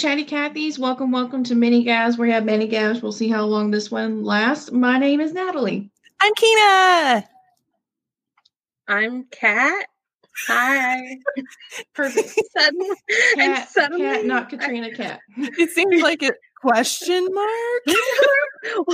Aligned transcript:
Hey 0.00 0.08
Chatty 0.08 0.24
Cathy's. 0.24 0.78
Welcome, 0.78 1.12
welcome 1.12 1.44
to 1.44 1.54
Mini 1.54 1.84
Gabs. 1.84 2.16
We 2.16 2.30
have 2.30 2.46
many 2.46 2.66
Gabs. 2.66 3.02
We'll 3.02 3.12
see 3.12 3.28
how 3.28 3.44
long 3.44 3.70
this 3.70 3.90
one 3.90 4.24
lasts. 4.24 4.72
My 4.72 4.98
name 4.98 5.20
is 5.20 5.34
Natalie. 5.34 5.90
I'm 6.22 6.32
Kina. 6.36 7.28
I'm 8.88 9.24
Kat. 9.24 9.86
Hi. 10.46 11.18
Perfect. 11.94 12.30
Sudden, 12.56 12.80
and 13.36 13.54
Cat, 13.56 13.68
suddenly, 13.68 14.00
cat, 14.00 14.24
not 14.24 14.48
Katrina 14.48 14.90
Cat. 14.90 15.20
It 15.36 15.68
seems 15.68 16.00
like 16.00 16.22
a 16.22 16.32
question 16.62 17.28
mark. 17.30 17.82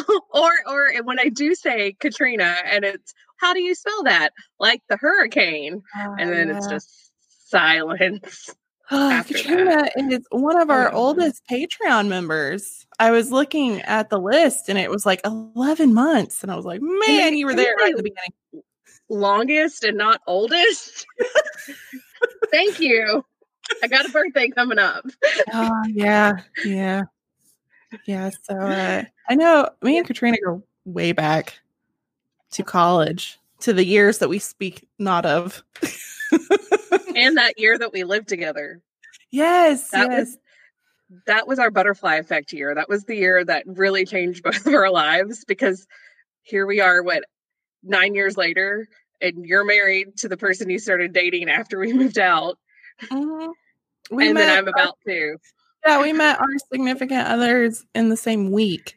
or 0.35 0.51
or 0.67 0.93
when 1.05 1.21
I 1.21 1.29
do 1.29 1.55
say 1.55 1.95
Katrina 2.01 2.57
and 2.69 2.85
it's 2.85 3.15
how 3.37 3.55
do 3.55 3.61
you 3.61 3.77
spell 3.77 4.03
that? 4.03 4.31
Like 4.59 4.83
the 4.89 4.97
hurricane. 4.97 5.85
Ah, 5.95 6.17
and 6.19 6.31
then 6.31 6.51
it's 6.51 6.67
just 6.67 7.13
silence. 7.47 8.57
Oh, 8.91 9.23
Katrina 9.27 9.89
is 9.97 10.25
one 10.31 10.61
of 10.61 10.71
our 10.71 10.93
Oh. 10.93 10.97
oldest 10.97 11.43
Patreon 11.51 12.07
members. 12.09 12.87
I 13.01 13.11
was 13.11 13.33
looking 13.33 13.81
at 13.83 14.11
the 14.11 14.19
list 14.21 14.69
and 14.69 14.79
it 14.79 14.91
was 14.91 15.05
like 15.05 15.21
11 15.25 15.93
months. 15.93 16.43
And 16.43 16.53
I 16.53 16.57
was 16.57 16.65
like, 16.65 16.81
man, 16.81 17.37
you 17.37 17.47
were 17.47 17.55
there 17.55 17.75
right 17.77 17.91
at 17.91 17.97
the 17.97 18.03
beginning. 18.05 18.63
Longest 19.09 19.83
and 19.83 19.99
not 19.99 20.21
oldest. 20.29 21.05
Thank 22.53 22.79
you. 22.79 23.25
I 23.83 23.89
got 23.89 24.07
a 24.09 24.13
birthday 24.13 24.49
coming 24.51 24.79
up. 24.79 25.05
Oh, 25.53 25.83
yeah. 25.89 26.37
Yeah. 26.65 27.03
Yeah. 28.05 28.31
So 28.45 28.57
uh, 28.57 29.03
I 29.29 29.35
know 29.35 29.69
me 29.83 29.99
and 29.99 30.07
Katrina 30.07 30.37
go 30.45 30.63
way 30.85 31.11
back 31.11 31.59
to 32.53 32.63
college, 32.63 33.39
to 33.61 33.73
the 33.73 33.85
years 33.85 34.19
that 34.19 34.29
we 34.29 34.39
speak 34.39 34.89
not 35.01 35.27
of. 35.27 35.65
And 37.17 37.37
that 37.37 37.59
year 37.59 37.79
that 37.79 37.93
we 37.93 38.05
lived 38.05 38.29
together. 38.29 38.81
yes. 39.31 39.91
That 39.91 40.11
yes. 40.11 40.19
was 40.21 40.39
that 41.27 41.47
was 41.47 41.59
our 41.59 41.71
butterfly 41.71 42.17
effect 42.17 42.53
year. 42.53 42.75
That 42.75 42.89
was 42.89 43.05
the 43.05 43.15
year 43.17 43.45
that 43.45 43.65
really 43.67 44.05
changed 44.05 44.43
both 44.45 44.67
of 44.67 44.75
our 44.75 44.91
lives 44.91 45.45
because 45.45 45.87
here 46.43 46.67
we 46.67 46.81
are, 46.81 47.03
what, 47.03 47.25
nine 47.83 48.15
years 48.15 48.37
later, 48.37 48.89
and 49.21 49.47
you're 49.47 49.65
married 49.65 50.17
to 50.19 50.29
the 50.29 50.37
person 50.37 50.69
you 50.69 50.79
started 50.79 51.13
dating 51.13 51.49
after 51.49 51.79
we 51.79 51.93
moved 51.93 52.19
out. 52.19 52.59
Mhm. 53.05 53.53
We 54.11 54.27
and 54.27 54.35
met, 54.35 54.47
then 54.47 54.59
I'm 54.59 54.69
about 54.69 54.99
to. 55.07 55.37
yeah, 55.85 56.01
we 56.01 56.13
met 56.13 56.39
our 56.39 56.47
significant 56.73 57.27
others 57.27 57.85
in 57.95 58.09
the 58.09 58.17
same 58.17 58.51
week. 58.53 58.97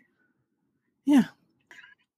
Yeah. 1.06 1.24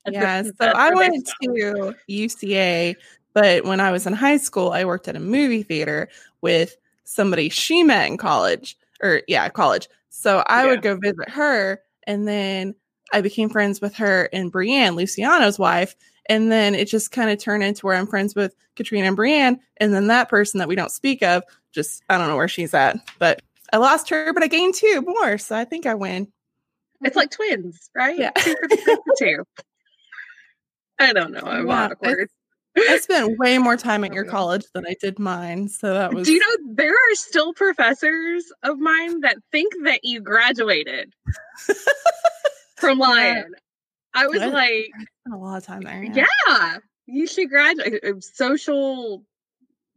Yeah. 0.10 0.44
So 0.44 0.52
I 0.62 0.94
went 0.94 1.30
to 1.42 1.94
UCA, 2.10 2.96
but 3.34 3.64
when 3.66 3.80
I 3.80 3.92
was 3.92 4.06
in 4.08 4.14
high 4.14 4.38
school, 4.38 4.72
I 4.72 4.86
worked 4.86 5.08
at 5.08 5.16
a 5.16 5.20
movie 5.20 5.64
theater 5.64 6.10
with 6.42 6.76
somebody 7.04 7.50
she 7.50 7.84
met 7.84 8.08
in 8.08 8.18
college, 8.18 8.78
or 9.02 9.22
yeah, 9.28 9.48
college. 9.50 9.88
So 10.10 10.44
I 10.48 10.64
Yeah. 10.64 10.70
would 10.72 10.82
go 10.82 10.96
visit 10.96 11.30
her, 11.30 11.82
and 12.08 12.28
then 12.28 12.76
I 13.14 13.22
became 13.22 13.50
friends 13.50 13.82
with 13.82 13.96
her 13.96 14.30
and 14.32 14.52
Brienne, 14.52 14.96
Luciano's 14.96 15.60
wife. 15.60 15.96
And 16.30 16.50
then 16.52 16.76
it 16.76 16.86
just 16.88 17.12
kind 17.12 17.30
of 17.30 17.40
turned 17.40 17.64
into 17.64 17.86
where 17.86 17.96
I'm 17.98 18.08
friends 18.08 18.36
with 18.36 18.56
Katrina 18.76 19.08
and 19.08 19.16
Brienne. 19.18 19.60
And 19.78 19.94
then 19.94 20.08
that 20.08 20.30
person 20.30 20.60
that 20.60 20.68
we 20.70 20.76
don't 20.76 20.92
speak 20.92 21.22
of, 21.24 21.44
just 21.74 22.04
I 22.10 22.18
don't 22.18 22.30
know 22.30 22.38
where 22.38 22.48
she's 22.48 22.74
at. 22.74 22.98
But 23.20 23.42
I 23.74 23.78
lost 23.78 24.10
her, 24.10 24.32
but 24.32 24.44
I 24.44 24.48
gained 24.48 24.76
two 24.76 25.02
more. 25.02 25.38
So 25.38 25.56
I 25.58 25.66
think 25.66 25.86
I 25.86 25.96
win. 25.96 26.32
It's 27.02 27.16
like 27.18 27.32
twins, 27.32 27.90
right? 27.96 28.18
Yeah. 28.18 28.32
Two 28.32 28.56
for 28.62 28.68
the 28.70 29.16
two. 29.20 29.44
I 31.00 31.12
don't 31.12 31.32
know. 31.32 31.42
I'm 31.42 31.68
Yeah, 31.68 31.86
awkward. 31.88 32.30
I 32.78 32.98
spent 33.00 33.38
way 33.40 33.58
more 33.58 33.78
time 33.78 34.04
at 34.04 34.14
your 34.14 34.24
college 34.26 34.64
than 34.74 34.86
I 34.88 34.96
did 35.02 35.20
mine. 35.20 35.68
So 35.68 35.94
that 35.94 36.14
was 36.14 36.26
Do 36.28 36.34
you 36.34 36.40
know 36.40 36.74
there 36.76 36.94
are 36.94 37.16
still 37.16 37.54
professors 37.54 38.52
of 38.64 38.80
mine 38.80 39.22
that 39.22 39.38
think 39.52 39.74
that 39.84 40.02
you 40.04 40.22
graduated 40.22 41.14
from 42.78 43.00
Yeah. 43.00 43.06
Lyon? 43.08 43.56
I 44.14 44.28
was 44.28 44.40
What? 44.40 44.54
like, 44.54 44.92
a 45.32 45.38
lot 45.38 45.58
of 45.58 45.66
time 45.66 45.82
there. 45.84 46.04
yeah, 46.04 46.78
you 47.06 47.28
should 47.28 47.50
graduate. 47.50 48.04
Uh, 48.04 48.20
Social 48.20 49.24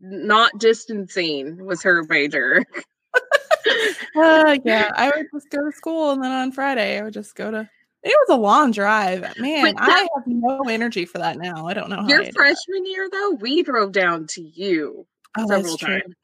not 0.01 0.53
distancing 0.59 1.65
was 1.65 1.83
her 1.83 2.05
major. 2.05 2.65
Uh, 4.17 4.57
yeah, 4.65 4.91
I 4.95 5.07
would 5.17 5.27
just 5.35 5.49
go 5.51 5.65
to 5.65 5.73
school, 5.73 6.11
and 6.13 6.23
then 6.23 6.31
on 6.31 6.53
Friday, 6.53 6.99
I 6.99 7.03
would 7.03 7.15
just 7.15 7.35
go 7.35 7.51
to. 7.51 7.69
It 8.05 8.15
was 8.29 8.37
a 8.37 8.41
long 8.41 8.71
drive, 8.71 9.39
man. 9.39 9.75
But 9.75 9.83
I 9.83 10.01
have 10.15 10.27
no 10.27 10.61
energy 10.69 11.07
for 11.07 11.19
that 11.19 11.39
now. 11.39 11.67
I 11.67 11.75
don't 11.75 11.89
know 11.89 12.03
how. 12.03 12.07
Your 12.09 12.23
that. 12.25 12.35
freshman 12.35 12.87
year, 12.87 13.09
though, 13.11 13.31
we 13.41 13.63
drove 13.63 13.93
down 13.93 14.27
to 14.29 14.43
you 14.43 15.07
oh, 15.39 15.47
several 15.49 15.79
times. 15.79 16.15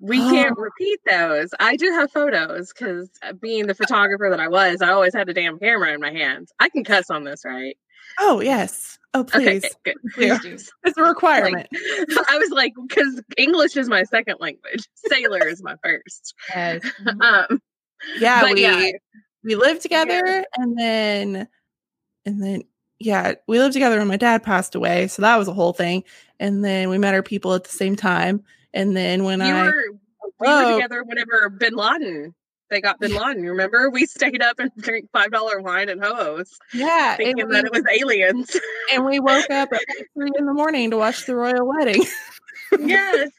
We 0.00 0.20
Oh. 0.20 0.30
can't 0.30 0.56
repeat 0.58 1.00
those. 1.08 1.50
I 1.58 1.76
do 1.76 1.90
have 1.92 2.12
photos 2.12 2.72
because 2.72 3.08
being 3.40 3.66
the 3.66 3.74
photographer 3.74 4.28
that 4.30 4.40
I 4.40 4.48
was, 4.48 4.82
I 4.82 4.90
always 4.90 5.14
had 5.14 5.28
a 5.28 5.34
damn 5.34 5.58
camera 5.58 5.92
in 5.92 6.00
my 6.00 6.12
hands. 6.12 6.52
I 6.60 6.68
can 6.68 6.84
cuss 6.84 7.10
on 7.10 7.24
this, 7.24 7.42
right? 7.44 7.76
Oh 8.20 8.40
yes. 8.40 8.98
Oh 9.14 9.20
Okay, 9.20 9.60
please, 9.60 9.74
good. 9.84 9.94
Yeah. 10.18 10.38
Please 10.38 10.64
do. 10.64 10.72
it's 10.84 10.98
a 10.98 11.02
requirement. 11.02 11.68
I 12.28 12.38
was 12.38 12.50
like, 12.50 12.74
because 12.86 13.22
English 13.36 13.76
is 13.76 13.88
my 13.88 14.02
second 14.04 14.36
language, 14.40 14.86
sailor 14.94 15.46
is 15.48 15.62
my 15.62 15.76
first. 15.82 16.34
Yes. 16.50 16.82
Um, 17.20 17.60
Yeah, 18.18 18.52
we 18.52 18.62
yeah, 18.62 18.90
we 19.44 19.54
lived 19.54 19.82
together, 19.82 20.44
and 20.56 20.78
then 20.78 21.48
and 22.26 22.42
then 22.42 22.62
yeah, 22.98 23.34
we 23.46 23.58
lived 23.58 23.74
together 23.74 23.98
when 23.98 24.08
my 24.08 24.16
dad 24.16 24.42
passed 24.42 24.74
away, 24.74 25.08
so 25.08 25.22
that 25.22 25.36
was 25.36 25.48
a 25.48 25.52
whole 25.52 25.72
thing. 25.72 26.04
And 26.40 26.64
then 26.64 26.88
we 26.88 26.98
met 26.98 27.14
our 27.14 27.22
people 27.22 27.54
at 27.54 27.64
the 27.64 27.70
same 27.70 27.96
time. 27.96 28.42
And 28.72 28.96
then 28.96 29.24
when 29.24 29.40
you 29.40 29.46
I 29.46 29.62
were 29.62 29.84
we 30.40 30.48
Oh. 30.48 30.66
were 30.66 30.74
together 30.74 31.04
whenever 31.04 31.48
Bin 31.50 31.74
Laden. 31.74 32.34
They 32.70 32.80
got 32.80 32.98
Bin 32.98 33.14
Laden. 33.14 33.44
You 33.44 33.50
remember? 33.50 33.90
We 33.90 34.06
stayed 34.06 34.42
up 34.42 34.58
and 34.58 34.70
drank 34.78 35.10
five 35.12 35.30
dollar 35.30 35.60
wine 35.60 35.88
and 35.90 36.02
hos, 36.02 36.58
yeah, 36.72 37.14
thinking 37.16 37.46
we, 37.46 37.54
that 37.54 37.66
it 37.66 37.72
was 37.72 37.84
aliens. 37.92 38.56
and 38.92 39.04
we 39.04 39.20
woke 39.20 39.50
up 39.50 39.72
at 39.72 39.80
three 40.14 40.30
in 40.38 40.46
the 40.46 40.54
morning 40.54 40.90
to 40.90 40.96
watch 40.96 41.26
the 41.26 41.36
royal 41.36 41.66
wedding. 41.68 42.02
yes, 42.80 43.30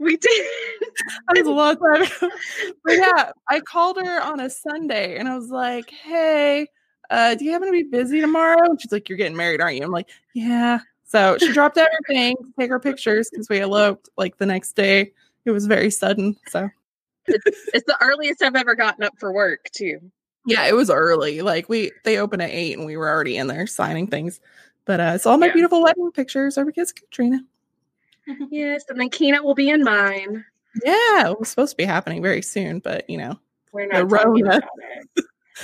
we 0.00 0.16
did. 0.16 0.46
that 1.28 1.36
was 1.38 1.46
a 1.46 1.50
long 1.50 1.76
time 1.76 2.02
ago. 2.02 2.28
But 2.84 2.94
yeah, 2.96 3.30
I 3.48 3.60
called 3.60 3.98
her 3.98 4.20
on 4.22 4.40
a 4.40 4.50
Sunday 4.50 5.16
and 5.18 5.28
I 5.28 5.36
was 5.36 5.48
like, 5.50 5.90
hey, 5.90 6.66
uh, 7.10 7.34
do 7.36 7.44
you 7.44 7.52
happen 7.52 7.68
to 7.68 7.72
be 7.72 7.82
busy 7.84 8.20
tomorrow? 8.20 8.64
And 8.70 8.80
she's 8.80 8.90
like, 8.92 9.08
You're 9.08 9.18
getting 9.18 9.36
married, 9.36 9.60
aren't 9.60 9.76
you? 9.76 9.82
I'm 9.84 9.90
like, 9.90 10.08
Yeah. 10.34 10.80
So 11.06 11.36
she 11.38 11.52
dropped 11.52 11.76
everything 11.78 12.36
to 12.36 12.52
take 12.58 12.70
our 12.70 12.78
pictures 12.80 13.28
because 13.30 13.48
we 13.48 13.60
eloped 13.60 14.08
like 14.16 14.36
the 14.38 14.46
next 14.46 14.72
day. 14.72 15.12
It 15.44 15.50
was 15.50 15.66
very 15.66 15.90
sudden. 15.90 16.36
So 16.48 16.68
It's 17.26 17.86
the 17.86 17.96
earliest 18.00 18.42
I've 18.42 18.54
ever 18.56 18.74
gotten 18.74 19.04
up 19.04 19.14
for 19.18 19.32
work 19.32 19.66
too. 19.72 20.00
yeah, 20.46 20.66
it 20.66 20.74
was 20.74 20.88
early. 20.90 21.42
Like 21.42 21.68
we 21.68 21.90
they 22.04 22.18
opened 22.18 22.42
at 22.42 22.50
eight 22.50 22.76
and 22.76 22.86
we 22.86 22.96
were 22.96 23.08
already 23.08 23.36
in 23.36 23.46
there 23.48 23.66
signing 23.66 24.06
things. 24.06 24.40
But 24.84 25.00
uh 25.00 25.12
it's 25.16 25.26
all 25.26 25.36
my 25.36 25.46
Yeah. 25.46 25.52
beautiful 25.54 25.82
wedding 25.82 26.10
pictures 26.12 26.56
are 26.58 26.64
because 26.64 26.90
of 26.90 26.96
Katrina. 26.96 27.40
Yes, 28.50 28.84
and 28.88 28.98
then 29.00 29.08
Keena 29.10 29.42
will 29.42 29.54
be 29.54 29.70
in 29.70 29.82
mine. 29.84 30.44
Yeah, 30.84 31.30
it 31.30 31.38
was 31.40 31.48
supposed 31.48 31.70
to 31.72 31.76
be 31.76 31.84
happening 31.84 32.22
very 32.22 32.42
soon, 32.42 32.78
but 32.80 33.08
you 33.10 33.18
know. 33.18 33.38
We're 33.72 33.86
The 33.88 34.04
not 34.04 34.10
talking 34.10 34.44
Rona. 34.44 34.60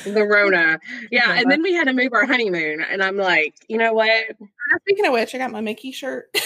The 0.05 0.25
Rona. 0.27 0.79
Yeah, 1.11 1.33
Yeah. 1.35 1.41
and 1.41 1.51
then 1.51 1.63
we 1.63 1.73
had 1.73 1.85
to 1.85 1.93
move 1.93 2.13
our 2.13 2.27
honeymoon, 2.27 2.81
and 2.83 3.03
I'm 3.03 3.17
like, 3.17 3.55
you 3.69 3.79
know 3.79 3.93
what? 3.93 4.11
Ah, 4.41 4.79
speaking 4.83 5.07
of 5.07 5.13
which, 5.13 5.35
I 5.35 5.39
got 5.39 5.51
my 5.51 5.61
Mickey 5.61 5.93
shirt. 5.93 6.27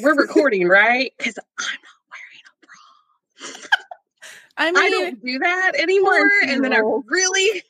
We're 0.00 0.14
recording, 0.14 0.66
right? 0.68 1.12
Because 1.18 1.36
I'm 1.38 1.44
not 1.66 1.78
wearing 2.10 2.40
a 2.48 2.66
bra. 2.66 3.83
I 4.56 4.70
mean, 4.70 4.84
I 4.84 4.88
don't 4.88 5.24
do 5.24 5.38
that 5.40 5.72
anymore. 5.76 6.30
And 6.46 6.62
then 6.62 6.72
I 6.72 6.78
really, 6.78 7.62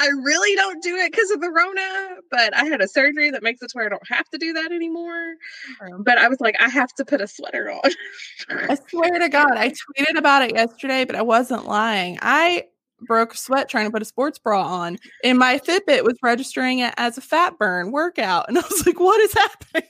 I 0.00 0.06
really 0.06 0.56
don't 0.56 0.82
do 0.82 0.96
it 0.96 1.12
because 1.12 1.30
of 1.30 1.40
the 1.40 1.48
Rona. 1.48 2.16
But 2.30 2.56
I 2.56 2.64
had 2.64 2.80
a 2.80 2.88
surgery 2.88 3.30
that 3.30 3.42
makes 3.42 3.62
it 3.62 3.68
to 3.70 3.76
where 3.76 3.86
I 3.86 3.88
don't 3.88 4.08
have 4.08 4.28
to 4.30 4.38
do 4.38 4.52
that 4.52 4.72
anymore. 4.72 5.34
But 6.00 6.18
I 6.18 6.28
was 6.28 6.40
like, 6.40 6.56
I 6.60 6.68
have 6.68 6.92
to 6.94 7.04
put 7.04 7.20
a 7.20 7.28
sweater 7.28 7.70
on. 7.70 7.90
I 8.50 8.76
swear 8.88 9.18
to 9.18 9.28
God, 9.28 9.52
I 9.56 9.70
tweeted 9.70 10.16
about 10.18 10.42
it 10.42 10.54
yesterday, 10.54 11.04
but 11.04 11.14
I 11.14 11.22
wasn't 11.22 11.66
lying. 11.66 12.18
I 12.20 12.64
broke 13.00 13.34
a 13.34 13.36
sweat 13.36 13.68
trying 13.68 13.86
to 13.86 13.92
put 13.92 14.02
a 14.02 14.06
sports 14.06 14.38
bra 14.38 14.62
on, 14.62 14.98
and 15.22 15.38
my 15.38 15.58
Fitbit 15.58 16.04
was 16.04 16.16
registering 16.22 16.78
it 16.78 16.94
as 16.96 17.18
a 17.18 17.20
fat 17.20 17.58
burn 17.58 17.92
workout. 17.92 18.48
And 18.48 18.58
I 18.58 18.62
was 18.62 18.86
like, 18.86 18.98
what 18.98 19.20
is 19.20 19.34
happening? 19.34 19.88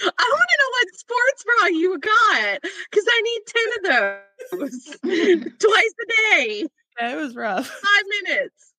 I 0.00 0.04
want 0.04 0.48
to 0.50 0.58
know 0.58 0.70
what 0.70 0.94
sports 0.94 1.44
bra 1.44 1.66
you 1.68 1.98
got 1.98 2.60
because 2.90 3.06
I 3.08 3.20
need 3.22 3.40
10 3.46 4.60
of 4.60 4.60
those 4.60 4.84
twice 5.58 5.94
a 6.02 6.06
day, 6.36 6.66
Yeah, 7.00 7.12
it 7.12 7.16
was 7.16 7.34
rough. 7.34 7.66
five 7.82 8.04
minutes. 8.24 8.72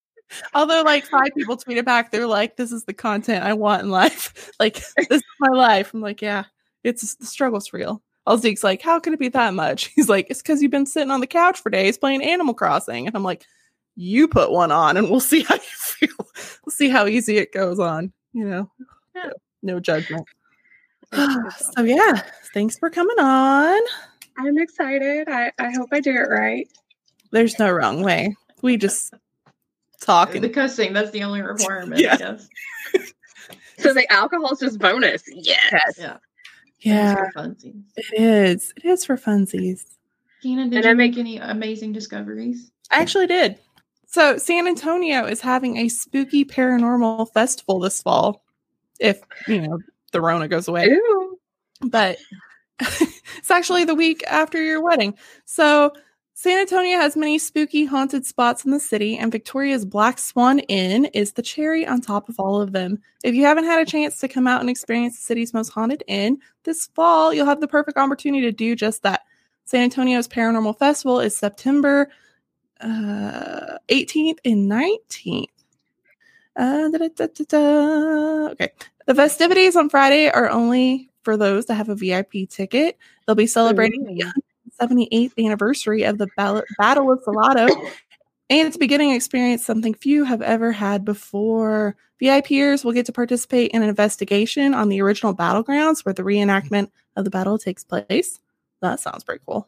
Although, 0.55 0.81
like, 0.83 1.05
five 1.05 1.29
people 1.37 1.57
tweeted 1.57 1.85
back, 1.85 2.11
they're 2.11 2.25
like, 2.27 2.55
this 2.55 2.71
is 2.71 2.85
the 2.85 2.93
content 2.93 3.43
I 3.43 3.53
want 3.53 3.83
in 3.83 3.89
life. 3.89 4.51
Like, 4.59 4.75
this 4.97 5.07
is 5.09 5.23
my 5.39 5.49
life. 5.49 5.93
I'm 5.93 6.01
like, 6.01 6.21
yeah, 6.21 6.45
it's 6.83 7.15
the 7.15 7.25
struggle's 7.25 7.73
real. 7.73 8.01
All 8.25 8.37
Zeke's 8.37 8.63
like, 8.63 8.81
how 8.81 8.99
can 8.99 9.13
it 9.13 9.19
be 9.19 9.27
that 9.29 9.53
much? 9.53 9.85
He's 9.95 10.07
like, 10.07 10.27
it's 10.29 10.41
because 10.41 10.61
you've 10.61 10.71
been 10.71 10.85
sitting 10.85 11.11
on 11.11 11.19
the 11.19 11.27
couch 11.27 11.59
for 11.59 11.69
days 11.69 11.97
playing 11.97 12.23
Animal 12.23 12.53
Crossing. 12.53 13.05
And 13.07 13.15
I'm 13.15 13.23
like, 13.23 13.45
you 13.95 14.27
put 14.29 14.51
one 14.51 14.71
on 14.71 14.95
and 14.95 15.09
we'll 15.09 15.19
see 15.19 15.43
how 15.43 15.55
you 15.55 15.61
feel. 15.61 16.27
We'll 16.65 16.71
see 16.71 16.87
how 16.89 17.05
easy 17.07 17.37
it 17.37 17.51
goes 17.51 17.79
on. 17.79 18.13
You 18.31 18.45
know, 18.45 18.71
Yeah. 19.13 19.31
no 19.61 19.79
judgment. 19.81 20.25
so, 21.75 21.83
yeah, 21.83 22.23
thanks 22.53 22.77
for 22.77 22.89
coming 22.89 23.17
on. 23.19 23.81
I'm 24.37 24.57
excited. 24.57 25.27
I, 25.29 25.51
I 25.59 25.71
hope 25.71 25.89
I 25.91 25.99
do 25.99 26.11
it 26.11 26.29
right. 26.29 26.67
There's 27.31 27.59
no 27.59 27.71
wrong 27.71 28.01
way. 28.03 28.35
We 28.61 28.77
just 28.77 29.13
talk 30.01 30.31
The 30.31 30.39
and 30.43 30.53
cussing, 30.53 30.93
that's 30.93 31.11
the 31.11 31.23
only 31.23 31.41
requirement, 31.41 32.01
Yeah. 32.01 32.13
I 32.13 32.17
guess. 32.17 32.47
So 33.79 33.91
the 33.93 34.09
alcohol's 34.13 34.59
just 34.59 34.77
bonus. 34.79 35.23
Yes. 35.27 35.95
Yeah. 35.97 36.17
yeah, 36.81 37.13
It's 37.25 37.33
for 37.33 37.39
funsies. 37.41 37.83
it 37.97 38.21
is. 38.21 38.73
It 38.77 38.85
is 38.85 39.03
for 39.03 39.17
funsies. 39.17 39.83
Keena, 40.41 40.65
did 40.69 40.75
And 40.75 40.83
you 40.85 40.91
I 40.91 40.93
make 40.93 41.11
make- 41.13 41.19
any 41.19 41.37
amazing 41.37 41.91
discoveries? 41.91 42.71
I 42.91 43.01
actually 43.01 43.27
did. 43.27 43.57
So 44.05 44.37
San 44.37 44.67
Antonio 44.67 45.25
is 45.25 45.41
having 45.41 45.77
a 45.77 45.89
spooky 45.89 46.45
paranormal 46.45 47.33
festival 47.33 47.79
this 47.79 48.01
fall. 48.01 48.43
If 48.99 49.21
you 49.47 49.61
know 49.61 49.79
the 50.13 50.21
Rona 50.21 50.47
goes 50.47 50.67
away. 50.67 50.87
Ooh. 50.87 51.37
but 51.81 52.17
it's 52.79 53.51
actually 53.51 53.83
the 53.83 53.95
week 53.95 54.23
after 54.27 54.61
your 54.61 54.81
wedding. 54.81 55.17
So 55.45 55.91
San 56.35 56.59
Antonio 56.59 56.97
has 56.97 57.15
many 57.15 57.37
spooky 57.37 57.85
haunted 57.85 58.25
spots 58.25 58.65
in 58.65 58.71
the 58.71 58.79
city, 58.79 59.17
and 59.17 59.31
Victoria's 59.31 59.85
Black 59.85 60.17
Swan 60.17 60.59
Inn 60.59 61.05
is 61.05 61.33
the 61.33 61.41
cherry 61.41 61.85
on 61.85 62.01
top 62.01 62.27
of 62.27 62.39
all 62.39 62.59
of 62.59 62.71
them. 62.71 62.99
If 63.23 63.35
you 63.35 63.45
haven't 63.45 63.65
had 63.65 63.81
a 63.81 63.89
chance 63.89 64.17
to 64.19 64.27
come 64.27 64.47
out 64.47 64.59
and 64.59 64.69
experience 64.69 65.15
the 65.15 65.23
city's 65.23 65.53
most 65.53 65.69
haunted 65.69 66.03
inn 66.07 66.39
this 66.63 66.87
fall, 66.87 67.33
you'll 67.33 67.45
have 67.45 67.61
the 67.61 67.67
perfect 67.67 67.97
opportunity 67.97 68.41
to 68.41 68.51
do 68.51 68.75
just 68.75 69.03
that. 69.03 69.21
San 69.65 69.83
Antonio's 69.83 70.27
Paranormal 70.27 70.77
Festival 70.77 71.19
is 71.19 71.37
September 71.37 72.09
uh, 72.81 73.77
18th 73.87 74.39
and 74.43 74.69
19th. 74.69 75.45
Uh, 76.55 76.89
da, 76.89 77.07
da, 77.15 77.27
da. 77.47 78.49
Okay. 78.51 78.71
The 79.05 79.15
festivities 79.15 79.75
on 79.75 79.89
Friday 79.89 80.29
are 80.29 80.49
only 80.49 81.09
for 81.23 81.37
those 81.37 81.65
that 81.65 81.75
have 81.75 81.89
a 81.89 81.95
VIP 81.95 82.49
ticket. 82.49 82.97
They'll 83.25 83.35
be 83.35 83.47
celebrating 83.47 84.03
the 84.05 84.31
78th 84.81 85.33
anniversary 85.37 86.03
of 86.03 86.17
the 86.17 86.27
Battle 86.37 87.11
of 87.11 87.23
Salado 87.23 87.67
and 88.49 88.71
to 88.71 88.79
beginning 88.79 89.11
to 89.11 89.15
experience 89.15 89.65
something 89.65 89.93
few 89.93 90.23
have 90.23 90.41
ever 90.41 90.71
had 90.71 91.05
before. 91.05 91.95
VIPers 92.21 92.85
will 92.85 92.93
get 92.93 93.05
to 93.07 93.11
participate 93.11 93.71
in 93.71 93.81
an 93.83 93.89
investigation 93.89 94.73
on 94.73 94.89
the 94.89 95.01
original 95.01 95.35
battlegrounds 95.35 96.05
where 96.05 96.13
the 96.13 96.23
reenactment 96.23 96.89
of 97.15 97.25
the 97.25 97.29
battle 97.29 97.57
takes 97.57 97.83
place. 97.83 98.39
That 98.81 98.99
sounds 98.99 99.23
pretty 99.23 99.43
cool. 99.45 99.67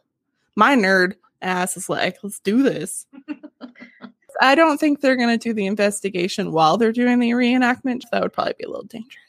My 0.54 0.74
nerd 0.74 1.14
ass 1.42 1.76
is 1.76 1.88
like, 1.88 2.18
let's 2.22 2.40
do 2.40 2.62
this. 2.62 3.06
I 4.40 4.54
don't 4.54 4.78
think 4.78 5.00
they're 5.00 5.16
going 5.16 5.38
to 5.38 5.42
do 5.42 5.54
the 5.54 5.66
investigation 5.66 6.52
while 6.52 6.76
they're 6.76 6.92
doing 6.92 7.18
the 7.18 7.30
reenactment. 7.30 8.02
That 8.12 8.22
would 8.22 8.32
probably 8.32 8.54
be 8.58 8.64
a 8.64 8.68
little 8.68 8.84
dangerous, 8.84 9.25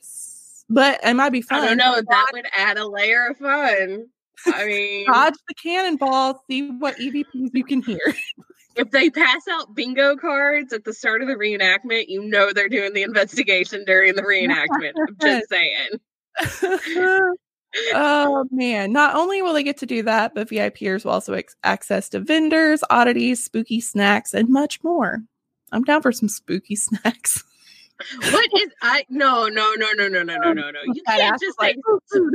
but 0.70 1.00
it 1.04 1.14
might 1.14 1.32
be 1.32 1.42
fun. 1.42 1.64
I 1.64 1.68
don't 1.68 1.78
know. 1.78 2.02
That 2.08 2.30
would 2.34 2.46
add 2.56 2.78
a 2.78 2.88
layer 2.88 3.28
of 3.28 3.38
fun. 3.38 4.08
I 4.46 4.66
mean, 4.66 5.06
Dodge 5.08 5.36
the 5.48 5.54
cannonball, 5.56 6.44
see 6.50 6.70
what 6.70 6.98
EVPs 6.98 7.50
you 7.54 7.64
can 7.64 7.82
hear. 7.82 8.00
if 8.76 8.92
they 8.92 9.10
pass 9.10 9.48
out 9.50 9.74
bingo 9.74 10.16
cards 10.16 10.72
at 10.74 10.84
the 10.84 10.94
start 10.94 11.22
of 11.22 11.28
the 11.28 11.34
reenactment, 11.34 12.06
you 12.08 12.24
know 12.24 12.54
they're 12.54 12.70
doing 12.70 12.94
the 12.94 13.04
investigation 13.04 13.84
during 13.86 14.16
the 14.16 14.22
reenactment. 14.24 14.94
I'm 14.96 15.18
just 15.20 15.50
saying. 15.50 15.90
oh 17.94 18.46
man! 18.52 18.92
Not 18.92 19.16
only 19.16 19.42
will 19.42 19.54
they 19.54 19.64
get 19.64 19.78
to 19.78 19.86
do 19.86 20.04
that, 20.04 20.36
but 20.36 20.50
VIPers 20.50 21.04
will 21.04 21.14
also 21.14 21.34
ex- 21.34 21.56
access 21.64 22.10
to 22.10 22.20
vendors, 22.20 22.84
oddities, 22.90 23.44
spooky 23.44 23.82
snacks, 23.82 24.34
and 24.34 24.50
much 24.50 24.84
more. 24.84 25.20
I'm 25.72 25.84
down 25.84 26.02
for 26.02 26.12
some 26.12 26.30
spooky 26.30 26.76
snacks. 26.76 27.44
What 28.20 28.50
is 28.58 28.70
I 28.82 29.06
no 29.10 29.48
no 29.48 29.74
no 29.76 29.88
no 29.96 30.08
no 30.08 30.24
no 30.24 30.38
no 30.38 30.50
um, 30.50 30.56
no 30.56 30.72
no. 30.72 30.80
You 30.86 31.02
That 31.08 31.20
can't 31.20 31.42
just 31.42 31.60
say 31.60 31.76
like, 31.76 31.78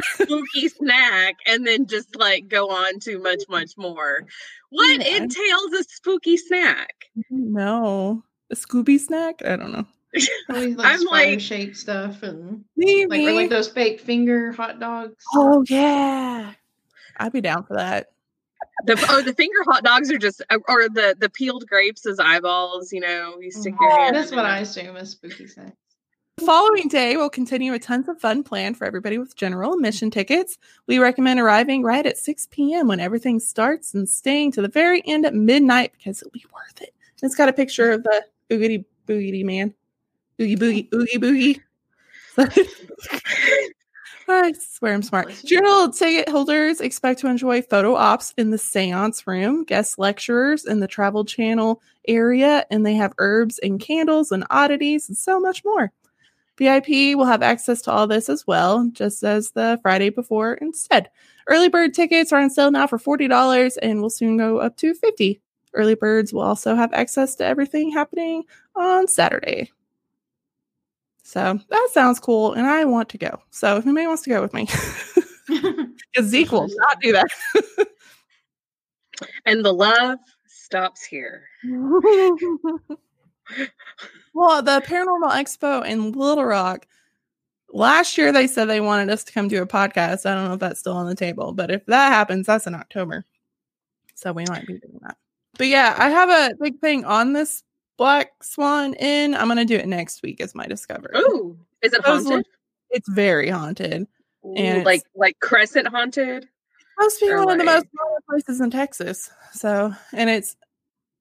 spooky 0.14 0.68
snack 0.68 1.36
and 1.46 1.66
then 1.66 1.86
just 1.86 2.16
like 2.16 2.48
go 2.48 2.68
on 2.70 2.98
to 3.00 3.18
much 3.20 3.40
mm-hmm. 3.40 3.52
much 3.52 3.72
more. 3.76 4.26
What 4.70 5.00
Yeah. 5.00 5.18
entails 5.18 5.72
a 5.78 5.84
spooky 5.84 6.36
snack? 6.36 6.94
Mm-hmm, 7.16 7.52
no, 7.52 8.24
a 8.50 8.54
Scooby 8.54 8.98
snack. 8.98 9.42
I 9.44 9.56
don't 9.56 9.72
know. 9.72 9.86
Always 10.50 10.76
like 10.76 10.86
I'm 10.86 11.04
like- 11.04 11.40
shaped 11.40 11.76
stuff 11.76 12.22
and 12.22 12.64
Maybe. 12.76 13.06
like 13.06 13.20
or 13.28 13.32
like 13.32 13.50
those 13.50 13.68
fake 13.68 14.00
finger 14.00 14.52
hot 14.52 14.80
dogs. 14.80 15.22
oh 15.34 15.64
yeah, 15.68 16.52
I'd 17.18 17.32
be 17.32 17.40
down 17.40 17.64
for 17.64 17.76
that. 17.76 18.08
The 18.84 19.06
oh 19.10 19.22
the 19.22 19.34
finger 19.34 19.56
hot 19.66 19.84
dogs 19.84 20.10
are 20.10 20.18
just 20.18 20.42
uh, 20.50 20.58
or 20.68 20.88
the 20.88 21.16
the 21.18 21.28
peeled 21.28 21.66
grapes 21.66 22.06
as 22.06 22.18
eyeballs. 22.18 22.92
You 22.92 23.00
know, 23.00 23.36
you 23.40 23.50
oh, 23.54 23.60
stick 23.60 23.74
your 23.80 23.98
hand. 23.98 24.16
That's 24.16 24.30
what 24.30 24.44
it. 24.44 24.48
I 24.48 24.58
assume 24.60 24.96
is 24.96 25.10
spooky 25.10 25.46
snacks. 25.46 25.76
The 26.38 26.46
following 26.46 26.88
day, 26.88 27.16
we'll 27.16 27.30
continue 27.30 27.74
a 27.74 27.78
tons 27.78 28.08
of 28.08 28.18
fun 28.18 28.42
plan 28.42 28.74
for 28.74 28.86
everybody 28.86 29.18
with 29.18 29.36
general 29.36 29.74
admission 29.74 30.10
tickets. 30.10 30.56
We 30.86 30.98
recommend 30.98 31.38
arriving 31.38 31.82
right 31.82 32.04
at 32.06 32.16
6 32.16 32.48
p.m. 32.50 32.88
when 32.88 33.00
everything 33.00 33.38
starts 33.38 33.92
and 33.92 34.08
staying 34.08 34.52
to 34.52 34.62
the 34.62 34.68
very 34.68 35.02
end 35.06 35.26
at 35.26 35.34
midnight 35.34 35.92
because 35.92 36.22
it'll 36.22 36.32
be 36.32 36.44
worth 36.52 36.80
it. 36.80 36.94
It's 37.22 37.36
got 37.36 37.48
a 37.48 37.52
picture 37.52 37.92
of 37.92 38.02
the 38.02 38.24
boogity 38.50 38.84
boogity 39.06 39.44
man. 39.44 39.74
Boogie 40.38 40.58
boogie 40.58 40.88
oogie 40.92 41.18
boogie. 41.18 41.60
I 44.28 44.52
swear 44.52 44.94
I'm 44.94 45.02
smart. 45.02 45.32
General 45.44 45.90
ticket 45.90 46.28
holders 46.28 46.80
expect 46.80 47.20
to 47.20 47.28
enjoy 47.28 47.62
photo 47.62 47.94
ops 47.94 48.34
in 48.36 48.50
the 48.50 48.58
seance 48.58 49.26
room, 49.26 49.64
guest 49.64 49.98
lecturers 49.98 50.64
in 50.64 50.80
the 50.80 50.86
travel 50.86 51.24
channel 51.24 51.82
area, 52.06 52.64
and 52.70 52.84
they 52.84 52.94
have 52.94 53.14
herbs 53.18 53.58
and 53.58 53.80
candles 53.80 54.32
and 54.32 54.44
oddities 54.50 55.08
and 55.08 55.16
so 55.16 55.40
much 55.40 55.64
more. 55.64 55.92
VIP 56.58 57.16
will 57.16 57.24
have 57.24 57.42
access 57.42 57.82
to 57.82 57.90
all 57.90 58.06
this 58.06 58.28
as 58.28 58.46
well, 58.46 58.88
just 58.92 59.22
as 59.24 59.50
the 59.52 59.78
Friday 59.82 60.10
before 60.10 60.54
instead. 60.54 61.10
Early 61.48 61.68
bird 61.68 61.94
tickets 61.94 62.32
are 62.32 62.40
on 62.40 62.50
sale 62.50 62.70
now 62.70 62.86
for 62.86 62.98
$40 62.98 63.76
and 63.82 64.00
will 64.00 64.10
soon 64.10 64.36
go 64.36 64.58
up 64.58 64.76
to 64.78 64.94
50 64.94 65.40
Early 65.74 65.94
birds 65.94 66.32
will 66.32 66.42
also 66.42 66.74
have 66.74 66.92
access 66.92 67.34
to 67.36 67.46
everything 67.46 67.90
happening 67.90 68.44
on 68.76 69.08
Saturday. 69.08 69.70
So 71.22 71.58
that 71.68 71.88
sounds 71.92 72.18
cool, 72.18 72.52
and 72.54 72.66
I 72.66 72.84
want 72.84 73.08
to 73.10 73.18
go. 73.18 73.40
So 73.50 73.76
if 73.76 73.84
anybody 73.84 74.06
wants 74.06 74.22
to 74.22 74.30
go 74.30 74.42
with 74.42 74.52
me, 74.52 74.66
because 75.46 76.26
Zeke 76.26 76.52
will 76.52 76.68
not 76.68 77.00
do 77.00 77.12
that. 77.12 77.26
And 79.46 79.64
the 79.64 79.72
love 79.72 80.18
stops 80.46 81.04
here. 81.04 81.44
well, 84.34 84.62
the 84.62 84.82
Paranormal 84.84 85.30
Expo 85.30 85.84
in 85.84 86.12
Little 86.12 86.44
Rock, 86.44 86.86
last 87.72 88.18
year 88.18 88.32
they 88.32 88.46
said 88.46 88.66
they 88.66 88.80
wanted 88.80 89.10
us 89.10 89.24
to 89.24 89.32
come 89.32 89.48
do 89.48 89.62
a 89.62 89.66
podcast. 89.66 90.26
I 90.26 90.34
don't 90.34 90.48
know 90.48 90.54
if 90.54 90.60
that's 90.60 90.80
still 90.80 90.96
on 90.96 91.06
the 91.06 91.14
table, 91.14 91.52
but 91.52 91.70
if 91.70 91.86
that 91.86 92.08
happens, 92.08 92.46
that's 92.46 92.66
in 92.66 92.74
October. 92.74 93.24
So 94.14 94.32
we 94.32 94.44
might 94.48 94.66
be 94.66 94.78
doing 94.78 94.98
that. 95.02 95.16
But 95.58 95.68
yeah, 95.68 95.94
I 95.98 96.10
have 96.10 96.30
a 96.30 96.54
big 96.60 96.80
thing 96.80 97.04
on 97.04 97.32
this 97.32 97.62
Black 98.02 98.42
Swan 98.42 98.94
Inn. 98.94 99.32
I'm 99.32 99.46
going 99.46 99.58
to 99.58 99.64
do 99.64 99.76
it 99.76 99.86
next 99.86 100.24
week 100.24 100.40
as 100.40 100.56
my 100.56 100.66
discovery. 100.66 101.12
Ooh, 101.16 101.56
is 101.82 101.92
it 101.92 102.04
haunted? 102.04 102.44
It's 102.90 103.08
very 103.08 103.48
haunted. 103.48 104.08
Ooh, 104.44 104.54
and 104.56 104.84
like 104.84 105.04
like 105.14 105.38
Crescent 105.38 105.86
haunted. 105.86 106.48
Supposed 106.98 107.20
to 107.20 107.26
be 107.26 107.32
one 107.32 107.48
of 107.48 107.58
the 107.58 107.64
most 107.64 107.86
haunted 107.96 108.26
places 108.28 108.60
in 108.60 108.72
Texas. 108.72 109.30
So, 109.52 109.94
and 110.12 110.28
it's 110.28 110.56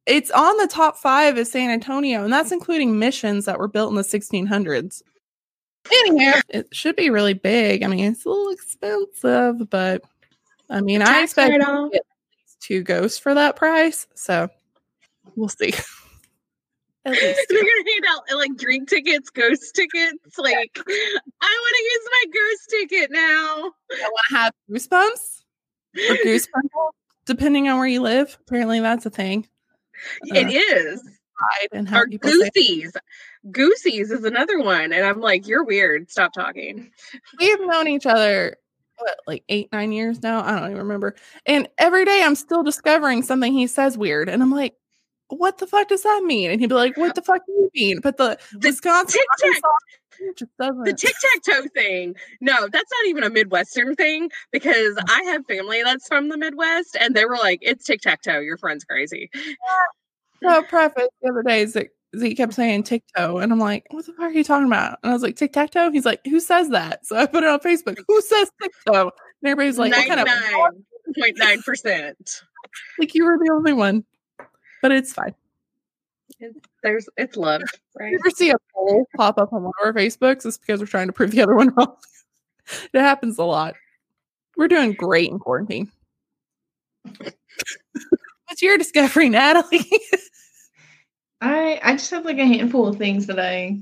it's 0.08 0.32
on 0.32 0.58
the 0.58 0.66
top 0.66 0.98
five 0.98 1.38
of 1.38 1.46
San 1.46 1.70
Antonio, 1.70 2.24
and 2.24 2.34
that's 2.34 2.52
including 2.52 2.98
missions 2.98 3.46
that 3.46 3.60
were 3.60 3.68
built 3.68 3.92
in 3.92 3.96
the 3.96 4.02
1600s. 4.02 5.04
Anyhow, 5.92 6.40
it 6.50 6.68
should 6.72 6.96
be 6.96 7.12
really 7.12 7.36
big. 7.36 7.84
I 7.84 7.88
mean, 7.90 8.12
it's 8.12 8.26
a 8.26 8.30
little 8.30 8.50
expensive, 8.50 9.70
but 9.70 10.02
I 10.68 10.82
mean, 10.82 11.04
I 11.04 11.06
Tax 11.06 11.24
expect 11.26 11.52
to 11.52 11.60
write-off. 11.60 11.92
get 11.92 12.02
at 12.02 12.40
least 12.40 12.60
two 12.60 12.82
ghosts 12.82 13.20
for 13.20 13.36
that 13.36 13.56
price. 13.56 14.08
So, 14.16 14.50
we'll 15.36 15.48
see. 15.48 15.76
At 17.06 17.12
least 17.14 17.46
They're 17.50 17.60
gonna 17.60 17.92
hand 17.92 18.06
out 18.10 18.24
like 18.38 18.56
drink 18.58 18.90
tickets, 18.90 19.30
ghost 19.30 19.74
tickets. 19.76 20.18
Like, 20.38 20.78
I 20.78 21.62
want 21.62 21.76
to 21.76 21.84
use 21.84 22.10
my 22.12 22.26
ghost 22.34 22.70
ticket 22.70 23.12
now. 23.12 23.72
I 23.92 24.10
want 24.10 24.26
to 24.30 24.36
have 24.36 24.54
goosebumps 24.70 25.44
or 26.10 26.16
goosebumps, 26.26 26.92
depending 27.26 27.70
on 27.70 27.78
where 27.80 27.88
you 27.88 28.02
live. 28.02 28.38
Apparently, 28.48 28.80
that's 28.80 29.06
a 29.06 29.10
thing. 29.10 29.48
it 30.26 30.48
Uh, 30.48 30.78
is. 30.78 31.02
And 31.72 31.90
have 31.90 32.04
Or 32.04 32.08
say- 32.12 32.18
goosies. 32.18 32.94
Goosies 33.52 34.12
is 34.12 34.24
another 34.24 34.60
one, 34.60 34.94
and 34.94 35.04
I'm 35.04 35.20
like, 35.20 35.48
you're 35.48 35.64
weird. 35.64 36.12
Stop 36.12 36.34
talking. 36.34 36.92
we've 37.40 37.60
known 37.62 37.88
each 37.88 38.06
other 38.06 38.56
what 38.98 39.18
like 39.26 39.44
eight 39.50 39.68
nine 39.72 39.92
years 39.92 40.22
now 40.22 40.44
i 40.44 40.52
don't 40.52 40.66
even 40.70 40.78
remember 40.78 41.16
and 41.48 41.68
every 41.80 42.06
day 42.06 42.22
i'm 42.24 42.36
still 42.36 42.62
discovering 42.62 43.24
something 43.24 43.52
he 43.52 43.66
says 43.66 43.98
weird 43.98 44.30
and 44.30 44.44
i'm 44.44 44.52
like 44.52 44.76
what 45.38 45.58
the 45.58 45.68
fuck 45.68 45.88
does 45.88 46.04
that 46.04 46.24
mean? 46.24 46.52
And 46.52 46.60
he'd 46.60 46.68
be 46.68 46.76
like 46.76 46.98
what 46.98 47.16
the 47.16 47.22
fuck 47.22 47.46
do 47.46 47.52
you 47.52 47.70
mean? 47.74 48.00
But 48.02 48.18
the, 48.18 48.38
The 48.52 48.70
wisconsin 48.70 49.20
tic-tac- 49.40 49.62
Arkansas, 49.64 50.36
just 50.38 50.58
doesn't 50.58 50.84
The 50.84 50.94
tic 50.94 51.14
tac 51.14 51.44
toe 51.44 51.68
thing. 51.74 52.16
No, 52.42 52.68
that's 52.68 52.92
not 52.92 53.08
even 53.08 53.24
a 53.24 53.30
Midwestern 53.30 53.96
thing 53.96 54.30
because 54.52 54.96
mm. 54.96 55.04
I 55.10 55.24
have 55.32 55.46
family 55.48 55.84
that's 55.84 56.08
from 56.08 56.30
the 56.30 56.38
Midwest, 56.38 56.96
and 57.00 57.16
they 57.16 57.26
were 57.26 57.38
like, 57.38 57.60
"It's 57.62 57.86
tic 57.86 58.02
tac 58.02 58.22
toe. 58.22 58.40
Your 58.40 58.58
friend's 58.58 58.84
crazy." 58.84 59.30
so 60.44 60.62
preface 60.64 61.08
the 61.22 61.30
other 61.30 61.44
day 61.44 61.62
is 61.62 61.74
that 61.74 61.88
he 62.20 62.36
kept 62.36 62.54
saying 62.54 62.84
tic-toe 62.84 63.38
and 63.38 63.54
i'm 63.54 63.60
like 63.60 63.86
what 63.92 64.06
the 64.06 64.12
fuck 64.14 64.26
are 64.26 64.32
you 64.32 64.44
talking 64.44 64.68
about? 64.68 65.00
And 65.04 65.12
i 65.12 65.14
was 65.14 65.24
like 65.24 65.36
tic-tac-toe 65.36 65.92
he's 65.92 66.06
like 66.06 66.20
who 66.26 66.40
says 66.40 66.70
that? 66.70 67.06
So 67.06 67.16
i 67.16 67.26
put 67.26 67.44
it 67.44 67.50
on 67.50 67.60
facebook 67.60 67.98
who 68.08 68.22
says 68.22 68.50
tic-toe 68.62 69.12
and 69.44 69.50
everybody's 69.50 69.78
like 69.78 69.92
what 69.92 70.08
kind 70.08 70.20
of 70.20 70.28
Ninety-nine 70.28 70.86
point 71.20 71.38
nine 71.38 71.62
percent. 71.62 72.42
like 73.00 73.14
you 73.16 73.26
were 73.26 73.38
the 73.38 73.52
only 73.52 73.74
one 73.74 74.04
but 74.82 74.92
it's 74.92 75.14
fine. 75.14 75.34
There's 76.84 77.08
it's 77.18 77.36
love, 77.38 77.62
If 77.62 77.80
right? 78.00 78.12
you 78.12 78.20
ever 78.20 78.30
see 78.32 78.50
a 78.50 78.56
poll 78.74 79.06
pop 79.16 79.38
up 79.38 79.54
on 79.54 79.64
one 79.64 79.74
of 79.82 79.86
our 79.86 79.94
Facebooks, 79.94 80.46
it's 80.46 80.58
because 80.58 80.80
we're 80.80 80.86
trying 80.88 81.08
to 81.08 81.14
prove 81.14 81.32
the 81.32 81.42
other 81.42 81.56
one 81.56 81.74
wrong. 81.78 81.96
it 82.94 83.00
happens 83.00 83.38
a 83.38 83.44
lot. 83.44 83.76
We're 84.58 84.68
doing 84.68 84.94
great 84.94 85.30
in 85.30 85.40
quarantine. 85.40 85.92
What's 87.18 88.62
your 88.62 88.78
discovery, 88.78 89.30
Natalie? 89.30 89.86
I 91.42 91.80
I 91.84 91.94
just 91.94 92.12
have 92.12 92.26
like 92.26 92.38
a 92.38 92.46
handful 92.46 92.88
of 92.88 92.98
things 92.98 93.28
that 93.28 93.40
I 93.40 93.80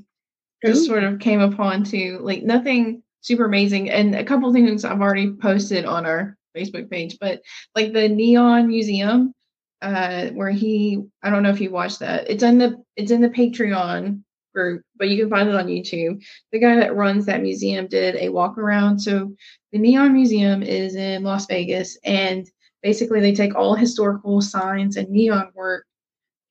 just 0.66 0.82
Ooh. 0.84 0.86
sort 0.88 1.04
of 1.04 1.20
came 1.20 1.42
upon 1.42 1.84
to 1.86 2.20
like 2.22 2.44
nothing 2.44 3.04
super 3.22 3.46
amazing 3.46 3.90
and 3.90 4.16
a 4.16 4.24
couple 4.24 4.52
things 4.54 4.86
I've 4.86 5.02
already 5.02 5.32
posted 5.34 5.86
on 5.86 6.06
our 6.06 6.38
Facebook 6.56 6.90
page, 6.90 7.18
but 7.20 7.42
like 7.76 7.94
the 7.94 8.08
Neon 8.10 8.68
Museum, 8.68 9.34
uh, 9.82 10.28
where 10.28 10.52
he 10.52 11.02
I 11.24 11.30
don't 11.30 11.44
know 11.44 11.52
if 11.52 11.62
you 11.62 11.72
watched 11.72 12.00
that. 12.00 12.30
It's 12.30 12.44
in 12.44 12.58
the 12.58 12.84
it's 12.96 13.12
in 13.12 13.22
the 13.22 13.30
Patreon 13.30 14.22
group, 14.54 14.82
but 14.98 15.10
you 15.10 15.18
can 15.18 15.30
find 15.30 15.48
it 15.48 15.56
on 15.56 15.68
YouTube. 15.68 16.22
The 16.52 16.60
guy 16.60 16.76
that 16.76 16.96
runs 16.96 17.26
that 17.26 17.42
museum 17.42 17.88
did 17.88 18.16
a 18.16 18.30
walk 18.30 18.58
around. 18.58 19.00
So 19.00 19.34
the 19.72 19.80
Neon 19.80 20.14
Museum 20.14 20.64
is 20.64 20.96
in 20.96 21.24
Las 21.24 21.46
Vegas 21.46 21.98
and 22.04 22.50
basically 22.82 23.20
they 23.20 23.34
take 23.34 23.56
all 23.56 23.76
historical 23.76 24.42
signs 24.42 24.98
and 24.98 25.10
neon 25.10 25.52
work 25.56 25.86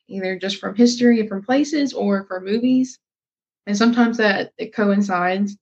either 0.09 0.39
just 0.39 0.59
from 0.59 0.75
history 0.75 1.21
and 1.21 1.29
from 1.29 1.45
places 1.45 1.93
or 1.93 2.25
from 2.27 2.45
movies 2.45 2.99
and 3.67 3.77
sometimes 3.77 4.17
that 4.17 4.53
it 4.59 4.75
coincides 4.75 5.57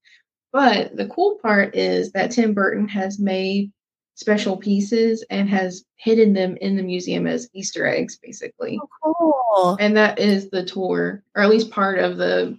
but 0.53 0.97
the 0.97 1.07
cool 1.09 1.39
part 1.43 1.75
is 1.75 2.13
that 2.13 2.31
tim 2.31 2.55
burton 2.55 2.89
has 2.89 3.19
made 3.19 3.71
special 4.17 4.57
pieces 4.57 5.23
and 5.31 5.49
has 5.49 5.85
hidden 5.97 6.33
them 6.33 6.57
in 6.63 6.75
the 6.77 6.83
museum 6.83 7.27
as 7.27 7.49
easter 7.53 7.87
eggs 7.87 8.17
basically 8.17 8.81
cool. 9.05 9.77
and 9.79 9.97
that 9.97 10.19
is 10.19 10.49
the 10.51 10.65
tour 10.65 11.23
or 11.35 11.43
at 11.43 11.51
least 11.51 11.71
part 11.71 11.99
of 11.99 12.17
the 12.17 12.59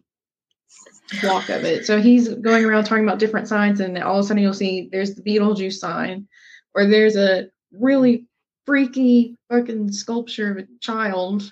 walk 1.23 1.49
of 1.49 1.63
it 1.63 1.85
so 1.85 1.99
he's 1.99 2.29
going 2.29 2.63
around 2.63 2.83
talking 2.83 3.03
about 3.03 3.17
different 3.19 3.47
signs 3.47 3.79
and 3.79 3.97
all 3.97 4.19
of 4.19 4.25
a 4.25 4.27
sudden 4.27 4.41
you'll 4.43 4.53
see 4.53 4.87
there's 4.91 5.15
the 5.15 5.21
beetlejuice 5.23 5.73
sign 5.79 6.27
or 6.75 6.85
there's 6.85 7.15
a 7.15 7.47
really 7.71 8.25
freaky 8.65 9.35
fucking 9.49 9.91
sculpture 9.91 10.51
of 10.51 10.57
a 10.57 10.67
child 10.79 11.51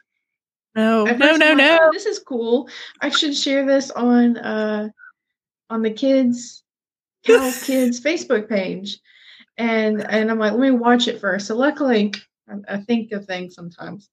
No, 0.76 1.08
at 1.08 1.18
no, 1.18 1.36
no, 1.36 1.48
like, 1.48 1.58
no. 1.58 1.80
"Oh, 1.82 1.90
this 1.94 2.06
is 2.06 2.20
cool. 2.20 2.70
I 3.02 3.10
should 3.10 3.36
share 3.36 3.66
this 3.66 3.90
on 3.92 4.38
uh 4.38 4.90
on 5.72 5.82
the 5.82 5.92
kids 5.92 6.62
Kids 7.24 8.00
Facebook 8.02 8.48
page. 8.48 9.00
And 9.58 10.02
and 10.10 10.30
I'm 10.30 10.40
like, 10.40 10.52
let 10.52 10.62
me 10.62 10.72
watch 10.72 11.08
it 11.08 11.20
first. 11.20 11.48
So 11.48 11.56
luckily 11.56 12.14
I, 12.50 12.76
I 12.76 12.78
think 12.78 13.12
of 13.12 13.26
things 13.26 13.56
sometimes. 13.56 14.10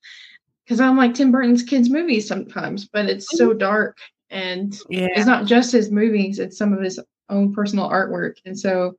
Because 0.65 0.81
I'm 0.81 0.97
like 0.97 1.15
Tim 1.15 1.33
Burton's 1.33 1.63
kids 1.65 1.91
movies 1.91 2.29
sometimes, 2.29 2.89
but 2.89 3.07
it's 3.07 3.37
so 3.37 3.53
dark 3.53 3.99
and 4.31 4.79
Yeah. 4.89 5.09
it's 5.17 5.27
not 5.27 5.47
just 5.47 5.73
his 5.73 5.91
movies, 5.91 6.39
it's 6.39 6.57
some 6.57 6.73
of 6.73 6.81
his 6.81 7.01
own 7.29 7.53
personal 7.53 7.89
artwork. 7.91 8.35
And 8.45 8.59
so 8.59 8.97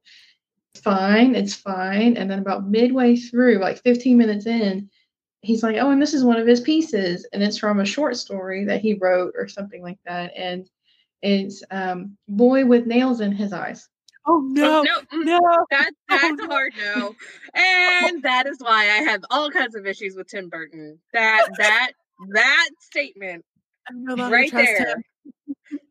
it's 0.74 0.84
fine, 0.84 1.36
it's 1.36 1.54
fine. 1.56 2.18
And 2.18 2.30
then 2.30 2.40
about 2.40 2.70
midway 2.70 3.16
through, 3.16 3.60
like 3.60 3.82
15 3.82 4.18
minutes 4.18 4.46
in, 4.46 4.90
he's 5.42 5.64
like, 5.64 5.78
Oh, 5.78 5.92
and 5.92 6.02
this 6.02 6.14
is 6.14 6.24
one 6.24 6.38
of 6.38 6.48
his 6.48 6.62
pieces. 6.62 7.28
And 7.34 7.42
it's 7.44 7.58
from 7.58 7.80
a 7.80 7.86
short 7.86 8.18
story 8.18 8.66
that 8.66 8.82
he 8.82 8.96
wrote 8.96 9.34
or 9.38 9.48
something 9.48 9.82
like 9.82 10.00
that. 10.06 10.34
And 10.36 10.68
it's 11.22 11.64
um 11.72 12.18
boy 12.28 12.66
with 12.66 12.86
nails 12.88 13.22
in 13.22 13.32
his 13.32 13.54
eyes. 13.54 13.88
Oh 14.26 14.36
Oh, 14.36 14.40
no, 14.42 14.84
no, 14.84 15.00
mm, 15.14 15.26
no. 15.26 15.66
that 15.72 15.92
that's 16.10 16.38
no. 16.40 16.46
a 16.46 16.48
hard 16.48 16.74
no, 16.78 17.16
and 17.54 18.24
that 18.24 18.46
is 18.48 18.58
why 18.60 18.84
I 18.84 19.04
have 19.10 19.24
all 19.30 19.50
kinds 19.52 19.76
of 19.76 19.86
issues 19.86 20.16
with 20.16 20.28
Tim 20.28 20.50
Burton. 20.50 21.00
That 21.14 21.48
that 21.58 21.92
that 22.30 22.70
statement 22.80 23.44
no 23.92 24.30
right 24.30 24.52
there. 24.52 24.96
him. 24.96 25.04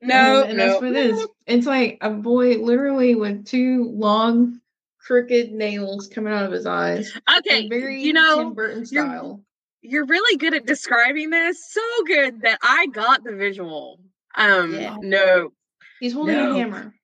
No, 0.00 0.42
and, 0.42 0.50
and 0.50 0.58
no. 0.58 0.66
that's 0.66 0.80
what 0.80 0.90
it 0.90 0.96
is. 0.96 1.26
It's 1.46 1.66
like 1.66 1.98
a 2.00 2.10
boy 2.10 2.56
literally 2.58 3.14
with 3.14 3.44
two 3.46 3.90
long 3.94 4.60
crooked 5.00 5.52
nails 5.52 6.08
coming 6.08 6.32
out 6.32 6.44
of 6.44 6.50
his 6.52 6.66
eyes. 6.66 7.12
Okay, 7.38 7.68
very 7.68 8.02
you 8.02 8.12
know, 8.12 8.38
Tim 8.38 8.54
Burton 8.54 8.84
you're- 8.90 9.06
style. 9.08 9.40
you're 9.80 10.04
really 10.06 10.36
good 10.38 10.54
at 10.54 10.66
describing 10.66 11.30
this. 11.30 11.70
So 11.70 11.80
good 12.06 12.42
that 12.42 12.58
I 12.62 12.86
got 12.92 13.22
the 13.24 13.34
visual. 13.36 14.00
Um, 14.36 14.74
Yeah. 14.74 14.96
no. 15.00 15.52
He's 16.00 16.12
holding 16.14 16.34
No. 16.36 16.52
a 16.52 16.58
hammer. 16.58 16.94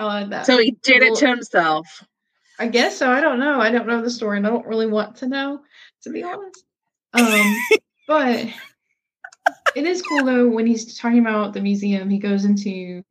I 0.00 0.04
like 0.04 0.30
that. 0.30 0.46
So 0.46 0.56
he 0.56 0.70
did 0.82 1.02
it 1.02 1.14
to 1.16 1.28
himself. 1.28 1.86
I 2.58 2.68
guess 2.68 2.96
so. 2.96 3.10
I 3.10 3.20
don't 3.20 3.38
know. 3.38 3.60
I 3.60 3.70
don't 3.70 3.86
know 3.86 4.00
the 4.00 4.08
story, 4.08 4.38
and 4.38 4.46
I 4.46 4.50
don't 4.50 4.66
really 4.66 4.86
want 4.86 5.16
to 5.16 5.26
know, 5.26 5.60
to 6.04 6.10
be 6.10 6.22
honest. 6.22 6.64
Um, 7.12 7.56
but 8.08 8.46
it 9.76 9.86
is 9.86 10.00
cool 10.00 10.24
though 10.24 10.48
when 10.48 10.66
he's 10.66 10.96
talking 10.96 11.18
about 11.18 11.52
the 11.52 11.60
museum. 11.60 12.08
He 12.08 12.18
goes 12.18 12.46
into 12.46 13.02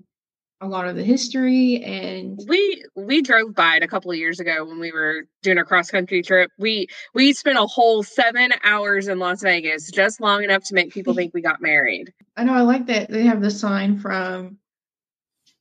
a 0.62 0.67
lot 0.67 0.88
of 0.88 0.96
the 0.96 1.03
history 1.03 1.81
and 1.84 2.39
We 2.48 2.84
we 2.96 3.22
drove 3.22 3.53
by 3.53 3.77
it 3.77 3.84
a 3.84 3.88
couple 3.88 4.12
of 4.12 4.17
years 4.17 4.39
ago 4.39 4.65
when 4.65 4.79
we 4.79 4.91
were 4.91 5.27
doing 5.43 5.60
a 5.60 5.63
cross 5.63 5.91
country 5.91 6.24
trip. 6.24 6.50
We 6.58 6.88
we 7.13 7.34
spent 7.34 7.60
a 7.60 7.67
whole 7.67 8.01
seven 8.01 8.51
hours 8.63 9.08
in 9.08 9.19
Las 9.19 9.43
Vegas, 9.43 9.91
just 9.91 10.19
long 10.19 10.43
enough 10.43 10.63
to 10.65 10.74
make 10.74 10.91
people 10.91 11.13
think 11.15 11.36
we 11.36 11.41
got 11.41 11.62
married. 11.62 12.12
I 12.36 12.46
know 12.46 12.53
I 12.53 12.62
like 12.62 12.88
that 12.88 13.12
they 13.12 13.25
have 13.25 13.41
the 13.41 13.51
sign 13.51 14.00
from 14.00 14.58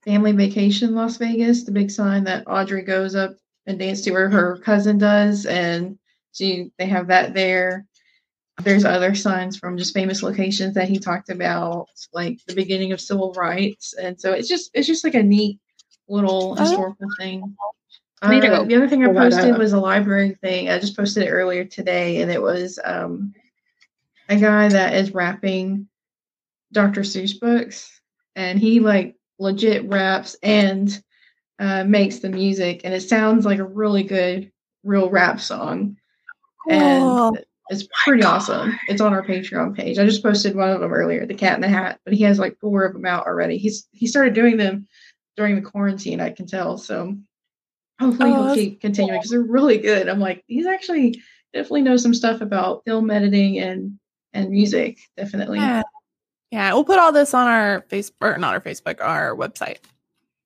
Family 0.09 0.33
Vacation 0.33 0.95
Las 0.95 1.19
Vegas, 1.19 1.65
the 1.65 1.71
big 1.71 1.91
sign 1.91 2.25
that 2.25 2.45
Audrey 2.47 2.81
goes 2.81 3.15
up 3.15 3.37
and 3.67 3.79
dance 3.79 4.01
to, 4.01 4.15
or 4.15 4.31
her 4.31 4.57
cousin 4.57 4.97
does, 4.97 5.45
and 5.45 5.99
she 6.33 6.71
they 6.79 6.87
have 6.87 7.09
that 7.09 7.35
there. 7.35 7.85
There's 8.63 8.87
other 8.87 9.15
signs 9.15 9.59
from 9.59 9.77
just 9.77 9.93
famous 9.93 10.23
locations 10.23 10.73
that 10.77 10.89
he 10.89 10.99
talked 10.99 11.29
about, 11.29 11.89
like 12.15 12.39
the 12.47 12.55
beginning 12.55 12.93
of 12.93 13.03
civil 13.03 13.35
rights, 13.35 13.93
and 13.93 14.19
so 14.19 14.33
it's 14.33 14.49
just 14.49 14.71
it's 14.73 14.87
just 14.87 15.05
like 15.05 15.15
a 15.15 15.23
neat 15.23 15.61
little 16.09 16.53
Oh. 16.53 16.63
historical 16.63 17.09
thing. 17.19 17.55
I 18.23 18.35
need 18.35 18.41
to 18.41 18.49
Uh, 18.49 18.59
go 18.61 18.65
the 18.65 18.77
other 18.77 18.89
thing 18.89 19.05
I 19.05 19.13
posted 19.13 19.59
was 19.59 19.75
a 19.75 19.79
library 19.79 20.39
thing. 20.41 20.71
I 20.71 20.79
just 20.79 20.97
posted 20.97 21.25
it 21.25 21.31
earlier 21.31 21.67
today, 21.67 22.23
and 22.23 22.31
it 22.33 22.41
was 22.41 22.81
um, 22.83 23.35
a 24.31 24.37
guy 24.37 24.71
that 24.71 24.95
is 24.95 25.13
rapping 25.13 25.87
Dr. 26.73 27.03
Seuss 27.03 27.39
books, 27.39 28.01
and 28.37 28.59
he 28.59 28.81
like 28.81 29.17
legit 29.39 29.89
raps 29.89 30.37
and 30.43 31.03
uh, 31.59 31.85
makes 31.85 32.19
the 32.19 32.29
music, 32.29 32.83
and 32.85 32.95
it 32.95 33.01
sounds 33.03 33.45
like 33.45 33.59
a 33.59 33.65
really 33.65 34.03
good 34.03 34.51
real 34.85 35.11
rap 35.11 35.41
song, 35.41 35.97
Cool. 36.69 36.73
and 36.73 37.45
it's 37.71 37.87
pretty 38.05 38.23
awesome. 38.23 38.79
It's 38.89 39.01
on 39.01 39.13
our 39.13 39.25
Patreon 39.25 39.77
page. 39.77 39.99
I 39.99 40.05
just 40.07 40.23
posted 40.23 40.55
one 40.57 40.71
of 40.71 40.81
them 40.81 40.93
earlier, 40.93 41.27
the 41.27 41.35
Cat 41.35 41.57
in 41.57 41.61
the 41.61 41.69
Hat, 41.69 42.01
but 42.05 42.15
he 42.15 42.23
has 42.25 42.39
like 42.39 42.59
four 42.61 42.85
of 42.85 42.93
them 42.95 43.05
out 43.05 43.27
already. 43.27 43.59
He's 43.59 43.87
he 43.93 44.07
started 44.07 44.35
doing 44.35 44.57
them 44.57 44.87
during 45.37 45.55
the 45.55 45.63
quarantine, 45.71 46.21
I 46.21 46.31
can 46.31 46.47
tell. 46.47 46.79
So 46.79 47.15
hopefully 48.01 48.31
Oh, 48.33 48.47
he'll 48.47 48.55
keep 48.55 48.81
continuing 48.81 49.19
because 49.19 49.31
they're 49.31 49.41
really 49.43 49.79
good. 49.79 50.09
I'm 50.09 50.21
like, 50.21 50.45
he's 50.47 50.67
actually 50.67 51.21
definitely 51.53 51.83
knows 51.83 52.03
some 52.03 52.15
stuff 52.15 52.41
about 52.41 52.85
film 52.85 53.11
editing 53.11 53.59
and 53.59 53.99
and 54.33 54.51
music. 54.51 54.99
Definitely. 55.17 55.59
Yeah. 55.59 55.83
Yeah, 56.51 56.73
we'll 56.73 56.85
put 56.85 56.99
all 56.99 57.13
this 57.13 57.35
on 57.35 57.47
our 57.47 57.83
Facebook, 57.91 58.13
or 58.21 58.39
not 58.39 58.55
our 58.55 58.61
Facebook, 58.61 59.01
our 59.01 59.35
website. 59.35 59.79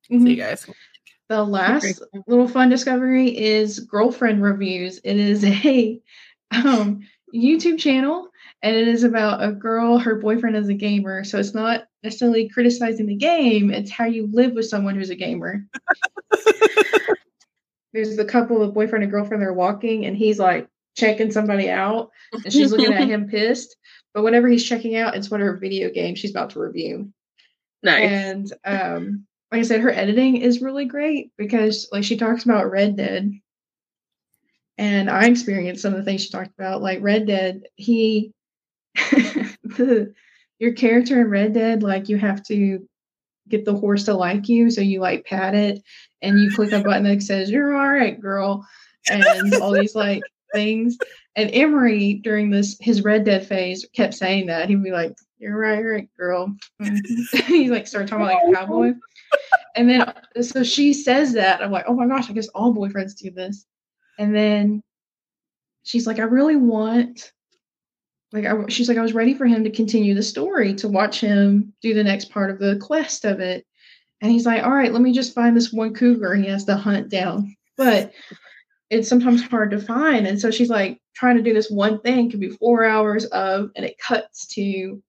So 0.08 0.14
Mhm. 0.14 0.30
you 0.30 0.36
guys. 0.36 0.66
The 1.28 1.42
last 1.44 2.02
little 2.26 2.48
fun 2.48 2.68
discovery 2.68 3.36
is 3.36 3.78
girlfriend 3.80 4.42
reviews. 4.42 5.00
It 5.04 5.16
is 5.16 5.44
a 5.44 6.00
um, 6.52 7.00
YouTube 7.34 7.78
channel, 7.78 8.28
and 8.62 8.76
it 8.76 8.88
is 8.88 9.04
about 9.04 9.42
a 9.42 9.52
girl. 9.52 9.98
Her 9.98 10.16
boyfriend 10.16 10.56
is 10.56 10.68
a 10.68 10.74
gamer, 10.74 11.24
so 11.24 11.38
it's 11.38 11.54
not 11.54 11.84
necessarily 12.02 12.48
criticizing 12.48 13.06
the 13.06 13.14
game. 13.14 13.70
It's 13.70 13.90
how 13.90 14.04
you 14.04 14.28
live 14.32 14.52
with 14.52 14.66
someone 14.66 14.94
who's 14.96 15.10
a 15.10 15.14
gamer. 15.14 15.64
There's 17.92 18.16
the 18.16 18.24
couple 18.24 18.62
of 18.62 18.74
boyfriend 18.74 19.02
and 19.02 19.12
girlfriend. 19.12 19.42
They're 19.42 19.52
walking, 19.52 20.06
and 20.06 20.16
he's 20.16 20.38
like 20.38 20.66
checking 20.96 21.30
somebody 21.30 21.70
out, 21.70 22.10
and 22.32 22.52
she's 22.52 22.72
looking 22.72 22.92
at 22.92 23.08
him 23.08 23.28
pissed. 23.28 23.76
But 24.14 24.22
whenever 24.22 24.48
he's 24.48 24.64
checking 24.64 24.96
out, 24.96 25.16
it's 25.16 25.30
whatever 25.30 25.56
video 25.56 25.90
game 25.90 26.14
she's 26.14 26.30
about 26.30 26.50
to 26.50 26.60
review. 26.60 27.12
Nice. 27.82 28.10
and 28.10 28.52
um 28.64 29.26
like 29.50 29.58
i 29.58 29.62
said 29.62 29.80
her 29.80 29.90
editing 29.90 30.36
is 30.36 30.62
really 30.62 30.84
great 30.84 31.32
because 31.36 31.88
like 31.90 32.04
she 32.04 32.16
talks 32.16 32.44
about 32.44 32.70
red 32.70 32.96
dead. 32.96 33.32
And 34.78 35.10
i 35.10 35.26
experienced 35.26 35.82
some 35.82 35.92
of 35.92 35.98
the 35.98 36.04
things 36.04 36.22
she 36.22 36.30
talked 36.30 36.52
about 36.58 36.82
like 36.82 37.02
red 37.02 37.26
dead 37.26 37.64
he 37.76 38.32
the 38.94 40.14
your 40.58 40.72
character 40.72 41.20
in 41.20 41.28
red 41.28 41.54
dead 41.54 41.82
like 41.82 42.08
you 42.08 42.16
have 42.18 42.42
to 42.44 42.86
get 43.48 43.64
the 43.64 43.74
horse 43.74 44.04
to 44.04 44.14
like 44.14 44.48
you 44.48 44.70
so 44.70 44.80
you 44.80 45.00
like 45.00 45.26
pat 45.26 45.54
it 45.54 45.82
and 46.22 46.38
you 46.40 46.50
click 46.54 46.72
a 46.72 46.80
button 46.80 47.02
that 47.02 47.22
says 47.22 47.50
you're 47.50 47.76
all 47.76 47.90
right 47.90 48.20
girl 48.20 48.66
and 49.10 49.54
all 49.54 49.72
these 49.72 49.94
like 49.94 50.22
things 50.54 50.96
and 51.36 51.50
emery 51.52 52.14
during 52.14 52.50
this 52.50 52.76
his 52.80 53.02
red 53.02 53.24
dead 53.24 53.46
phase 53.46 53.86
kept 53.94 54.14
saying 54.14 54.46
that 54.46 54.68
he'd 54.68 54.82
be 54.82 54.90
like 54.90 55.14
you're 55.42 55.58
right, 55.58 55.80
you're 55.80 55.92
right, 55.94 56.08
girl. 56.16 56.54
He 57.46 57.68
like 57.68 57.88
started 57.88 58.08
talking 58.08 58.26
about 58.26 58.44
like 58.44 58.54
a 58.54 58.56
cowboy. 58.60 58.92
And 59.74 59.90
then 59.90 60.12
so 60.40 60.62
she 60.62 60.92
says 60.92 61.32
that. 61.32 61.60
I'm 61.60 61.72
like, 61.72 61.86
oh 61.88 61.94
my 61.94 62.06
gosh, 62.06 62.30
I 62.30 62.32
guess 62.32 62.46
all 62.48 62.72
boyfriends 62.72 63.16
do 63.16 63.32
this. 63.32 63.66
And 64.20 64.32
then 64.32 64.82
she's 65.82 66.06
like, 66.06 66.20
I 66.20 66.22
really 66.22 66.54
want 66.54 67.32
like 68.32 68.46
I, 68.46 68.54
she's 68.68 68.88
like 68.88 68.98
I 68.98 69.02
was 69.02 69.14
ready 69.14 69.34
for 69.34 69.46
him 69.46 69.64
to 69.64 69.70
continue 69.70 70.14
the 70.14 70.22
story 70.22 70.74
to 70.76 70.88
watch 70.88 71.20
him 71.20 71.72
do 71.82 71.92
the 71.92 72.04
next 72.04 72.30
part 72.30 72.50
of 72.50 72.60
the 72.60 72.78
quest 72.80 73.24
of 73.24 73.40
it. 73.40 73.66
And 74.20 74.30
he's 74.30 74.46
like, 74.46 74.62
all 74.62 74.70
right, 74.70 74.92
let 74.92 75.02
me 75.02 75.12
just 75.12 75.34
find 75.34 75.56
this 75.56 75.72
one 75.72 75.92
cougar 75.92 76.36
he 76.36 76.46
has 76.46 76.64
to 76.66 76.76
hunt 76.76 77.08
down. 77.08 77.56
But 77.76 78.12
it's 78.90 79.08
sometimes 79.08 79.42
hard 79.42 79.72
to 79.72 79.80
find. 79.80 80.28
And 80.28 80.40
so 80.40 80.52
she's 80.52 80.70
like 80.70 81.01
trying 81.14 81.36
to 81.36 81.42
do 81.42 81.54
this 81.54 81.70
one 81.70 82.00
thing, 82.00 82.30
could 82.30 82.40
be 82.40 82.50
four 82.50 82.84
hours 82.84 83.24
of, 83.26 83.70
and 83.76 83.84
it 83.84 83.98
cuts 83.98 84.46
to 84.54 85.02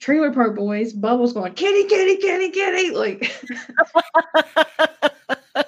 Trailer 0.00 0.32
Park 0.32 0.56
Boys, 0.56 0.92
Bubbles 0.92 1.32
going, 1.32 1.54
kitty, 1.54 1.88
kitty, 1.88 2.16
kitty, 2.16 2.50
kitty. 2.50 2.90
Like 2.90 3.32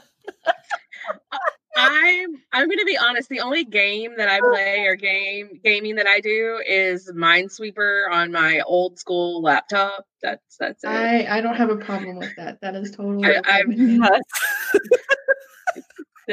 I'm 1.76 2.37
I'm 2.52 2.68
gonna 2.68 2.85
be 2.85 2.99
honest. 2.99 3.28
The 3.28 3.40
only 3.40 3.64
game 3.64 4.14
that 4.16 4.28
I 4.28 4.40
play 4.40 4.87
or 4.87 4.96
game 4.96 5.61
gaming 5.62 5.96
that 5.96 6.06
I 6.06 6.20
do 6.20 6.61
is 6.66 7.11
Minesweeper 7.12 8.11
on 8.11 8.32
my 8.32 8.61
old 8.61 8.99
school 8.99 9.42
laptop. 9.42 10.06
That's 10.23 10.56
that's 10.58 10.85
it. 10.85 10.88
I 10.88 11.38
I 11.38 11.40
don't 11.40 11.54
have 11.54 11.70
a 11.70 11.76
problem 11.76 12.16
with 12.16 12.35
that. 12.37 12.61
That 12.62 12.75
is 12.75 12.90
totally. 12.90 13.26
I- 13.26 13.38
okay 13.38 13.61
I'm 13.61 13.68
with 13.68 13.78
me. 13.78 14.00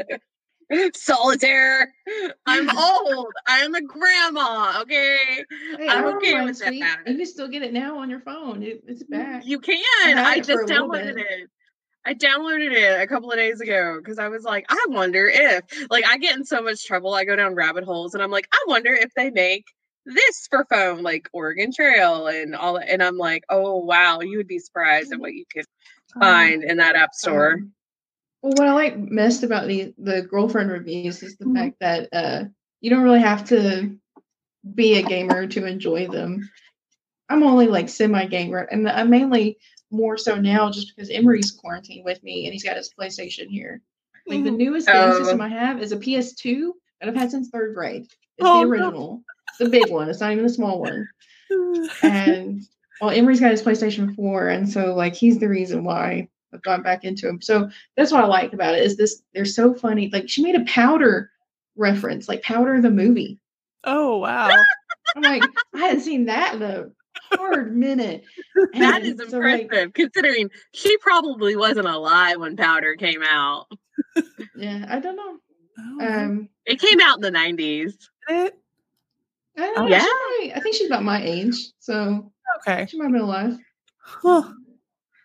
Solitaire. 0.96 1.94
I'm 2.46 2.70
old. 2.78 3.34
I'm 3.48 3.76
a 3.76 3.82
grandma. 3.82 4.82
Okay. 4.82 5.46
Hey, 5.78 5.88
I'm 5.88 6.06
okay 6.18 6.44
with 6.44 6.58
sweet. 6.58 6.82
that. 6.82 7.02
You 7.06 7.18
can 7.18 7.26
still 7.26 7.48
get 7.48 7.62
it 7.64 7.74
now 7.74 8.00
on 8.00 8.10
your 8.10 8.20
phone. 8.22 8.64
It, 8.64 8.84
it's 8.88 9.04
back. 9.04 9.46
You 9.46 9.60
can. 9.60 9.84
had 10.04 10.18
I 10.18 10.40
just 10.40 10.68
downloaded 10.68 11.18
it. 11.18 11.50
I 12.06 12.14
downloaded 12.14 12.74
it 12.74 13.02
a 13.02 13.08
couple 13.08 13.32
of 13.32 13.38
days 13.38 13.62
ago 13.62 13.98
because 13.98 14.20
I 14.20 14.28
was 14.28 14.44
like, 14.44 14.66
I 14.68 14.86
wonder 14.90 15.26
if, 15.26 15.64
like, 15.90 16.06
I 16.06 16.18
get 16.18 16.36
in 16.36 16.44
so 16.44 16.62
much 16.62 16.84
trouble. 16.86 17.14
I 17.14 17.24
go 17.24 17.36
down 17.36 17.56
rabbit 17.56 17.86
holes 17.86 18.14
and 18.14 18.22
I'm 18.22 18.32
like, 18.32 18.48
I 18.52 18.66
wonder 18.68 18.94
if 18.94 19.14
they 19.16 19.30
make 19.30 19.66
this 20.06 20.48
for 20.50 20.66
phone, 20.70 21.02
like 21.02 21.30
Oregon 21.32 21.72
Trail 21.72 22.28
and 22.28 22.56
all 22.56 22.74
that. 22.74 22.90
And 22.90 23.02
I'm 23.02 23.18
like, 23.18 23.46
oh, 23.50 23.78
wow, 23.78 24.20
you 24.20 24.38
would 24.38 24.48
be 24.48 24.60
surprised 24.60 25.14
at 25.14 25.20
what 25.20 25.34
you 25.34 25.46
could 25.54 25.66
find 26.20 26.64
in 26.64 26.78
that 26.78 26.96
app 26.96 27.14
store. 27.14 27.54
Um, 27.54 27.72
well, 28.44 28.54
what 28.54 28.68
I 28.68 28.74
like 28.74 28.98
most 28.98 29.44
about 29.44 29.68
the 29.68 29.94
the 29.98 30.22
girlfriend 30.22 30.70
reviews 30.70 31.24
is 31.24 31.38
the 31.38 31.46
Mhm. 31.46 31.56
fact 31.56 31.80
that 31.80 32.10
uh, 32.14 32.46
you 32.82 32.90
don't 32.90 33.04
really 33.04 33.22
have 33.22 33.46
to 33.46 33.98
be 34.76 34.96
a 34.96 35.02
gamer 35.02 35.48
to 35.48 35.66
enjoy 35.66 36.08
them. 36.08 36.50
I'm 37.30 37.44
only 37.44 37.68
like 37.68 37.90
semi 37.90 38.26
gamer, 38.28 38.60
and 38.60 38.88
I'm 38.88 39.10
mainly 39.10 39.58
more 39.92 40.18
so 40.18 40.36
now 40.36 40.70
just 40.70 40.94
because 40.96 41.10
Emery's 41.10 41.52
quarantined 41.52 42.04
with 42.04 42.22
me 42.24 42.46
and 42.46 42.54
he's 42.54 42.64
got 42.64 42.78
his 42.78 42.94
PlayStation 43.00 43.48
here. 43.48 43.82
Like 44.28 44.44
the 44.44 44.50
Mhm. 44.50 44.58
newest 44.58 44.88
game 44.88 45.10
Oh. 45.12 45.14
system 45.14 45.42
I 45.42 45.50
have 45.50 45.82
is 45.82 45.92
a 45.92 45.98
PS2 45.98 46.74
that 47.00 47.10
I've 47.10 47.16
had 47.16 47.32
since 47.32 47.50
third 47.50 47.74
grade. 47.76 48.04
It's 48.38 48.48
Oh, 48.50 48.60
the 48.60 48.66
no. 48.66 48.70
original, 48.70 49.24
the 49.60 49.70
big 49.70 49.90
one. 49.92 50.10
It's 50.10 50.20
not 50.20 50.32
even 50.32 50.44
the 50.44 50.50
small 50.50 50.80
one. 50.82 51.08
and 52.04 52.62
well, 53.00 53.12
Emery's 53.12 53.40
got 53.40 53.52
his 53.52 53.62
PlayStation 53.62 54.16
4, 54.16 54.50
and 54.50 54.70
so 54.70 54.96
like 54.96 55.14
he's 55.16 55.40
the 55.40 55.50
reason 55.50 55.84
why 55.84 56.28
I've 56.54 56.62
gone 56.62 56.84
back 56.84 57.04
into 57.04 57.26
them. 57.26 57.42
So 57.42 57.70
that's 57.98 58.12
what 58.12 58.24
I 58.24 58.28
like 58.28 58.54
about 58.54 58.76
it 58.76 58.84
is 58.84 58.96
this 58.98 59.24
they're 59.34 59.46
so 59.46 59.74
funny. 59.74 60.10
Like 60.12 60.30
she 60.30 60.44
made 60.44 60.56
a 60.56 60.64
powder 60.66 61.32
reference, 61.76 62.28
like 62.28 62.44
powder 62.44 62.80
the 62.82 62.92
movie. 62.92 63.40
oh 63.84 64.18
wow. 64.20 64.50
I'm 65.16 65.24
like, 65.24 65.44
I 65.76 65.80
hadn't 65.80 66.02
seen 66.02 66.26
that 66.26 66.56
in 66.56 66.62
a 66.62 66.86
hard 67.36 67.76
minute. 67.76 68.24
That 68.74 69.02
And 69.04 69.20
is 69.22 69.30
so, 69.30 69.38
like, 69.40 69.62
impressive 69.64 69.94
considering 69.94 70.50
she 70.74 70.96
probably 70.98 71.56
wasn't 71.56 71.88
alive 71.88 72.40
when 72.40 72.56
Powder 72.56 72.96
came 72.96 73.22
out. 73.24 73.68
yeah, 74.56 74.86
I 74.90 75.00
don't 75.00 75.16
know. 75.16 75.38
Oh, 75.80 76.08
Um 76.08 76.50
It 76.66 76.80
came 76.80 77.00
out 77.02 77.18
in 77.18 77.22
the 77.22 77.32
90s. 77.32 77.94
it? 78.30 78.58
I 79.58 79.62
don't 79.62 79.78
Oh, 79.78 79.82
know. 79.84 79.88
yeah? 79.90 80.00
She 80.00 80.48
might- 80.48 80.58
I 80.58 80.60
think 80.62 80.76
she's 80.76 80.88
about 80.88 81.04
my 81.04 81.22
age, 81.24 81.56
so 81.80 82.32
Okay. 82.68 82.86
she 82.90 82.98
might 82.98 83.06
have 83.06 83.14
been 83.14 83.22
alive. 83.22 83.58
Huh. 84.00 84.52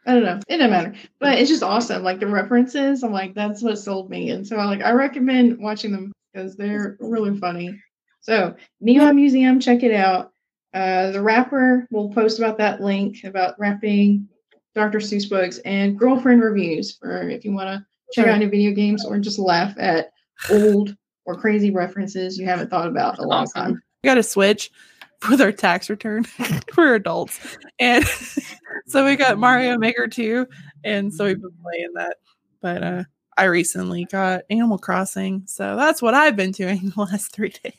I 0.08 0.14
don't 0.14 0.24
know. 0.24 0.40
It 0.48 0.56
doesn't 0.56 0.70
matter. 0.70 0.94
But 1.20 1.38
it's 1.38 1.50
just 1.50 1.62
awesome. 1.62 2.02
Like 2.02 2.18
the 2.18 2.26
references, 2.26 3.02
I'm 3.04 3.12
like, 3.12 3.34
that's 3.34 3.62
what 3.62 3.78
sold 3.78 4.08
me. 4.10 4.30
And 4.30 4.44
so 4.46 4.56
I 4.56 4.64
like 4.64 4.82
I 4.82 4.92
recommend 4.92 5.58
watching 5.58 5.92
them 5.92 6.12
because 6.32 6.56
they're 6.56 6.96
really 6.98 7.38
funny. 7.38 7.78
So 8.20 8.56
Neon 8.80 9.14
Museum, 9.16 9.60
check 9.60 9.82
it 9.82 9.94
out. 9.94 10.32
Uh 10.74 11.10
the 11.10 11.22
rapper 11.22 11.86
will 11.90 12.08
post 12.10 12.38
about 12.38 12.56
that 12.58 12.80
link 12.80 13.22
about 13.24 13.54
rapping 13.60 14.28
Dr. 14.74 14.98
Seuss 14.98 15.28
books 15.28 15.58
and 15.66 15.98
girlfriend 15.98 16.42
reviews 16.42 16.96
for 16.96 17.28
if 17.28 17.44
you 17.44 17.52
want 17.52 17.68
to 17.68 17.84
check 18.12 18.24
Sure. 18.24 18.32
out 18.32 18.38
new 18.38 18.48
video 18.48 18.72
games 18.72 19.04
or 19.04 19.18
just 19.18 19.38
laugh 19.38 19.74
at 19.78 20.10
old 20.50 20.96
or 21.26 21.34
crazy 21.38 21.70
references 21.70 22.38
you 22.38 22.46
haven't 22.46 22.70
thought 22.70 22.88
about 22.88 23.18
in 23.18 23.24
a 23.24 23.28
long 23.28 23.42
Awesome. 23.42 23.62
time. 23.62 23.82
We 24.02 24.08
got 24.08 24.14
to 24.14 24.22
switch 24.22 24.70
with 25.30 25.40
our 25.42 25.52
tax 25.52 25.90
return 25.90 26.24
for 26.72 26.94
adults. 26.94 27.58
And 27.78 28.04
so 28.88 29.04
we 29.04 29.16
got 29.16 29.38
Mario 29.38 29.78
Maker 29.78 30.08
2. 30.08 30.46
And 30.84 31.12
so 31.12 31.24
we've 31.24 31.40
been 31.40 31.52
playing 31.62 31.92
that. 31.94 32.16
But 32.60 32.82
uh 32.82 33.04
I 33.38 33.44
recently 33.44 34.04
got 34.04 34.42
Animal 34.50 34.78
Crossing. 34.78 35.44
So 35.46 35.76
that's 35.76 36.02
what 36.02 36.12
I've 36.12 36.34
been 36.34 36.50
doing 36.50 36.92
the 36.96 37.02
last 37.02 37.32
three 37.32 37.50
days. 37.50 37.72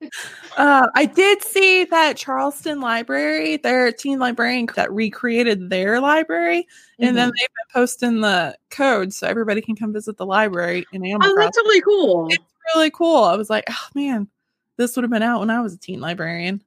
Uh, 0.56 0.86
I 0.94 1.04
did 1.04 1.42
see 1.42 1.84
that 1.84 2.16
Charleston 2.16 2.80
Library, 2.80 3.58
their 3.58 3.92
teen 3.92 4.18
librarian 4.18 4.66
that 4.74 4.90
recreated 4.90 5.68
their 5.68 6.00
library. 6.00 6.66
And 6.98 7.14
then 7.14 7.26
they've 7.28 7.48
been 7.48 7.72
posting 7.74 8.22
the 8.22 8.56
code 8.70 9.12
so 9.12 9.26
everybody 9.26 9.60
can 9.60 9.76
come 9.76 9.92
visit 9.92 10.16
the 10.16 10.24
library 10.24 10.86
in 10.92 11.04
Animal 11.04 11.28
Oh, 11.28 11.34
Crossing 11.34 11.44
that's 11.44 11.58
really 11.58 11.80
cool. 11.82 12.28
it's 12.30 12.44
really 12.74 12.90
cool. 12.90 13.24
I 13.24 13.36
was 13.36 13.50
like, 13.50 13.64
oh 13.68 13.88
man, 13.94 14.28
this 14.78 14.96
would 14.96 15.02
have 15.02 15.10
been 15.10 15.22
out 15.22 15.40
when 15.40 15.50
I 15.50 15.60
was 15.60 15.74
a 15.74 15.78
teen 15.78 16.00
librarian. 16.00 16.62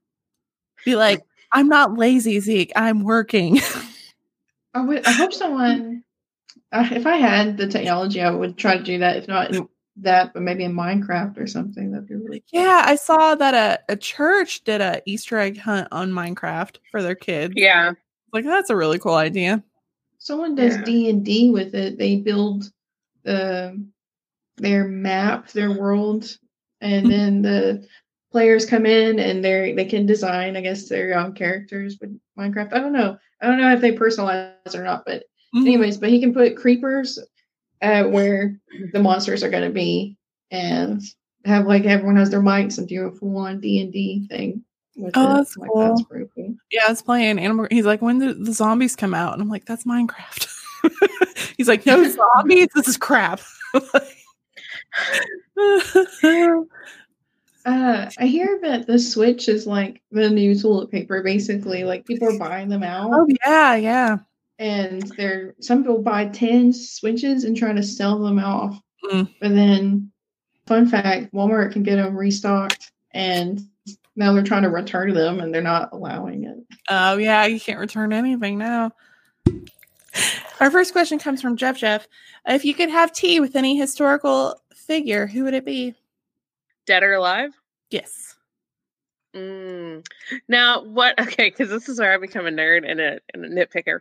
Be 0.85 0.95
like, 0.95 1.23
I'm 1.51 1.67
not 1.67 1.97
lazy, 1.97 2.39
Zeke. 2.39 2.71
I'm 2.75 3.03
working. 3.03 3.59
I 4.73 4.81
would. 4.81 5.05
I 5.05 5.11
hope 5.11 5.33
someone. 5.33 6.03
Uh, 6.71 6.87
if 6.91 7.05
I 7.05 7.15
had 7.15 7.57
the 7.57 7.67
technology, 7.67 8.21
I 8.21 8.29
would 8.29 8.57
try 8.57 8.77
to 8.77 8.83
do 8.83 8.99
that. 8.99 9.17
If 9.17 9.27
not 9.27 9.53
in 9.53 9.67
that, 9.97 10.33
but 10.33 10.41
maybe 10.41 10.63
in 10.63 10.73
Minecraft 10.73 11.39
or 11.39 11.47
something. 11.47 11.91
That'd 11.91 12.07
be 12.07 12.15
really. 12.15 12.43
yeah, 12.51 12.83
I 12.85 12.95
saw 12.95 13.35
that 13.35 13.53
a, 13.53 13.91
a 13.91 13.95
church 13.95 14.63
did 14.63 14.81
a 14.81 15.01
Easter 15.05 15.37
egg 15.37 15.57
hunt 15.57 15.87
on 15.91 16.11
Minecraft 16.11 16.77
for 16.91 17.01
their 17.01 17.15
kids. 17.15 17.53
Yeah. 17.55 17.93
Like 18.31 18.45
that's 18.45 18.69
a 18.69 18.75
really 18.75 18.99
cool 18.99 19.15
idea. 19.15 19.63
Someone 20.19 20.53
does 20.55 20.77
D 20.83 21.09
and 21.09 21.23
D 21.25 21.49
with 21.49 21.73
it. 21.73 21.97
They 21.97 22.17
build 22.17 22.71
the 23.23 23.83
their 24.57 24.85
map, 24.87 25.49
their 25.51 25.71
world, 25.71 26.37
and 26.81 27.09
then 27.09 27.41
the 27.41 27.87
players 28.31 28.65
come 28.65 28.85
in 28.85 29.19
and 29.19 29.43
they 29.43 29.73
they 29.73 29.85
can 29.85 30.05
design, 30.05 30.55
I 30.55 30.61
guess, 30.61 30.87
their 30.87 31.17
own 31.17 31.33
characters 31.33 31.97
with 31.99 32.19
Minecraft. 32.37 32.73
I 32.73 32.79
don't 32.79 32.93
know. 32.93 33.17
I 33.41 33.47
don't 33.47 33.57
know 33.59 33.73
if 33.73 33.81
they 33.81 33.91
personalize 33.95 34.75
or 34.75 34.83
not, 34.83 35.03
but 35.05 35.23
Mhm. 35.55 35.65
anyways, 35.65 35.97
but 35.97 36.09
he 36.09 36.19
can 36.19 36.33
put 36.33 36.55
creepers 36.57 37.17
uh, 37.81 38.03
where 38.03 38.59
the 38.93 38.99
monsters 38.99 39.43
are 39.43 39.49
going 39.49 39.63
to 39.63 39.73
be, 39.73 40.17
and 40.51 41.01
have 41.45 41.65
like 41.65 41.85
everyone 41.85 42.17
has 42.17 42.29
their 42.29 42.41
mics 42.41 42.77
and 42.77 42.87
do 42.87 43.05
a 43.07 43.11
full 43.11 43.37
on 43.37 43.59
D 43.61 43.81
and 43.81 43.91
D 43.93 44.27
thing. 44.29 44.63
With 44.97 45.15
Oh, 45.15 45.31
it. 45.31 45.33
that's 45.35 45.55
Like, 45.57 45.69
that's 45.75 46.01
cool. 46.01 46.05
pretty 46.05 46.25
cool. 46.35 46.55
Yeah, 46.71 46.81
I 46.87 46.89
was 46.91 47.01
playing 47.01 47.39
Animal. 47.39 47.67
He's 47.71 47.85
like, 47.85 48.01
when 48.01 48.19
did 48.19 48.45
the 48.45 48.51
zombies 48.51 48.95
come 48.97 49.13
out? 49.13 49.31
And 49.33 49.41
I'm 49.41 49.47
like, 49.49 49.65
that's 49.65 49.85
Minecraft. 49.85 50.47
He's 51.57 51.69
like, 51.69 51.85
no 51.85 52.03
zombies. 52.35 52.67
This 52.75 52.87
is 52.89 52.97
crap. 52.97 53.39
Uh, 57.65 58.09
I 58.17 58.25
hear 58.25 58.59
that 58.61 58.87
the 58.87 58.97
Switch 58.99 59.49
is 59.49 59.67
like 59.67 60.01
the 60.11 60.29
new 60.29 60.57
toilet 60.59 60.91
paper. 60.91 61.21
Basically, 61.21 61.83
like 61.83 62.05
people 62.05 62.33
are 62.33 62.39
buying 62.39 62.69
them 62.69 62.83
out, 62.83 63.11
oh 63.13 63.27
yeah, 63.45 63.75
yeah. 63.75 64.17
and 64.59 65.01
they're 65.17 65.55
some 65.59 65.83
people 65.83 66.01
buy 66.01 66.27
ten 66.27 66.71
Switches 66.71 67.43
and 67.43 67.57
try 67.57 67.73
to 67.73 67.83
sell 67.83 68.19
them 68.19 68.39
off. 68.39 68.81
Mm. 69.03 69.33
But 69.41 69.49
then, 69.49 70.11
fun 70.67 70.87
fact: 70.87 71.33
Walmart 71.33 71.73
can 71.73 71.83
get 71.83 71.97
them 71.97 72.15
restocked, 72.15 72.91
and 73.11 73.61
now 74.15 74.33
they're 74.33 74.43
trying 74.43 74.63
to 74.63 74.69
return 74.69 75.13
them, 75.13 75.39
and 75.39 75.53
they're 75.53 75.61
not 75.61 75.89
allowing 75.91 76.45
it. 76.45 76.57
Oh 76.89 77.17
yeah, 77.17 77.45
you 77.45 77.59
can't 77.59 77.79
return 77.79 78.13
anything 78.13 78.57
now. 78.57 78.91
Our 80.59 80.71
first 80.71 80.91
question 80.91 81.19
comes 81.19 81.41
from 81.41 81.55
Jeff. 81.55 81.77
Jeff, 81.77 82.07
if 82.45 82.65
you 82.65 82.73
could 82.73 82.89
have 82.89 83.13
tea 83.13 83.39
with 83.39 83.55
any 83.55 83.77
historical 83.77 84.61
figure, 84.73 85.27
who 85.27 85.43
would 85.43 85.53
it 85.53 85.65
be? 85.65 85.95
Dead 86.89 87.03
or 87.03 87.13
alive? 87.13 87.51
Yes. 87.91 88.35
Mm. 89.35 90.03
Now, 90.47 90.83
what? 90.83 91.19
Okay, 91.19 91.51
because 91.51 91.69
this 91.69 91.87
is 91.87 91.99
where 91.99 92.11
I 92.11 92.17
become 92.17 92.47
a 92.47 92.49
nerd 92.49 92.89
and 92.89 92.99
a, 92.99 93.19
and 93.31 93.45
a 93.45 93.47
nitpicker. 93.47 93.99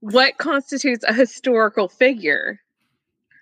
What 0.00 0.36
constitutes 0.36 1.04
a 1.06 1.14
historical 1.14 1.88
figure? 1.88 2.58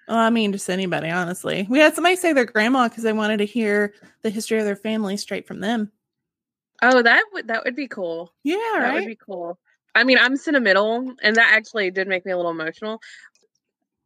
Well, 0.09 0.19
I 0.19 0.29
mean, 0.29 0.53
just 0.53 0.69
anybody, 0.69 1.09
honestly. 1.09 1.67
We 1.71 1.79
had 1.79 1.95
somebody 1.95 2.17
say 2.17 2.35
their 2.35 2.45
grandma 2.45 2.89
because 2.89 3.03
they 3.03 3.15
wanted 3.15 3.39
to 3.39 3.47
hear 3.47 3.95
the 4.21 4.29
history 4.29 4.59
of 4.59 4.67
their 4.67 4.77
family 4.77 5.17
straight 5.17 5.47
from 5.47 5.61
them. 5.61 5.91
Oh, 6.83 7.01
that 7.01 7.25
would 7.33 7.49
that 7.49 7.65
would 7.65 7.77
be 7.77 7.89
cool. 7.89 8.35
Yeah, 8.45 8.59
That 8.75 8.93
would 8.93 9.07
be 9.07 9.17
cool. 9.17 9.59
I 9.95 10.05
mean, 10.05 10.19
I'm 10.19 10.37
sentimental, 10.37 11.15
and 11.23 11.37
that 11.37 11.55
actually 11.55 11.91
did 11.93 12.09
make 12.09 12.27
me 12.27 12.33
a 12.33 12.37
little 12.37 12.51
emotional. 12.51 13.01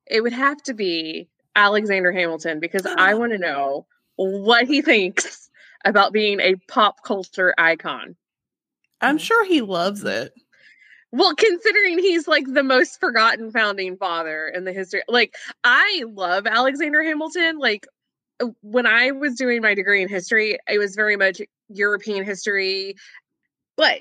It 0.06 0.20
would 0.20 0.32
have 0.32 0.62
to 0.62 0.74
be 0.74 1.28
Alexander 1.56 2.12
Hamilton 2.12 2.60
because 2.60 2.86
I 2.86 3.14
want 3.14 3.32
to 3.32 3.38
know 3.38 3.86
what 4.16 4.66
he 4.66 4.82
thinks 4.82 5.48
about 5.84 6.12
being 6.12 6.40
a 6.40 6.56
pop 6.68 7.02
culture 7.04 7.54
icon. 7.58 8.16
I'm 9.00 9.18
sure 9.18 9.44
he 9.44 9.60
loves 9.60 10.04
it. 10.04 10.32
Well, 11.10 11.34
considering 11.34 11.98
he's 11.98 12.26
like 12.26 12.46
the 12.46 12.62
most 12.62 12.98
forgotten 12.98 13.50
founding 13.50 13.96
father 13.96 14.48
in 14.48 14.64
the 14.64 14.72
history, 14.72 15.02
like 15.08 15.34
I 15.62 16.04
love 16.08 16.46
Alexander 16.46 17.02
Hamilton. 17.02 17.58
Like 17.58 17.86
uh, 18.40 18.48
when 18.62 18.86
I 18.86 19.10
was 19.10 19.34
doing 19.34 19.60
my 19.60 19.74
degree 19.74 20.02
in 20.02 20.08
history, 20.08 20.58
it 20.68 20.78
was 20.78 20.94
very 20.94 21.16
much 21.16 21.42
European 21.68 22.24
history, 22.24 22.94
but 23.76 24.00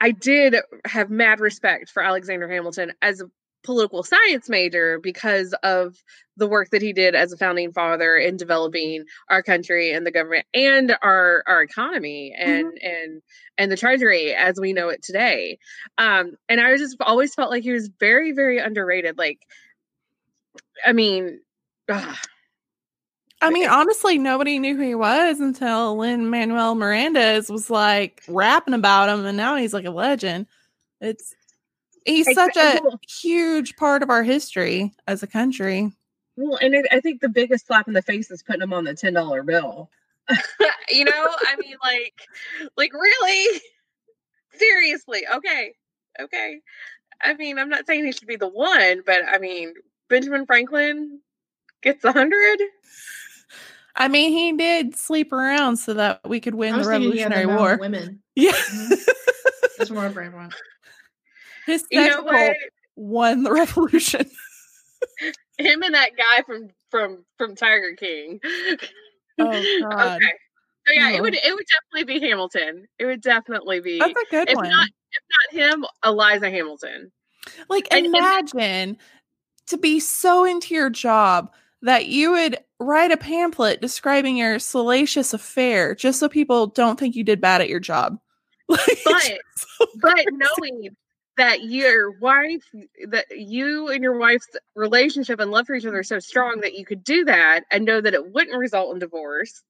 I 0.00 0.10
did 0.10 0.56
have 0.84 1.08
mad 1.08 1.40
respect 1.40 1.88
for 1.88 2.02
Alexander 2.02 2.48
Hamilton 2.48 2.92
as 3.00 3.20
a 3.20 3.30
political 3.62 4.02
science 4.02 4.48
major 4.48 4.98
because 4.98 5.54
of 5.62 5.96
the 6.36 6.46
work 6.46 6.70
that 6.70 6.82
he 6.82 6.92
did 6.92 7.14
as 7.14 7.32
a 7.32 7.36
founding 7.36 7.72
father 7.72 8.16
in 8.16 8.36
developing 8.36 9.04
our 9.28 9.42
country 9.42 9.92
and 9.92 10.06
the 10.06 10.10
government 10.10 10.46
and 10.54 10.96
our 11.02 11.42
our 11.46 11.62
economy 11.62 12.34
and 12.36 12.66
mm-hmm. 12.66 12.86
and 12.86 13.22
and 13.58 13.70
the 13.70 13.76
treasury 13.76 14.34
as 14.34 14.58
we 14.58 14.72
know 14.72 14.88
it 14.88 15.02
today 15.02 15.58
um 15.98 16.32
and 16.48 16.60
i 16.60 16.76
just 16.76 16.96
always 17.00 17.34
felt 17.34 17.50
like 17.50 17.62
he 17.62 17.72
was 17.72 17.90
very 18.00 18.32
very 18.32 18.58
underrated 18.58 19.18
like 19.18 19.38
i 20.86 20.92
mean 20.92 21.40
ugh. 21.88 22.16
I 23.42 23.50
mean, 23.50 23.68
honestly, 23.68 24.18
nobody 24.18 24.60
knew 24.60 24.76
who 24.76 24.84
he 24.84 24.94
was 24.94 25.40
until 25.40 25.96
Lin 25.96 26.30
Manuel 26.30 26.76
Miranda 26.76 27.42
was 27.48 27.68
like 27.68 28.22
rapping 28.28 28.72
about 28.72 29.08
him, 29.08 29.26
and 29.26 29.36
now 29.36 29.56
he's 29.56 29.74
like 29.74 29.84
a 29.84 29.90
legend. 29.90 30.46
It's 31.00 31.34
he's 32.04 32.32
such 32.34 32.56
a 32.56 32.80
huge 33.08 33.76
part 33.76 34.02
of 34.02 34.10
our 34.10 34.22
history 34.22 34.92
as 35.06 35.22
a 35.22 35.26
country. 35.26 35.92
Well, 36.36 36.58
and 36.62 36.74
it, 36.74 36.86
I 36.90 37.00
think 37.00 37.20
the 37.20 37.28
biggest 37.28 37.66
slap 37.66 37.88
in 37.88 37.94
the 37.94 38.02
face 38.02 38.30
is 38.30 38.42
putting 38.42 38.62
him 38.62 38.72
on 38.72 38.84
the 38.84 38.94
ten 38.94 39.12
dollar 39.12 39.42
bill. 39.42 39.90
you 40.88 41.04
know, 41.04 41.12
I 41.14 41.56
mean, 41.58 41.76
like, 41.82 42.14
like 42.76 42.92
really, 42.92 43.60
seriously, 44.54 45.24
okay, 45.34 45.74
okay. 46.20 46.60
I 47.22 47.34
mean, 47.34 47.58
I'm 47.58 47.68
not 47.68 47.86
saying 47.86 48.04
he 48.04 48.12
should 48.12 48.28
be 48.28 48.36
the 48.36 48.48
one, 48.48 49.02
but 49.04 49.20
I 49.28 49.38
mean, 49.38 49.74
Benjamin 50.08 50.46
Franklin 50.46 51.20
gets 51.82 52.04
a 52.04 52.12
hundred. 52.12 52.60
I 53.94 54.08
mean, 54.08 54.32
he 54.32 54.52
did 54.56 54.96
sleep 54.96 55.32
around 55.32 55.76
so 55.76 55.94
that 55.94 56.20
we 56.26 56.40
could 56.40 56.54
win 56.54 56.78
the 56.78 56.88
Revolutionary 56.88 57.46
War. 57.46 57.76
Women, 57.78 58.22
yeah, 58.34 58.52
mm-hmm. 58.52 58.94
that's 59.76 59.90
more 59.90 60.08
brave 60.08 60.32
one. 60.32 60.50
His 61.66 61.84
you 61.90 62.06
know 62.08 62.22
what? 62.22 62.56
won 62.96 63.42
the 63.42 63.52
revolution. 63.52 64.28
Him 65.58 65.82
and 65.82 65.94
that 65.94 66.10
guy 66.16 66.42
from 66.42 66.68
from 66.90 67.24
from 67.38 67.54
Tiger 67.54 67.94
King. 67.96 68.40
Oh 69.38 69.80
God. 69.90 70.16
Okay. 70.16 70.32
So 70.86 70.94
yeah, 70.94 71.10
oh. 71.12 71.16
it 71.16 71.22
would 71.22 71.34
it 71.34 71.54
would 71.54 71.66
definitely 71.66 72.18
be 72.18 72.26
Hamilton. 72.28 72.86
It 72.98 73.06
would 73.06 73.20
definitely 73.20 73.80
be. 73.80 73.98
That's 73.98 74.12
a 74.12 74.30
good 74.30 74.48
if 74.48 74.56
one. 74.56 74.68
Not, 74.68 74.88
if 74.88 75.58
not 75.58 75.72
him, 75.72 75.84
Eliza 76.04 76.50
Hamilton. 76.50 77.12
Like 77.68 77.88
and, 77.90 78.06
imagine 78.06 78.60
and, 78.60 78.96
to 79.66 79.76
be 79.76 80.00
so 80.00 80.44
into 80.44 80.74
your 80.74 80.90
job 80.90 81.52
that 81.82 82.06
you 82.06 82.30
would 82.32 82.58
write 82.78 83.10
a 83.10 83.16
pamphlet 83.16 83.80
describing 83.80 84.36
your 84.36 84.58
salacious 84.58 85.34
affair 85.34 85.94
just 85.94 86.20
so 86.20 86.28
people 86.28 86.68
don't 86.68 86.98
think 86.98 87.16
you 87.16 87.24
did 87.24 87.40
bad 87.40 87.60
at 87.60 87.68
your 87.68 87.80
job. 87.80 88.18
Like, 88.68 88.98
but 89.04 89.22
so 89.56 89.86
but 90.00 90.24
knowing 90.30 90.96
that 91.36 91.64
your 91.64 92.10
wife 92.18 92.64
that 93.08 93.26
you 93.30 93.88
and 93.88 94.02
your 94.02 94.18
wife's 94.18 94.48
relationship 94.74 95.40
and 95.40 95.50
love 95.50 95.66
for 95.66 95.74
each 95.74 95.86
other 95.86 95.98
are 95.98 96.04
so 96.04 96.18
strong 96.18 96.60
that 96.60 96.74
you 96.74 96.84
could 96.84 97.02
do 97.02 97.24
that 97.24 97.64
and 97.70 97.84
know 97.84 98.00
that 98.00 98.14
it 98.14 98.32
wouldn't 98.32 98.58
result 98.58 98.92
in 98.92 98.98
divorce 98.98 99.62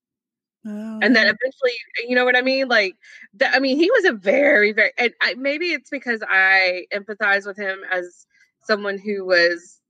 oh. 0.67 0.99
and 1.03 1.15
then 1.15 1.27
eventually 1.27 1.73
you 2.07 2.17
know 2.17 2.25
what 2.25 2.37
i 2.37 2.43
mean 2.43 2.69
like 2.69 2.97
that 3.35 3.55
i 3.55 3.59
mean 3.59 3.77
he 3.77 3.91
was 3.91 4.05
a 4.05 4.13
very 4.13 4.73
very 4.73 4.93
and 4.99 5.13
I, 5.21 5.35
maybe 5.35 5.67
it's 5.67 5.91
because 5.91 6.23
i 6.29 6.85
empathize 6.93 7.47
with 7.47 7.57
him 7.57 7.81
as 7.91 8.27
someone 8.63 8.99
who 8.99 9.25
was 9.25 9.81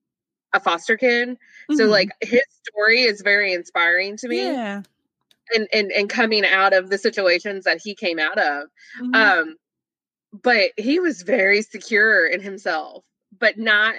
a 0.52 0.60
foster 0.60 0.98
kid 0.98 1.30
mm-hmm. 1.30 1.76
so 1.76 1.86
like 1.86 2.10
his 2.20 2.42
story 2.68 3.02
is 3.02 3.22
very 3.22 3.54
inspiring 3.54 4.16
to 4.18 4.28
me 4.28 4.42
yeah 4.42 4.82
and 5.54 5.68
and, 5.72 5.90
and 5.92 6.08
coming 6.08 6.44
out 6.44 6.72
of 6.72 6.90
the 6.90 6.98
situations 6.98 7.64
that 7.64 7.80
he 7.82 7.94
came 7.94 8.18
out 8.18 8.38
of 8.38 8.68
mm-hmm. 9.00 9.14
um 9.14 9.56
but 10.32 10.70
he 10.76 11.00
was 11.00 11.22
very 11.22 11.62
secure 11.62 12.26
in 12.26 12.40
himself, 12.40 13.04
but 13.38 13.58
not. 13.58 13.94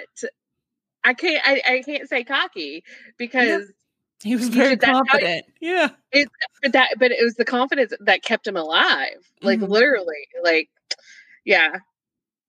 I 1.04 1.14
can't. 1.14 1.42
I, 1.44 1.62
I 1.66 1.82
can't 1.82 2.08
say 2.08 2.24
cocky 2.24 2.84
because. 3.16 3.48
Yeah. 3.48 3.66
He 4.22 4.36
was 4.36 4.48
very 4.48 4.78
confident. 4.78 5.44
yeah. 5.60 5.90
It, 6.10 6.30
but 6.62 6.72
that, 6.72 6.94
but 6.98 7.10
it 7.10 7.22
was 7.22 7.34
the 7.34 7.44
confidence 7.44 7.92
that 8.00 8.22
kept 8.22 8.46
him 8.46 8.56
alive. 8.56 9.18
Like 9.42 9.58
mm-hmm. 9.58 9.70
literally, 9.70 10.28
like, 10.42 10.70
yeah, 11.44 11.80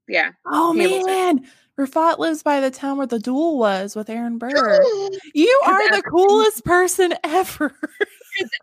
yeah. 0.08 0.32
Oh 0.45 0.71
man, 0.71 1.45
Rafat 1.78 2.19
lives 2.19 2.43
by 2.43 2.62
the 2.62 2.71
town 2.71 2.98
where 2.98 3.08
the 3.08 3.19
duel 3.19 3.58
was 3.58 3.95
with 3.95 4.10
Aaron 4.10 4.38
Burr. 4.39 4.82
you 5.34 5.62
are 5.65 5.91
the 5.91 6.04
coolest 6.04 6.63
person 6.63 7.13
ever. 7.24 7.76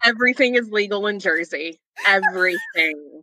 everything 0.02 0.54
is 0.54 0.70
legal 0.70 1.06
in 1.06 1.18
Jersey. 1.18 1.80
Everything. 2.06 3.22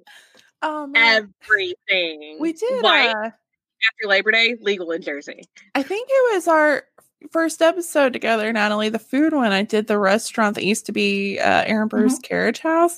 Oh 0.62 0.88
man. 0.88 1.34
Everything. 1.44 2.38
We 2.40 2.54
did 2.54 2.84
White, 2.84 3.10
uh, 3.10 3.30
after 3.30 4.08
Labor 4.08 4.32
Day, 4.32 4.58
legal 4.62 4.92
in 4.92 5.02
Jersey. 5.02 5.44
I 5.76 5.84
think 5.84 6.08
it 6.12 6.36
was 6.36 6.48
our 6.48 6.84
first 7.32 7.62
episode 7.62 8.14
together, 8.14 8.52
Natalie, 8.52 8.90
the 8.90 9.00
food 9.00 9.34
one. 9.34 9.52
I 9.52 9.64
did 9.64 9.88
the 9.88 9.98
restaurant 9.98 10.56
that 10.56 10.66
used 10.66 10.86
to 10.88 10.92
be 10.92 11.40
uh, 11.40 11.64
Aaron 11.66 11.88
Burr's 11.88 12.16
mm-hmm. 12.16 12.22
carriage 12.22 12.60
house. 12.60 12.98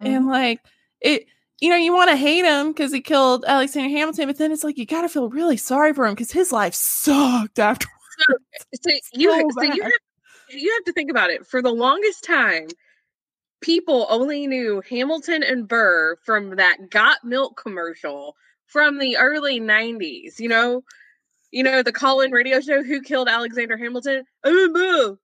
Mm-hmm. 0.00 0.06
And 0.06 0.26
like 0.26 0.60
it 1.00 1.26
you 1.60 1.68
know, 1.68 1.76
you 1.76 1.92
want 1.92 2.10
to 2.10 2.16
hate 2.16 2.44
him 2.44 2.68
because 2.68 2.92
he 2.92 3.00
killed 3.00 3.44
Alexander 3.46 3.90
Hamilton, 3.90 4.26
but 4.26 4.38
then 4.38 4.50
it's 4.50 4.64
like 4.64 4.78
you 4.78 4.86
got 4.86 5.02
to 5.02 5.08
feel 5.08 5.28
really 5.28 5.58
sorry 5.58 5.92
for 5.92 6.06
him 6.06 6.14
because 6.14 6.32
his 6.32 6.52
life 6.52 6.74
sucked 6.74 7.58
afterwards. 7.58 7.94
So, 8.28 8.34
so 8.82 8.90
you, 9.12 9.30
so, 9.40 9.48
so 9.56 9.62
you 9.62 9.82
have 9.82 9.92
you 10.48 10.72
have 10.72 10.84
to 10.84 10.92
think 10.92 11.10
about 11.10 11.30
it. 11.30 11.46
For 11.46 11.62
the 11.62 11.70
longest 11.70 12.24
time, 12.24 12.68
people 13.60 14.06
only 14.08 14.46
knew 14.46 14.82
Hamilton 14.88 15.42
and 15.42 15.68
Burr 15.68 16.16
from 16.24 16.56
that 16.56 16.90
Got 16.90 17.24
Milk 17.24 17.60
commercial 17.60 18.36
from 18.66 18.98
the 18.98 19.16
early 19.16 19.60
90s, 19.60 20.38
you 20.38 20.48
know? 20.48 20.82
You 21.50 21.64
know, 21.64 21.82
the 21.82 21.92
call 21.92 22.20
in 22.20 22.30
radio 22.30 22.60
show, 22.60 22.82
Who 22.82 23.02
Killed 23.02 23.28
Alexander 23.28 23.76
Hamilton? 23.76 24.24
Oh, 24.44 25.16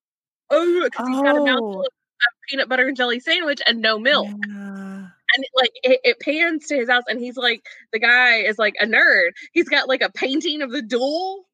oh, 0.50 0.82
because 0.84 1.08
he's 1.08 1.20
got 1.20 1.36
a 1.36 1.44
mouthful 1.44 1.78
oh. 1.78 1.80
of 1.80 2.48
peanut 2.48 2.68
butter 2.68 2.88
and 2.88 2.96
jelly 2.96 3.20
sandwich 3.20 3.62
and 3.66 3.80
no 3.80 3.98
milk. 3.98 4.28
Yeah. 4.48 5.06
And 5.36 5.44
like 5.54 5.72
it, 5.82 6.00
it, 6.02 6.20
pans 6.20 6.66
to 6.66 6.76
his 6.76 6.88
house, 6.88 7.04
and 7.08 7.20
he's 7.20 7.36
like, 7.36 7.64
the 7.92 7.98
guy 7.98 8.36
is 8.36 8.58
like 8.58 8.74
a 8.80 8.86
nerd. 8.86 9.30
He's 9.52 9.68
got 9.68 9.88
like 9.88 10.02
a 10.02 10.10
painting 10.10 10.62
of 10.62 10.70
the 10.70 10.82
duel. 10.82 11.44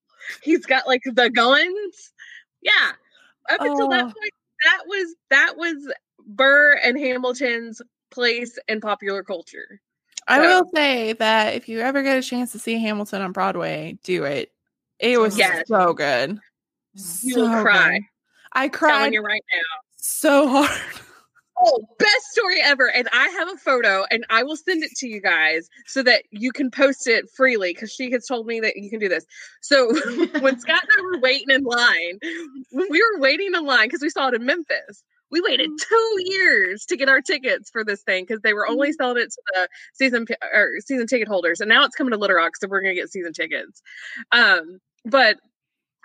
He's 0.42 0.64
got 0.66 0.86
like 0.86 1.02
the 1.04 1.30
guns. 1.30 2.12
Yeah. 2.62 2.92
Up 3.50 3.60
until 3.60 3.88
that 3.88 4.04
oh. 4.04 4.04
point, 4.04 4.32
that 4.64 4.82
was 4.86 5.14
that 5.30 5.56
was 5.56 5.92
Burr 6.26 6.78
and 6.82 6.98
Hamilton's 6.98 7.82
place 8.10 8.58
in 8.68 8.80
popular 8.80 9.22
culture. 9.22 9.80
I 10.28 10.38
so. 10.38 10.42
will 10.42 10.70
say 10.74 11.14
that 11.14 11.54
if 11.54 11.68
you 11.68 11.80
ever 11.80 12.02
get 12.02 12.18
a 12.18 12.22
chance 12.22 12.52
to 12.52 12.58
see 12.58 12.78
Hamilton 12.78 13.22
on 13.22 13.32
Broadway, 13.32 13.98
do 14.04 14.24
it. 14.24 14.52
It 14.98 15.18
was 15.20 15.36
yes. 15.36 15.66
so 15.66 15.92
good. 15.92 16.30
Mm-hmm. 16.30 17.28
You 17.28 17.34
so 17.34 17.40
will 17.40 17.62
cry. 17.62 17.98
Good. 17.98 18.06
I 18.52 18.68
cried 18.68 19.12
you 19.12 19.22
right 19.22 19.42
now. 19.52 19.80
So 19.96 20.48
hard. 20.48 20.80
Oh, 21.64 21.86
best 21.98 22.24
story 22.32 22.60
ever. 22.60 22.90
And 22.90 23.08
I 23.12 23.28
have 23.28 23.48
a 23.48 23.56
photo 23.56 24.04
and 24.10 24.24
I 24.30 24.42
will 24.42 24.56
send 24.56 24.82
it 24.82 24.90
to 24.96 25.06
you 25.06 25.20
guys 25.20 25.68
so 25.86 26.02
that 26.02 26.24
you 26.30 26.50
can 26.50 26.70
post 26.70 27.06
it 27.06 27.30
freely 27.30 27.72
because 27.72 27.92
she 27.92 28.10
has 28.10 28.26
told 28.26 28.46
me 28.46 28.58
that 28.60 28.76
you 28.76 28.90
can 28.90 28.98
do 28.98 29.08
this. 29.08 29.26
So 29.60 29.86
when 30.40 30.58
Scott 30.58 30.82
and 30.82 30.90
I 30.98 31.02
were 31.02 31.20
waiting 31.20 31.50
in 31.50 31.62
line, 31.62 32.18
when 32.72 32.86
we 32.90 33.00
were 33.00 33.20
waiting 33.20 33.54
in 33.54 33.64
line 33.64 33.86
because 33.86 34.02
we 34.02 34.10
saw 34.10 34.28
it 34.28 34.34
in 34.34 34.44
Memphis, 34.44 35.04
we 35.32 35.40
waited 35.40 35.70
mm. 35.70 35.78
two 35.78 36.16
years 36.26 36.84
to 36.86 36.96
get 36.96 37.08
our 37.08 37.20
tickets 37.20 37.70
for 37.70 37.84
this 37.84 38.02
thing 38.02 38.24
because 38.24 38.42
they 38.42 38.52
were 38.52 38.68
only 38.68 38.90
mm. 38.90 38.94
selling 38.94 39.22
it 39.22 39.32
to 39.32 39.42
the 39.54 39.68
season 39.94 40.26
or 40.54 40.74
season 40.80 41.06
ticket 41.06 41.26
holders, 41.26 41.60
and 41.60 41.68
now 41.68 41.84
it's 41.84 41.96
coming 41.96 42.12
to 42.12 42.18
Little 42.18 42.36
Rock, 42.36 42.56
so 42.56 42.68
we're 42.68 42.82
gonna 42.82 42.94
get 42.94 43.10
season 43.10 43.32
tickets. 43.32 43.82
Um, 44.30 44.78
but 45.04 45.38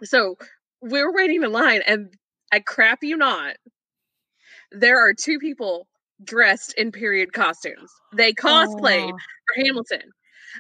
so 0.04 0.38
we 0.82 1.04
were 1.04 1.14
waiting 1.14 1.44
in 1.44 1.52
line, 1.52 1.82
and 1.86 2.14
I 2.52 2.62
crap 2.62 3.04
you 3.04 3.18
not, 3.18 3.58
there 4.72 5.00
are 5.00 5.14
two 5.14 5.38
people 5.40 5.88
dressed 6.24 6.74
in 6.78 6.92
period 6.92 7.34
costumes. 7.34 7.92
They 8.16 8.34
cosplayed 8.34 9.12
oh. 9.14 9.18
for 9.56 9.64
Hamilton. 9.64 10.12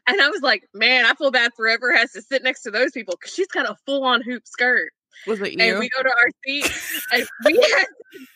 And 0.08 0.21
I 0.21 0.30
was 0.30 0.41
like, 0.41 0.63
man, 0.73 1.06
I 1.06 1.13
feel 1.15 1.32
bad 1.32 1.51
forever 1.56 1.95
has 1.95 2.12
to 2.12 2.21
sit 2.21 2.43
next 2.43 2.62
to 2.63 2.71
those 2.71 2.91
people 2.91 3.15
because 3.19 3.34
she's 3.34 3.47
got 3.47 3.69
a 3.69 3.75
full 3.86 4.03
on 4.03 4.21
hoop 4.21 4.45
skirt. 4.45 4.91
Was 5.25 5.41
it 5.41 5.53
you? 5.53 5.58
And 5.60 5.80
we 5.80 5.89
go 5.89 6.03
to 6.03 6.10
our 6.10 6.30
seat, 6.45 6.71
and 7.13 7.27
we 7.45 7.53
had 7.53 7.86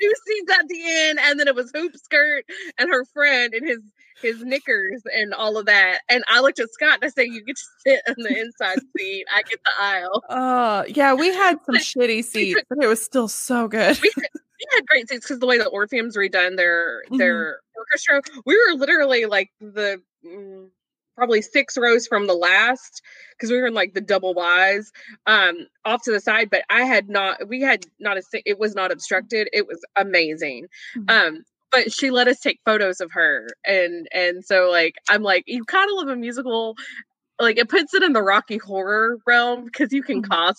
two 0.02 0.13
seats 0.28 0.52
at 0.52 0.67
the 0.67 0.82
end, 0.86 1.20
and 1.22 1.39
then 1.39 1.48
it 1.48 1.56
was 1.56 1.72
hoop 1.74 1.96
skirt 1.98 2.46
and 2.78 2.89
her 2.89 3.06
friend 3.06 3.54
and 3.54 3.67
his 3.67 3.80
his 4.22 4.44
knickers 4.44 5.02
and 5.17 5.34
all 5.34 5.58
of 5.58 5.65
that. 5.65 6.00
And 6.10 6.24
I 6.28 6.41
looked 6.41 6.60
at 6.60 6.72
Scott 6.72 7.00
and 7.02 7.06
I 7.06 7.10
said, 7.10 7.28
"You 7.28 7.44
get 7.44 7.56
to 7.56 7.63
sit 7.86 8.02
in 8.08 8.15
the 8.24 8.39
inside 8.39 8.80
seat. 8.98 9.26
I 9.34 9.41
get 9.44 9.60
the 9.63 9.72
aisle." 9.80 10.24
Oh, 10.30 10.86
yeah, 10.88 11.13
we 11.13 11.34
had 11.34 11.58
some 11.65 11.76
shitty 11.76 12.24
seats, 12.24 12.62
but 12.70 12.78
it 12.82 12.88
was 12.88 13.04
still 13.04 13.28
so 13.28 13.67
good. 13.67 14.00
We 14.02 14.12
had, 14.15 14.30
we 14.34 14.67
had 14.76 14.88
great 14.88 15.10
seats 15.10 15.26
because 15.26 15.39
the 15.39 15.48
way 15.48 15.58
the 15.58 15.70
Orpheum's 15.70 16.15
redone 16.15 16.58
their 16.58 17.04
mm-hmm. 17.06 17.17
their 17.17 17.60
orchestra. 17.76 18.22
We 18.46 18.56
were 18.56 18.78
literally 18.78 19.26
like 19.26 19.50
the 19.60 20.02
mm, 20.26 20.70
probably 21.15 21.41
six 21.41 21.78
rows 21.78 22.08
from 22.08 22.28
the 22.28 22.34
last 22.34 23.02
because 23.38 23.52
we 23.52 23.58
were 23.60 23.67
in 23.67 23.74
like 23.74 23.93
the 23.93 24.02
double 24.02 24.34
Y's 24.34 24.91
um 25.28 25.67
off 25.86 26.02
to 26.04 26.12
the 26.12 26.19
side. 26.19 26.50
But 26.50 26.63
I 26.69 26.84
had 26.84 27.10
not, 27.10 27.47
we 27.47 27.62
had 27.62 27.86
not 28.00 28.17
a, 28.17 28.24
it 28.45 28.60
was 28.60 28.76
not 28.76 28.91
obstructed. 28.91 29.50
It 29.54 29.67
was 29.67 29.84
amazing. 29.95 30.67
Mhm. 30.97 31.12
Um, 31.28 31.43
but 31.71 31.91
she 31.91 32.12
let 32.12 32.28
us 32.28 32.39
take 32.41 32.60
photos 32.65 33.00
of 33.02 33.12
her, 33.13 33.47
and 33.65 34.08
and 34.13 34.43
so 34.45 34.69
like 34.69 34.95
I'm 35.10 35.24
like, 35.24 35.43
you 35.47 35.63
kind 35.65 35.89
of 35.89 35.97
love 35.97 36.10
a 36.10 36.15
musical. 36.15 36.76
Like 37.39 37.58
it 37.58 37.69
puts 37.69 37.93
it 37.95 38.04
in 38.04 38.13
the 38.13 38.21
Rocky 38.21 38.58
Horror 38.58 39.17
realm 39.26 39.65
because 39.65 39.91
you 39.93 40.04
can 40.04 40.21
Mhm. 40.21 40.28
cosplay 40.30 40.54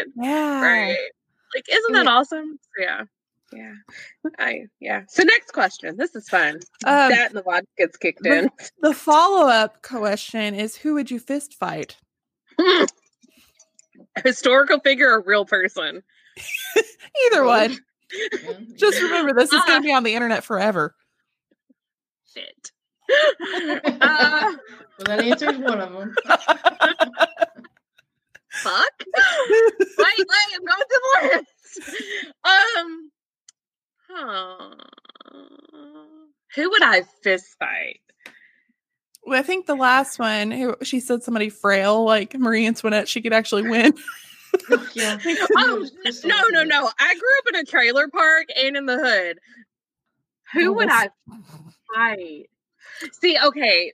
it 0.00 0.08
Yeah. 0.16 0.60
right 0.62 1.10
like 1.54 1.64
isn't 1.72 1.92
that 1.94 2.06
awesome 2.06 2.58
yeah 2.78 3.04
yeah 3.52 3.72
i 4.38 4.60
yeah 4.80 5.02
so 5.08 5.22
next 5.24 5.52
question 5.52 5.96
this 5.96 6.14
is 6.14 6.28
fun 6.28 6.54
Um, 6.84 7.10
that 7.10 7.28
and 7.30 7.34
the 7.36 7.42
vodka 7.42 7.66
gets 7.78 7.96
kicked 7.96 8.20
but- 8.22 8.32
in 8.32 8.50
The 8.80 8.94
follow 8.94 9.48
up 9.48 9.82
question 9.82 10.54
is 10.54 10.76
who 10.76 10.94
would 10.94 11.10
you 11.10 11.18
fist 11.18 11.54
fight? 11.54 11.96
historical 14.24 14.80
figure 14.80 15.10
or 15.10 15.22
real 15.22 15.44
person 15.44 16.02
Either 17.26 17.44
one. 17.44 17.76
Just 18.76 19.00
remember 19.02 19.32
this 19.34 19.52
is 19.52 19.60
Ah. 19.62 19.66
going 19.66 19.82
to 19.82 19.86
be 19.86 19.92
on 19.92 20.02
the 20.04 20.14
internet 20.14 20.44
forever. 20.44 20.94
shit 22.32 22.70
uh, 23.10 24.00
well, 24.00 24.56
that 25.06 25.20
answers 25.24 25.58
one 25.58 25.80
of 25.80 25.92
them. 25.92 26.14
fuck 28.50 28.92
wait 29.98 30.18
wait 30.18 30.50
i'm 30.54 30.64
going 30.64 30.78
to 30.80 30.86
the 30.90 31.28
list 31.28 31.80
um 32.44 33.10
huh. 34.10 34.74
who 36.54 36.70
would 36.70 36.82
i 36.82 37.02
fist 37.22 37.56
fight 37.58 38.00
Well, 39.24 39.38
I 39.38 39.42
think 39.42 39.66
the 39.66 39.74
last 39.76 40.18
one, 40.18 40.50
who 40.50 40.76
she 40.82 40.98
said 41.00 41.22
somebody 41.22 41.50
frail 41.50 42.04
like 42.04 42.34
Marie 42.38 42.66
Antoinette, 42.66 43.08
she 43.08 43.20
could 43.20 43.32
actually 43.34 43.68
win. 43.68 43.92
yeah. 44.94 45.18
Oh, 45.56 45.86
no, 46.24 46.42
no, 46.50 46.64
no. 46.64 46.90
I 46.98 47.14
grew 47.14 47.38
up 47.38 47.44
in 47.50 47.56
a 47.60 47.64
trailer 47.64 48.08
park 48.08 48.46
and 48.56 48.76
in 48.76 48.86
the 48.86 48.96
hood. 48.98 49.38
Who 50.54 50.70
Oh, 50.70 50.72
would 50.72 50.88
I 50.90 51.10
fight? 51.94 52.50
See, 53.12 53.36
okay. 53.44 53.92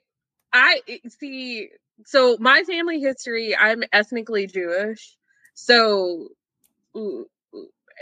I 0.53 0.81
see. 1.09 1.69
So, 2.07 2.37
my 2.41 2.63
family 2.63 3.01
history, 3.01 3.55
I'm 3.55 3.83
ethnically 3.93 4.47
Jewish. 4.47 5.17
So, 5.55 6.29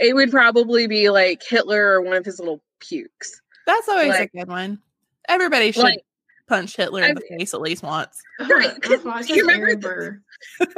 it 0.00 0.14
would 0.14 0.30
probably 0.30 0.86
be 0.86 1.10
like 1.10 1.42
Hitler 1.46 1.92
or 1.92 2.00
one 2.02 2.16
of 2.16 2.24
his 2.24 2.38
little 2.38 2.62
pukes. 2.80 3.40
That's 3.66 3.88
always 3.88 4.08
Like- 4.10 4.30
a 4.34 4.38
good 4.38 4.48
one. 4.48 4.80
Everybody 5.28 5.72
should 5.72 5.84
Like, 5.84 6.04
punch 6.48 6.76
Hitler 6.76 7.02
in 7.02 7.10
I- 7.12 7.14
the 7.14 7.22
face 7.38 7.54
at 7.54 7.60
least 7.60 7.82
once. 7.82 8.20
Right, 8.48 8.74
'cause 8.82 9.02
That's 9.02 9.28
you 9.30 9.42
remember 9.42 9.66
Aaron 9.68 9.80
Burr. 9.80 10.22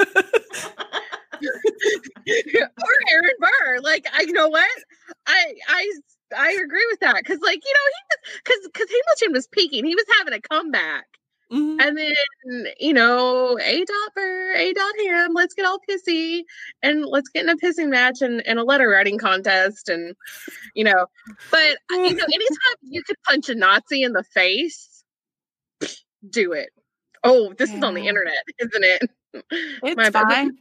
or 1.42 2.96
Aaron 3.10 3.34
Burr. 3.40 3.78
Like, 3.82 4.06
I 4.12 4.22
you 4.22 4.32
know 4.32 4.48
what? 4.48 4.68
I 5.26 5.54
I 5.68 5.92
I 6.36 6.50
agree 6.52 6.86
with 6.90 7.00
that 7.00 7.16
because, 7.16 7.38
like, 7.40 7.60
you 7.64 7.72
know, 7.74 7.80
he 7.86 8.02
was 8.10 8.40
because 8.44 8.60
because 8.72 8.88
Hamilton 8.90 9.32
was 9.32 9.46
peaking. 9.48 9.84
He 9.84 9.94
was 9.94 10.04
having 10.18 10.32
a 10.34 10.40
comeback, 10.40 11.06
Mhm. 11.52 11.80
and 11.80 11.96
then 11.96 12.66
you 12.80 12.92
know, 12.92 13.56
a 13.62 13.78
dot 13.84 14.14
Burr, 14.14 14.54
a 14.56 14.72
dot 14.72 14.92
him. 15.00 15.32
Let's 15.32 15.54
get 15.54 15.64
all 15.64 15.78
pissy 15.88 16.42
and 16.82 17.04
let's 17.04 17.28
get 17.28 17.44
in 17.44 17.50
a 17.50 17.56
pissing 17.56 17.88
match 17.88 18.20
and, 18.20 18.44
and 18.46 18.58
a 18.58 18.64
letter 18.64 18.88
writing 18.88 19.16
contest, 19.18 19.88
and 19.88 20.16
you 20.74 20.82
know. 20.84 21.06
But 21.50 21.78
you 21.90 22.14
know, 22.14 22.24
anytime 22.34 22.76
you 22.82 23.02
could 23.04 23.16
punch 23.24 23.48
a 23.48 23.54
Nazi 23.54 24.02
in 24.02 24.12
the 24.12 24.24
face, 24.24 25.04
do 26.28 26.52
it. 26.52 26.70
Oh, 27.22 27.52
this 27.54 27.72
is 27.72 27.82
on 27.82 27.94
the 27.94 28.06
internet, 28.08 28.34
isn't 28.58 28.84
it? 28.84 29.10
It's 29.82 29.96
My 29.96 30.10
fine. 30.10 30.56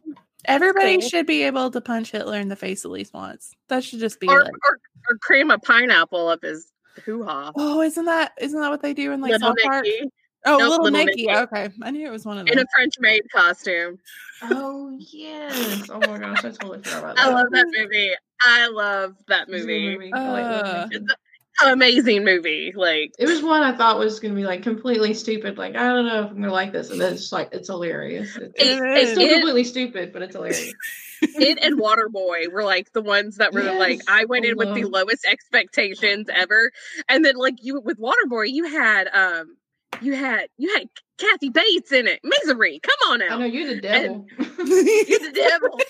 Everybody 0.45 0.97
Cool. 0.99 1.09
should 1.09 1.25
be 1.25 1.43
able 1.43 1.71
to 1.71 1.79
punch 1.79 2.11
Hitler 2.11 2.37
in 2.37 2.49
the 2.49 2.55
face 2.57 2.83
at 2.83 2.91
least 2.91 3.13
once. 3.13 3.53
That 3.69 3.83
should 3.85 3.99
just 3.99 4.19
be 4.19 4.27
or, 4.27 4.43
like, 4.43 4.51
or 4.67 4.79
or 5.09 5.17
cream 5.19 5.49
a 5.49 5.57
pineapple 5.57 6.27
up 6.27 6.43
his 6.43 6.71
hoo 7.05 7.23
ha. 7.23 7.51
oh, 7.55 7.81
isn't 7.81 8.05
that 8.05 8.33
isn't 8.39 8.59
that 8.59 8.69
what 8.69 8.81
they 8.81 8.93
do 8.93 9.11
in 9.13 9.21
like 9.21 9.31
Little 9.31 9.49
South 9.49 9.57
Park? 9.63 9.85
Nicky 9.85 10.09
Oh, 10.45 10.57
Nope, 10.57 10.69
little, 10.69 10.83
Little 10.85 11.05
Nicky. 11.05 11.25
Nicky. 11.25 11.37
Okay, 11.37 11.69
I 11.81 11.91
knew 11.91 12.07
it 12.07 12.11
was 12.11 12.25
one 12.25 12.37
of 12.37 12.45
them. 12.45 12.53
in 12.57 12.59
a 12.63 12.65
French 12.75 12.93
maid 12.99 13.23
costume. 13.33 13.97
Oh 14.43 14.95
yes! 14.99 15.89
Oh 15.89 15.99
my 15.99 16.17
gosh, 16.19 16.39
I 16.45 16.49
totally 16.49 16.79
forgot 16.83 16.99
about 16.99 17.15
that. 17.15 17.25
I 17.25 17.29
love 17.33 17.47
that 17.51 17.65
movie. 17.77 18.11
I 18.41 18.67
love 18.67 19.15
that 19.27 19.47
It's 19.49 19.65
movie. 19.65 20.11
I 20.13 20.29
like 20.29 20.89
that 20.91 21.01
Uh. 21.11 21.15
Amazing 21.71 22.25
movie. 22.25 22.73
Like 22.75 23.13
It 23.17 23.27
was 23.29 23.41
one 23.41 23.63
I 23.63 23.75
thought 23.77 23.97
was 23.97 24.19
gonna 24.19 24.33
be 24.35 24.43
like 24.43 24.61
completely 24.61 25.13
stupid. 25.13 25.57
Like 25.57 25.75
I 25.77 25.83
don't 25.87 26.05
know 26.05 26.23
if 26.25 26.31
I'm 26.31 26.35
gonna 26.41 26.51
like 26.51 26.73
this, 26.73 26.91
and 26.91 26.99
then 26.99 27.13
it's 27.13 27.21
just 27.23 27.31
like 27.33 27.49
it's 27.53 27.69
hilarious. 27.69 28.35
It- 28.35 28.51
It- 28.55 28.81
it's, 28.83 29.11
it 29.11 29.13
still 29.13 29.25
is. 29.27 29.33
completely 29.35 29.63
stupid, 29.63 30.11
but 30.11 30.21
it's 30.21 30.35
hilarious. 30.35 30.73
it 31.21 31.57
and 31.63 31.79
Waterboy 31.79 32.51
were 32.51 32.65
like 32.65 32.91
the 32.91 33.01
ones 33.01 33.37
that 33.37 33.53
were 33.53 33.63
like 33.63 34.01
I 34.09 34.25
went 34.25 34.45
I 34.45 34.49
in 34.49 34.57
with 34.57 34.73
the 34.75 34.83
lowest 34.83 35.25
expectations 35.25 36.27
ever. 36.29 36.71
And 37.07 37.23
then 37.23 37.35
like 37.37 37.55
you 37.61 37.79
with 37.79 37.99
Waterboy, 37.99 38.51
you 38.51 38.65
had 38.65 39.07
um 39.13 39.55
you 40.01 40.13
had 40.15 40.47
you 40.57 40.73
had 40.77 40.89
Kathy 41.17 41.49
Bates 41.49 41.91
in 41.91 42.07
it. 42.07 42.19
Misery. 42.23 42.79
Come 42.81 43.11
on 43.11 43.21
I 43.21 43.27
now. 43.27 43.37
know 43.39 43.45
you're 43.45 43.67
the 43.75 43.81
devil. 43.81 44.25
You're 44.37 44.47
the 44.57 45.31
devil. 45.33 45.79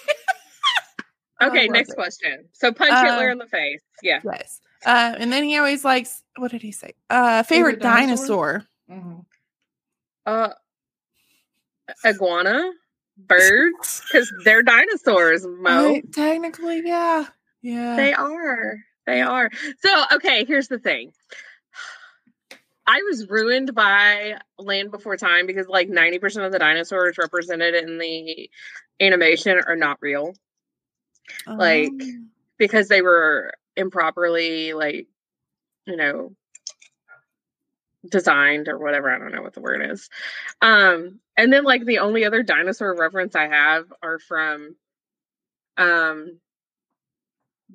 Okay, 1.43 1.67
next 1.67 1.89
it. 1.89 1.95
question. 1.95 2.45
So 2.53 2.71
punch 2.71 2.93
Uh, 2.93 3.03
Hitler 3.03 3.29
in 3.29 3.37
the 3.39 3.45
face. 3.47 3.81
Yeah. 4.01 4.21
Yes. 4.23 4.61
Uh, 4.85 5.15
and 5.17 5.33
then 5.33 5.43
he 5.43 5.57
always 5.57 5.83
likes 5.83 6.23
what 6.37 6.49
did 6.51 6.61
he 6.61 6.71
say? 6.71 6.93
Uh, 7.09 7.43
favorite, 7.43 7.81
Favorite 7.81 7.81
dinosaur? 7.81 8.65
dinosaur. 8.87 9.05
Mhm. 9.11 9.25
Uh 10.25 10.53
iguana, 12.05 12.71
birds, 13.17 14.01
because 14.07 14.31
they're 14.43 14.63
dinosaurs, 14.63 15.45
Mo. 15.45 15.95
I- 15.95 16.03
technically, 16.13 16.81
yeah, 16.85 17.25
yeah. 17.61 17.95
They 17.95 18.13
are. 18.13 18.77
They 19.05 19.21
are. 19.21 19.51
So, 19.81 20.03
okay, 20.13 20.45
here's 20.45 20.67
the 20.67 20.79
thing. 20.79 21.11
I 22.87 23.01
was 23.09 23.29
ruined 23.29 23.73
by 23.73 24.37
Land 24.57 24.91
Before 24.91 25.17
Time 25.17 25.47
because 25.47 25.67
like 25.67 25.89
90% 25.89 26.45
of 26.45 26.51
the 26.51 26.59
dinosaurs 26.59 27.17
represented 27.17 27.75
in 27.75 27.97
the 27.97 28.49
animation 28.99 29.59
are 29.65 29.75
not 29.75 29.97
real 30.01 30.33
like, 31.47 31.89
Um, 31.89 32.29
because 32.57 32.87
they 32.87 33.01
were 33.01 33.53
improperly 33.75 34.73
like, 34.73 35.07
you 35.85 35.95
know, 35.95 36.35
designed 38.09 38.67
or 38.67 38.77
whatever. 38.77 39.09
I 39.09 39.19
don't 39.19 39.33
know 39.33 39.41
what 39.41 39.53
the 39.53 39.61
word 39.61 39.91
is. 39.91 40.09
Um, 40.61 41.19
and 41.37 41.51
then 41.51 41.63
like 41.63 41.85
the 41.85 41.99
only 41.99 42.25
other 42.25 42.43
dinosaur 42.43 42.95
reference 42.95 43.35
I 43.35 43.47
have 43.47 43.91
are 44.01 44.19
from 44.19 44.75
um 45.77 46.39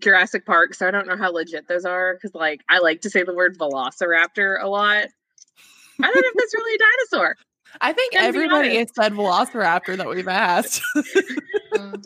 Jurassic 0.00 0.46
Park, 0.46 0.74
so 0.74 0.86
I 0.86 0.90
don't 0.90 1.06
know 1.06 1.16
how 1.16 1.30
legit 1.32 1.68
those 1.68 1.84
are 1.84 2.14
because 2.14 2.34
like 2.34 2.62
I 2.68 2.78
like 2.78 3.02
to 3.02 3.10
say 3.10 3.22
the 3.22 3.34
word 3.34 3.58
velociraptor 3.58 4.62
a 4.62 4.68
lot. 4.68 5.06
I 6.02 6.06
don't 6.06 6.14
know 6.14 6.22
if 6.24 6.34
that's 6.36 6.54
really 6.54 6.74
a 6.74 6.78
dinosaur. 6.78 7.36
I 7.80 7.92
think 7.92 8.16
everybody 8.16 8.76
has 8.78 8.88
said 8.94 9.12
Velociraptor 9.12 9.96
that 9.96 10.08
we've 10.08 10.26
asked. 10.26 10.82
That's 10.94 11.14
a 11.76 11.80
Um, 11.80 12.02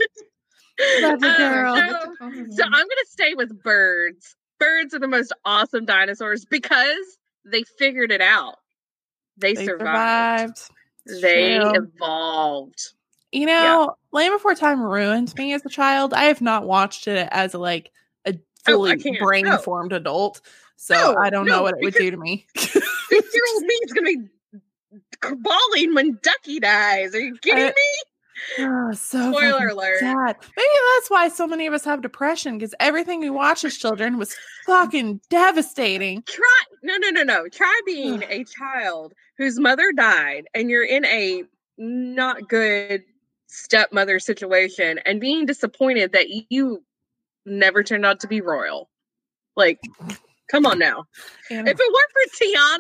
so- 1.01 1.01
that's 1.01 1.25
a 1.25 2.11
common 2.19 2.53
So. 2.53 2.65
I'm 2.65 2.71
gonna 2.73 3.07
stay 3.07 3.35
with 3.35 3.63
birds. 3.63 4.35
Birds 4.59 4.93
are 4.95 4.99
the 4.99 5.09
most 5.09 5.33
awesome 5.45 5.85
dinosaurs 5.85 6.45
because 6.45 7.19
they 7.45 7.63
figured 7.79 8.11
it 8.11 8.21
out. 8.21 8.57
They, 9.39 9.55
they 9.55 9.65
survived. 9.67 10.59
survived. 10.59 11.23
They 11.23 11.59
true. 11.59 11.89
evolved. 11.97 12.93
You 13.35 13.47
know, 13.47 13.97
Land 14.13 14.33
Before 14.33 14.55
Time 14.55 14.81
ruined 14.81 15.35
me 15.37 15.53
as 15.55 15.67
a 15.67 15.69
child. 15.69 16.15
I 16.15 16.25
have 16.25 16.41
not 16.41 16.67
watched 16.67 17.09
it 17.09 17.29
as 17.33 17.53
a 17.53 17.59
like 17.59 17.91
a 18.27 18.35
Oh, 18.69 18.73
fully 18.73 18.97
can't. 18.97 19.19
brain 19.19 19.45
No. 19.47 19.59
formed 19.59 19.93
adult. 19.93 20.41
So 20.77 20.95
No, 20.95 21.17
I 21.21 21.31
don't 21.31 21.47
know 21.47 21.63
what 21.63 21.75
it 21.77 21.83
would 21.83 21.95
do 21.95 22.11
to 22.13 22.17
me. 22.17 22.47
Six-year-old 22.57 23.63
me 23.63 23.75
is 23.83 23.93
gonna 23.93 24.07
be 24.07 25.37
bawling 25.43 25.95
when 25.95 26.19
Ducky 26.23 26.61
dies. 26.61 27.15
Are 27.15 27.21
you 27.21 27.37
kidding 27.39 27.65
I- 27.65 27.69
me? 27.69 28.03
Oh, 28.59 28.93
so 28.93 29.33
Spoiler 29.33 29.69
alert. 29.69 29.99
sad. 30.01 30.37
Maybe 30.57 30.69
that's 30.97 31.09
why 31.11 31.29
so 31.29 31.47
many 31.47 31.67
of 31.67 31.73
us 31.75 31.85
have 31.85 32.03
depression 32.03 32.59
because 32.59 32.75
everything 32.81 33.21
we 33.21 33.31
watched 33.31 33.65
as 33.65 33.77
children 33.77 34.19
was 34.19 34.37
fucking 34.67 35.21
devastating. 35.31 36.23
Try 36.23 36.63
no 36.83 36.97
no 36.99 37.11
no 37.11 37.23
no. 37.23 37.49
Try 37.49 37.81
being 37.87 38.23
a 38.29 38.45
child 38.45 39.15
whose 39.39 39.59
mother 39.59 39.91
died 39.93 40.47
and 40.55 40.69
you're 40.71 40.85
in 40.85 41.05
a 41.07 41.45
not 41.79 42.49
good 42.49 43.03
stepmother 43.47 44.19
situation 44.19 44.99
and 45.07 45.21
being 45.21 45.47
disappointed 45.47 46.13
that 46.13 46.27
you 46.51 46.83
never 47.47 47.83
turned 47.83 48.07
out 48.07 48.21
to 48.21 48.29
be 48.29 48.41
royal. 48.41 48.89
Like, 49.57 49.81
come 50.51 50.67
on 50.67 50.79
now. 50.79 51.05
If 51.51 51.67
it 51.67 51.67
weren't 51.67 51.79
for 51.79 52.45
Tiana 52.45 52.79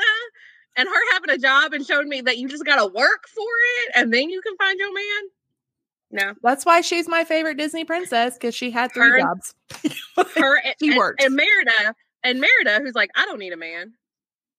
and 0.76 0.88
her 0.88 1.12
having 1.12 1.30
a 1.30 1.38
job 1.38 1.72
and 1.72 1.86
showing 1.86 2.08
me 2.08 2.20
that 2.22 2.38
you 2.38 2.48
just 2.48 2.64
gotta 2.64 2.86
work 2.86 3.28
for 3.28 3.44
it 3.86 3.92
and 3.94 4.12
then 4.12 4.30
you 4.30 4.40
can 4.40 4.56
find 4.56 4.78
your 4.78 4.92
man. 4.92 5.22
No. 6.10 6.32
that's 6.44 6.64
why 6.64 6.80
she's 6.80 7.08
my 7.08 7.24
favorite 7.24 7.56
Disney 7.58 7.84
princess 7.84 8.34
because 8.34 8.54
she 8.54 8.70
had 8.70 8.92
three 8.92 9.08
Her- 9.10 9.18
jobs. 9.20 9.54
Her 10.36 10.58
and, 10.64 10.74
She 10.80 10.88
and- 10.88 10.96
worked. 10.96 11.22
and 11.22 11.34
Merida 11.34 11.94
and 12.22 12.40
Merida, 12.40 12.80
who's 12.82 12.94
like, 12.94 13.10
I 13.16 13.24
don't 13.26 13.38
need 13.38 13.52
a 13.52 13.56
man. 13.56 13.92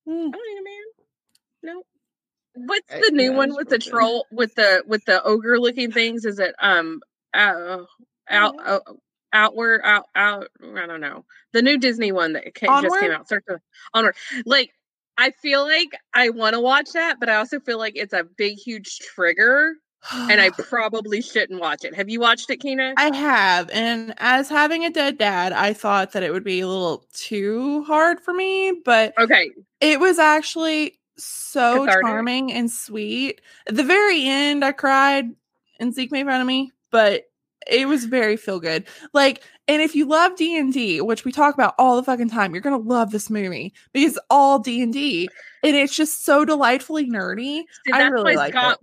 Mm. 0.07 0.27
I 0.27 0.31
don't 0.31 0.33
need 0.33 0.59
a 0.59 0.63
man. 0.63 0.83
No. 1.75 1.83
What's 2.55 2.87
the 2.87 3.11
new 3.11 3.31
yeah, 3.31 3.37
one 3.37 3.55
with 3.55 3.69
the 3.69 3.77
troll 3.77 4.25
with 4.31 4.55
the 4.55 4.83
with 4.87 5.03
the 5.05 5.21
ogre 5.23 5.59
looking 5.59 5.91
things? 5.91 6.25
Is 6.25 6.39
it 6.39 6.55
um 6.59 7.01
uh, 7.33 7.79
out 8.29 8.55
uh, 8.65 8.79
outward 9.33 9.81
out 9.83 10.05
out? 10.15 10.47
I 10.61 10.87
don't 10.87 11.01
know. 11.01 11.25
The 11.51 11.61
new 11.61 11.77
Disney 11.77 12.11
one 12.11 12.33
that 12.33 12.55
ca- 12.55 12.81
just 12.81 12.99
came 12.99 13.11
out. 13.11 13.27
Start 13.27 13.43
onward. 13.93 14.15
Like 14.45 14.71
I 15.17 15.31
feel 15.31 15.63
like 15.63 15.89
I 16.13 16.29
want 16.29 16.53
to 16.53 16.61
watch 16.61 16.91
that, 16.93 17.19
but 17.19 17.29
I 17.29 17.35
also 17.35 17.59
feel 17.59 17.77
like 17.77 17.93
it's 17.95 18.13
a 18.13 18.23
big 18.23 18.57
huge 18.57 18.99
trigger, 18.99 19.75
and 20.11 20.39
I 20.39 20.49
probably 20.57 21.21
shouldn't 21.21 21.59
watch 21.59 21.83
it. 21.83 21.93
Have 21.95 22.09
you 22.09 22.19
watched 22.19 22.49
it, 22.49 22.57
Kina? 22.57 22.93
I 22.97 23.15
have, 23.15 23.69
and 23.71 24.13
as 24.17 24.49
having 24.49 24.85
a 24.85 24.89
dead 24.89 25.17
dad, 25.17 25.53
I 25.53 25.73
thought 25.73 26.13
that 26.13 26.23
it 26.23 26.31
would 26.31 26.43
be 26.43 26.61
a 26.61 26.67
little 26.67 27.05
too 27.13 27.83
hard 27.83 28.19
for 28.19 28.33
me, 28.33 28.81
but 28.83 29.13
okay, 29.19 29.51
it 29.81 29.99
was 29.99 30.19
actually 30.19 30.99
so 31.17 31.85
Cathartic? 31.85 32.05
charming 32.05 32.53
and 32.53 32.69
sweet. 32.71 33.41
At 33.67 33.75
the 33.75 33.83
very 33.83 34.25
end, 34.25 34.63
I 34.65 34.71
cried, 34.71 35.25
and 35.79 35.93
Zeke 35.93 36.11
made 36.11 36.25
fun 36.25 36.41
of 36.41 36.47
me, 36.47 36.71
but 36.91 37.23
it 37.69 37.87
was 37.87 38.05
very 38.05 38.37
feel 38.37 38.59
good. 38.59 38.85
Like, 39.13 39.41
and 39.67 39.81
if 39.81 39.95
you 39.95 40.05
love 40.05 40.35
D 40.35 40.57
and 40.57 40.71
D, 40.71 41.01
which 41.01 41.25
we 41.25 41.31
talk 41.31 41.55
about 41.55 41.73
all 41.79 41.95
the 41.95 42.03
fucking 42.03 42.29
time, 42.29 42.53
you're 42.53 42.61
gonna 42.61 42.77
love 42.77 43.11
this 43.11 43.29
movie 43.29 43.73
because 43.93 44.11
it's 44.17 44.25
all 44.29 44.59
D 44.59 44.81
and 44.81 44.93
D, 44.93 45.27
and 45.63 45.75
it's 45.75 45.95
just 45.95 46.23
so 46.25 46.45
delightfully 46.45 47.09
nerdy. 47.09 47.63
See, 47.85 47.91
I 47.93 47.99
that's 47.99 48.11
really 48.11 48.35
why 48.35 48.43
like 48.43 48.53
Scott. 48.53 48.79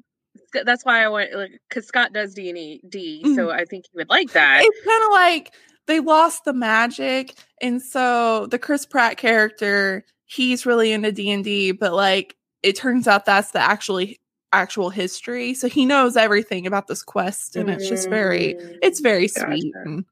Sc- 0.48 0.64
That's 0.64 0.84
why 0.84 1.04
I 1.04 1.08
went 1.08 1.32
like 1.34 1.52
because 1.68 1.86
Scott 1.86 2.12
does 2.12 2.34
D 2.34 2.50
and 2.50 2.90
D, 2.90 3.22
Mm. 3.24 3.34
so 3.36 3.50
I 3.50 3.64
think 3.64 3.84
he 3.90 3.96
would 3.96 4.08
like 4.08 4.32
that. 4.32 4.62
it's 4.64 4.84
kind 4.86 5.04
of 5.04 5.10
like 5.10 5.54
they 5.86 6.00
lost 6.00 6.44
the 6.44 6.52
magic 6.52 7.34
and 7.60 7.80
so 7.82 8.46
the 8.46 8.58
chris 8.58 8.86
pratt 8.86 9.16
character 9.16 10.04
he's 10.32 10.64
really 10.66 10.92
into 10.92 11.12
d&d 11.12 11.72
but 11.72 11.92
like 11.92 12.36
it 12.62 12.76
turns 12.76 13.06
out 13.06 13.24
that's 13.24 13.50
the 13.50 13.58
actually 13.58 14.18
actual 14.52 14.90
history 14.90 15.54
so 15.54 15.68
he 15.68 15.84
knows 15.86 16.16
everything 16.16 16.66
about 16.66 16.86
this 16.86 17.02
quest 17.02 17.56
and 17.56 17.68
it's 17.70 17.88
just 17.88 18.08
very 18.08 18.54
Mm, 18.54 18.78
it's 18.82 19.00
very 19.00 19.26
Gotcha. 19.28 19.40
sweet 19.46 19.74
and 19.84 20.04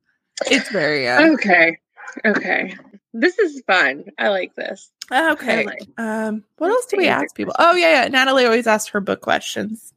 it's 0.50 0.70
very 0.70 1.06
uh, 1.08 1.32
okay. 1.32 1.78
Okay, 2.24 2.74
this 3.12 3.38
is 3.38 3.62
fun. 3.66 4.04
I 4.18 4.28
like 4.30 4.54
this. 4.56 4.90
okay 5.12 5.64
like- 5.66 5.82
um 5.98 6.42
what 6.58 6.70
else 6.70 6.86
do 6.86 6.96
we 6.96 7.08
ask 7.08 7.34
people 7.34 7.54
oh 7.58 7.74
yeah 7.74 8.02
yeah 8.02 8.08
natalie 8.08 8.44
always 8.46 8.66
asks 8.66 8.88
her 8.90 9.00
book 9.00 9.20
questions 9.20 9.92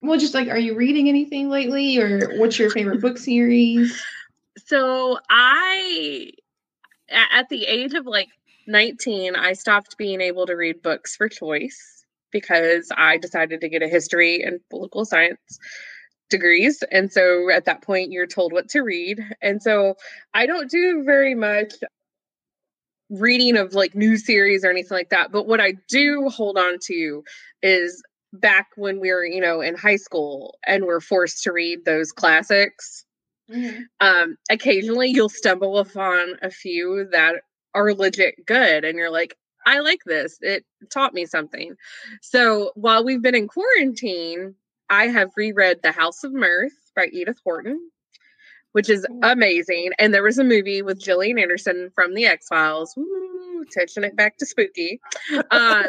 Well, 0.00 0.18
just 0.18 0.34
like, 0.34 0.48
are 0.48 0.58
you 0.58 0.76
reading 0.76 1.08
anything 1.08 1.48
lately, 1.50 1.98
or 1.98 2.38
what's 2.38 2.56
your 2.58 2.70
favorite 2.70 3.00
book 3.00 3.18
series? 3.18 4.00
So 4.66 5.18
I 5.28 6.30
at 7.10 7.48
the 7.48 7.64
age 7.64 7.94
of 7.94 8.06
like 8.06 8.28
19, 8.68 9.34
I 9.34 9.54
stopped 9.54 9.96
being 9.98 10.20
able 10.20 10.46
to 10.46 10.54
read 10.54 10.82
books 10.82 11.16
for 11.16 11.28
choice 11.28 12.04
because 12.30 12.92
I 12.96 13.16
decided 13.16 13.62
to 13.62 13.68
get 13.68 13.82
a 13.82 13.88
history 13.88 14.42
and 14.42 14.60
political 14.70 15.04
science 15.04 15.58
degrees. 16.30 16.84
And 16.92 17.10
so 17.10 17.50
at 17.50 17.64
that 17.64 17.82
point, 17.82 18.12
you're 18.12 18.26
told 18.26 18.52
what 18.52 18.68
to 18.70 18.82
read. 18.82 19.24
And 19.40 19.62
so 19.62 19.94
I 20.34 20.46
don't 20.46 20.70
do 20.70 21.02
very 21.04 21.34
much 21.34 21.72
reading 23.10 23.56
of 23.56 23.72
like 23.72 23.94
new 23.94 24.18
series 24.18 24.64
or 24.64 24.70
anything 24.70 24.96
like 24.96 25.08
that. 25.10 25.32
But 25.32 25.46
what 25.46 25.60
I 25.60 25.72
do 25.88 26.28
hold 26.28 26.58
on 26.58 26.78
to 26.84 27.24
is 27.62 28.02
back 28.34 28.68
when 28.76 29.00
we 29.00 29.10
were, 29.10 29.24
you 29.24 29.40
know, 29.40 29.62
in 29.62 29.74
high 29.74 29.96
school 29.96 30.58
and 30.66 30.84
we're 30.84 31.00
forced 31.00 31.42
to 31.44 31.52
read 31.52 31.86
those 31.86 32.12
classics 32.12 33.06
um 34.00 34.36
occasionally 34.50 35.08
you'll 35.08 35.30
stumble 35.30 35.78
upon 35.78 36.34
a 36.42 36.50
few 36.50 37.08
that 37.10 37.36
are 37.74 37.92
legit 37.94 38.34
good 38.46 38.84
and 38.84 38.96
you're 38.96 39.10
like 39.10 39.36
i 39.66 39.80
like 39.80 40.00
this. 40.06 40.38
It 40.40 40.64
taught 40.90 41.12
me 41.12 41.26
something. 41.26 41.74
So 42.22 42.72
while 42.74 43.04
we've 43.04 43.20
been 43.22 43.34
in 43.34 43.48
quarantine 43.48 44.54
i 44.88 45.08
have 45.08 45.30
reread 45.36 45.82
the 45.82 45.92
house 45.92 46.24
of 46.24 46.32
mirth 46.32 46.72
by 46.96 47.06
edith 47.12 47.38
wharton 47.44 47.90
which 48.72 48.88
is 48.88 49.06
amazing 49.22 49.90
and 49.98 50.12
there 50.14 50.22
was 50.22 50.38
a 50.38 50.44
movie 50.44 50.82
with 50.82 51.00
gillian 51.00 51.38
anderson 51.38 51.90
from 51.94 52.14
the 52.14 52.26
x-files. 52.26 52.94
Woo, 52.96 53.64
touching 53.76 54.04
it 54.04 54.14
back 54.16 54.36
to 54.38 54.46
spooky. 54.46 55.00
Um, 55.50 55.86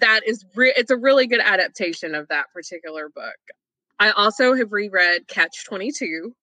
that 0.00 0.20
is 0.26 0.44
re- 0.54 0.74
it's 0.76 0.90
a 0.90 0.96
really 0.96 1.26
good 1.26 1.40
adaptation 1.40 2.14
of 2.14 2.28
that 2.28 2.46
particular 2.54 3.08
book. 3.08 3.36
I 3.98 4.10
also 4.10 4.54
have 4.54 4.72
reread 4.72 5.26
catch 5.26 5.64
22 5.66 6.34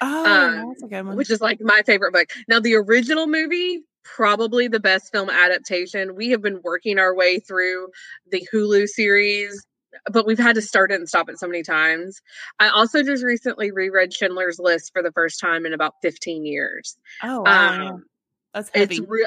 oh 0.00 0.24
Um, 0.24 0.68
that's 0.68 0.82
a 0.82 0.86
good 0.88 1.06
one. 1.06 1.16
which 1.16 1.30
is 1.30 1.40
like 1.40 1.60
my 1.60 1.82
favorite 1.84 2.12
book. 2.12 2.28
Now, 2.48 2.60
the 2.60 2.74
original 2.76 3.26
movie, 3.26 3.82
probably 4.04 4.68
the 4.68 4.80
best 4.80 5.10
film 5.12 5.30
adaptation. 5.30 6.14
We 6.14 6.30
have 6.30 6.42
been 6.42 6.60
working 6.62 6.98
our 6.98 7.14
way 7.14 7.38
through 7.40 7.88
the 8.30 8.46
Hulu 8.52 8.86
series, 8.86 9.64
but 10.12 10.26
we've 10.26 10.38
had 10.38 10.54
to 10.56 10.62
start 10.62 10.92
it 10.92 10.96
and 10.96 11.08
stop 11.08 11.28
it 11.28 11.38
so 11.38 11.46
many 11.46 11.62
times. 11.62 12.20
I 12.60 12.68
also 12.68 13.02
just 13.02 13.24
recently 13.24 13.70
reread 13.70 14.12
Schindler's 14.12 14.58
List 14.58 14.92
for 14.92 15.02
the 15.02 15.12
first 15.12 15.40
time 15.40 15.66
in 15.66 15.72
about 15.72 15.94
15 16.02 16.44
years. 16.46 16.96
oh 17.22 17.42
wow. 17.42 17.88
Um, 17.94 18.04
that's 18.52 18.70
heavy 18.72 18.96
it's 18.98 19.06
re- 19.08 19.26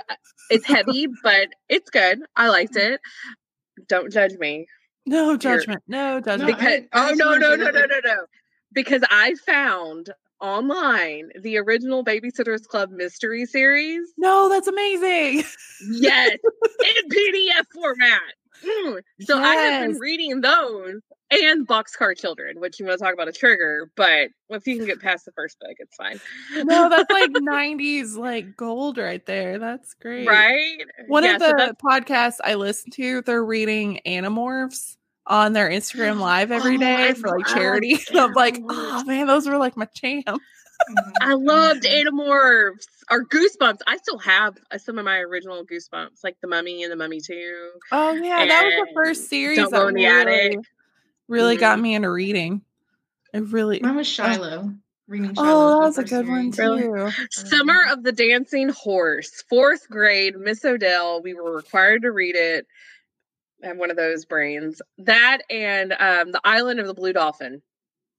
it's 0.50 0.66
heavy, 0.66 1.08
but 1.22 1.50
it's 1.68 1.90
good. 1.90 2.20
I 2.38 2.48
liked 2.48 2.78
it. 2.78 3.02
Don't 3.88 4.12
judge 4.12 4.38
me 4.38 4.68
no 5.08 5.38
judgment 5.38 5.82
no 5.88 6.20
judgment 6.20 6.58
because 6.58 6.82
I- 6.92 7.08
I 7.08 7.12
oh 7.12 7.14
no 7.14 7.32
no 7.38 7.38
no 7.38 7.56
no 7.56 7.68
absolutely- 7.68 7.88
no 8.04 8.14
no 8.16 8.26
because 8.74 9.02
I 9.10 9.36
found 9.46 10.10
online 10.42 11.30
the 11.42 11.58
original 11.58 12.04
Babysitters 12.04 12.64
Club 12.66 12.90
mystery 12.92 13.46
series. 13.46 14.14
no 14.18 14.50
that's 14.50 14.68
amazing 14.68 15.44
Yes, 15.92 16.32
in 16.80 17.10
PDF 17.10 17.66
format. 17.74 18.22
Mm. 18.66 19.02
So 19.22 19.38
I 19.40 19.54
have 19.56 19.88
been 19.88 20.00
reading 20.00 20.42
those 20.42 21.02
and 21.30 21.68
Boxcar 21.68 22.18
Children, 22.18 22.60
which 22.60 22.80
you 22.80 22.86
want 22.88 22.98
to 22.98 23.04
talk 23.04 23.14
about 23.14 23.28
a 23.28 23.32
trigger, 23.34 23.92
but 23.96 24.30
if 24.50 24.66
you 24.66 24.78
can 24.78 24.86
get 24.88 25.00
past 25.02 25.26
the 25.26 25.32
first 25.34 25.60
book, 25.60 25.76
it's 25.78 25.96
fine. 25.96 26.20
No, 26.66 26.90
that's 26.90 27.12
like 27.12 27.30
90s 27.32 28.16
like 28.18 28.56
gold 28.58 28.98
right 28.98 29.24
there. 29.28 29.60
That's 29.60 29.94
great. 29.96 30.28
right. 30.28 30.78
One 31.08 31.24
Yeah, 31.24 31.34
of 31.36 31.40
the 31.42 31.54
that's- 31.58 31.76
podcasts 31.84 32.38
I 32.44 32.56
listen 32.56 32.90
to, 32.94 33.22
they're 33.22 33.46
reading 33.46 34.00
Animorphs 34.08 34.97
on 35.28 35.54
their 35.54 35.70
Instagram 35.70 36.20
live 36.20 36.52
every 36.52 36.76
Oh, 36.76 36.80
day 36.80 37.14
for 37.14 37.30
like 37.30 37.48
love 37.48 37.56
charity. 37.56 38.00
And 38.10 38.20
I'm 38.20 38.34
like, 38.34 38.60
oh 38.68 39.04
man, 39.06 39.28
those 39.28 39.48
were 39.48 39.58
like 39.58 39.78
my 39.78 39.88
jam. 39.94 40.24
I 41.22 41.34
loved 41.34 41.84
Animorphs 41.84 42.86
or 43.10 43.26
Goosebumps. 43.26 43.80
I 43.88 43.98
still 43.98 44.20
have 44.20 44.58
uh, 44.72 44.78
some 44.78 45.00
of 45.00 45.06
my 45.06 45.18
original 45.20 45.66
Goosebumps, 45.66 46.24
like 46.24 46.38
The 46.42 46.48
Mummy 46.48 46.84
and 46.84 46.92
The 46.92 46.96
Mummy 46.96 47.20
2. 47.20 47.70
Oh 47.92 48.12
yeah, 48.14 48.46
that 48.46 48.64
was 48.66 48.74
the 48.88 48.94
first 48.94 49.28
series 49.30 49.58
Don't 49.58 49.72
that 49.72 49.78
Go 49.82 49.88
in 49.88 49.96
the 49.96 50.06
really, 50.06 50.22
Attic. 50.46 50.60
really 51.28 51.58
got 51.58 51.80
Mhm. 51.80 51.82
me 51.82 51.96
into 51.96 52.12
reading. 52.12 52.62
It 53.34 53.44
really 53.46 53.80
Mine 53.82 53.96
was 53.96 54.08
Shiloh. 54.08 54.72
Reading 55.08 55.34
Shiloh. 55.34 55.48
Oh, 55.50 55.80
that 55.80 55.86
was 55.88 55.98
a 55.98 56.02
first 56.02 56.14
good 56.14 56.28
one 56.28 56.52
too. 56.52 56.62
Really? 56.92 57.12
Summer 57.32 57.82
of 57.92 58.04
the 58.04 58.12
Dancing 58.12 58.70
Horse, 58.70 59.44
fourth 59.50 59.90
grade, 59.90 60.36
Miss 60.38 60.64
Odell. 60.64 61.22
We 61.22 61.34
were 61.34 61.56
required 61.56 62.04
to 62.04 62.12
read 62.12 62.36
it. 62.36 62.68
I 63.64 63.68
have 63.68 63.78
one 63.78 63.90
of 63.92 63.98
those 63.98 64.26
brains. 64.26 64.82
That 65.00 65.40
and 65.50 65.94
um, 65.94 66.32
the 66.32 66.42
Island 66.44 66.80
of 66.80 66.88
the 66.88 66.94
Blue 66.94 67.14
Dolphin. 67.14 67.62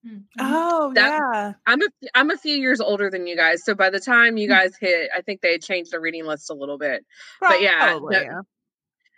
Mhm. 0.07 0.23
Oh 0.39 0.93
That- 0.95 1.09
yeah. 1.11 1.53
I'm 1.67 1.83
a 1.83 1.87
I'm 2.15 2.31
a 2.31 2.37
few 2.37 2.55
years 2.57 2.81
older 2.81 3.11
than 3.11 3.27
you 3.27 3.37
guys, 3.37 3.65
so 3.65 3.75
by 3.75 3.91
the 3.91 4.01
time 4.01 4.37
you 4.37 4.47
Hmm. 4.49 4.53
guys 4.55 4.77
hit, 4.81 5.11
I 5.15 5.23
think 5.23 5.41
they 5.41 5.53
had 5.53 5.63
changed 5.63 5.91
the 5.93 6.01
reading 6.01 6.25
list 6.25 6.51
a 6.51 6.55
little 6.55 6.79
bit. 6.79 7.05
but 7.41 7.61
yeah, 7.61 7.79
Probably, 7.91 8.15
that- 8.15 8.25
yeah. 8.27 8.41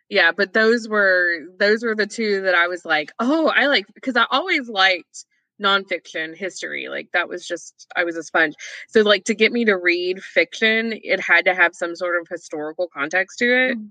Yeah, 0.08 0.32
but 0.32 0.52
those 0.52 0.88
were 0.88 1.40
those 1.58 1.84
were 1.84 1.94
the 1.94 2.06
two 2.06 2.42
that 2.42 2.54
I 2.54 2.66
was 2.66 2.84
like, 2.84 3.12
oh, 3.20 3.48
I 3.54 3.66
like 3.66 3.86
because 3.94 4.16
I 4.16 4.26
always 4.30 4.68
liked 4.68 5.24
nonfiction 5.62 6.34
history. 6.34 6.88
Like 6.88 7.08
that 7.12 7.28
was 7.28 7.46
just 7.46 7.86
I 7.94 8.02
was 8.04 8.16
a 8.16 8.22
sponge. 8.22 8.54
So 8.88 9.02
like 9.02 9.24
to 9.26 9.34
get 9.34 9.52
me 9.52 9.66
to 9.66 9.76
read 9.76 10.20
fiction, 10.22 10.98
it 11.04 11.20
had 11.20 11.44
to 11.44 11.54
have 11.54 11.74
some 11.74 11.94
sort 11.94 12.20
of 12.20 12.26
historical 12.28 12.88
context 12.88 13.38
to 13.38 13.44
it, 13.70 13.78
Mm. 13.78 13.90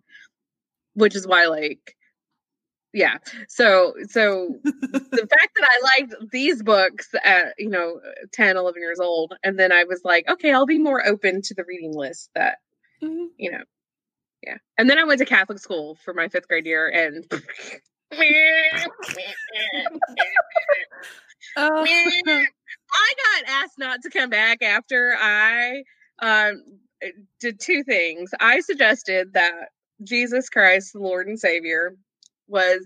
which 0.95 1.15
is 1.15 1.25
why 1.27 1.45
like 1.45 1.95
yeah. 2.93 3.17
So 3.47 3.93
so 4.09 4.55
the 4.63 4.71
fact 5.29 5.57
that 5.59 5.69
I 5.69 5.99
liked 5.99 6.15
these 6.31 6.63
books 6.63 7.09
at 7.23 7.53
you 7.57 7.69
know 7.69 7.99
10 8.33 8.57
11 8.57 8.81
years 8.81 8.99
old 8.99 9.33
and 9.43 9.59
then 9.59 9.71
I 9.71 9.83
was 9.83 10.01
like, 10.03 10.27
okay, 10.29 10.51
I'll 10.53 10.65
be 10.65 10.79
more 10.79 11.05
open 11.05 11.41
to 11.43 11.53
the 11.53 11.63
reading 11.65 11.93
list 11.93 12.29
that 12.35 12.57
Mhm. 13.03 13.27
you 13.37 13.51
know, 13.51 13.63
yeah. 14.43 14.57
And 14.77 14.89
then 14.89 14.97
I 14.97 15.05
went 15.05 15.19
to 15.19 15.25
Catholic 15.25 15.59
school 15.59 15.95
for 16.03 16.13
my 16.13 16.27
fifth 16.27 16.47
grade 16.49 16.65
year, 16.65 16.87
and 16.89 17.25
Oh. 21.57 21.85
I 21.85 22.45
got 23.43 23.49
asked 23.63 23.77
not 23.77 24.01
to 24.03 24.09
come 24.09 24.29
back 24.29 24.61
after 24.61 25.15
I 25.19 25.83
um, 26.21 26.61
did 27.39 27.59
two 27.59 27.83
things. 27.83 28.31
I 28.39 28.59
suggested 28.61 29.33
that 29.33 29.69
Jesus 30.03 30.49
Christ, 30.49 30.93
the 30.93 30.99
Lord 30.99 31.27
and 31.27 31.39
Savior, 31.39 31.95
was 32.49 32.81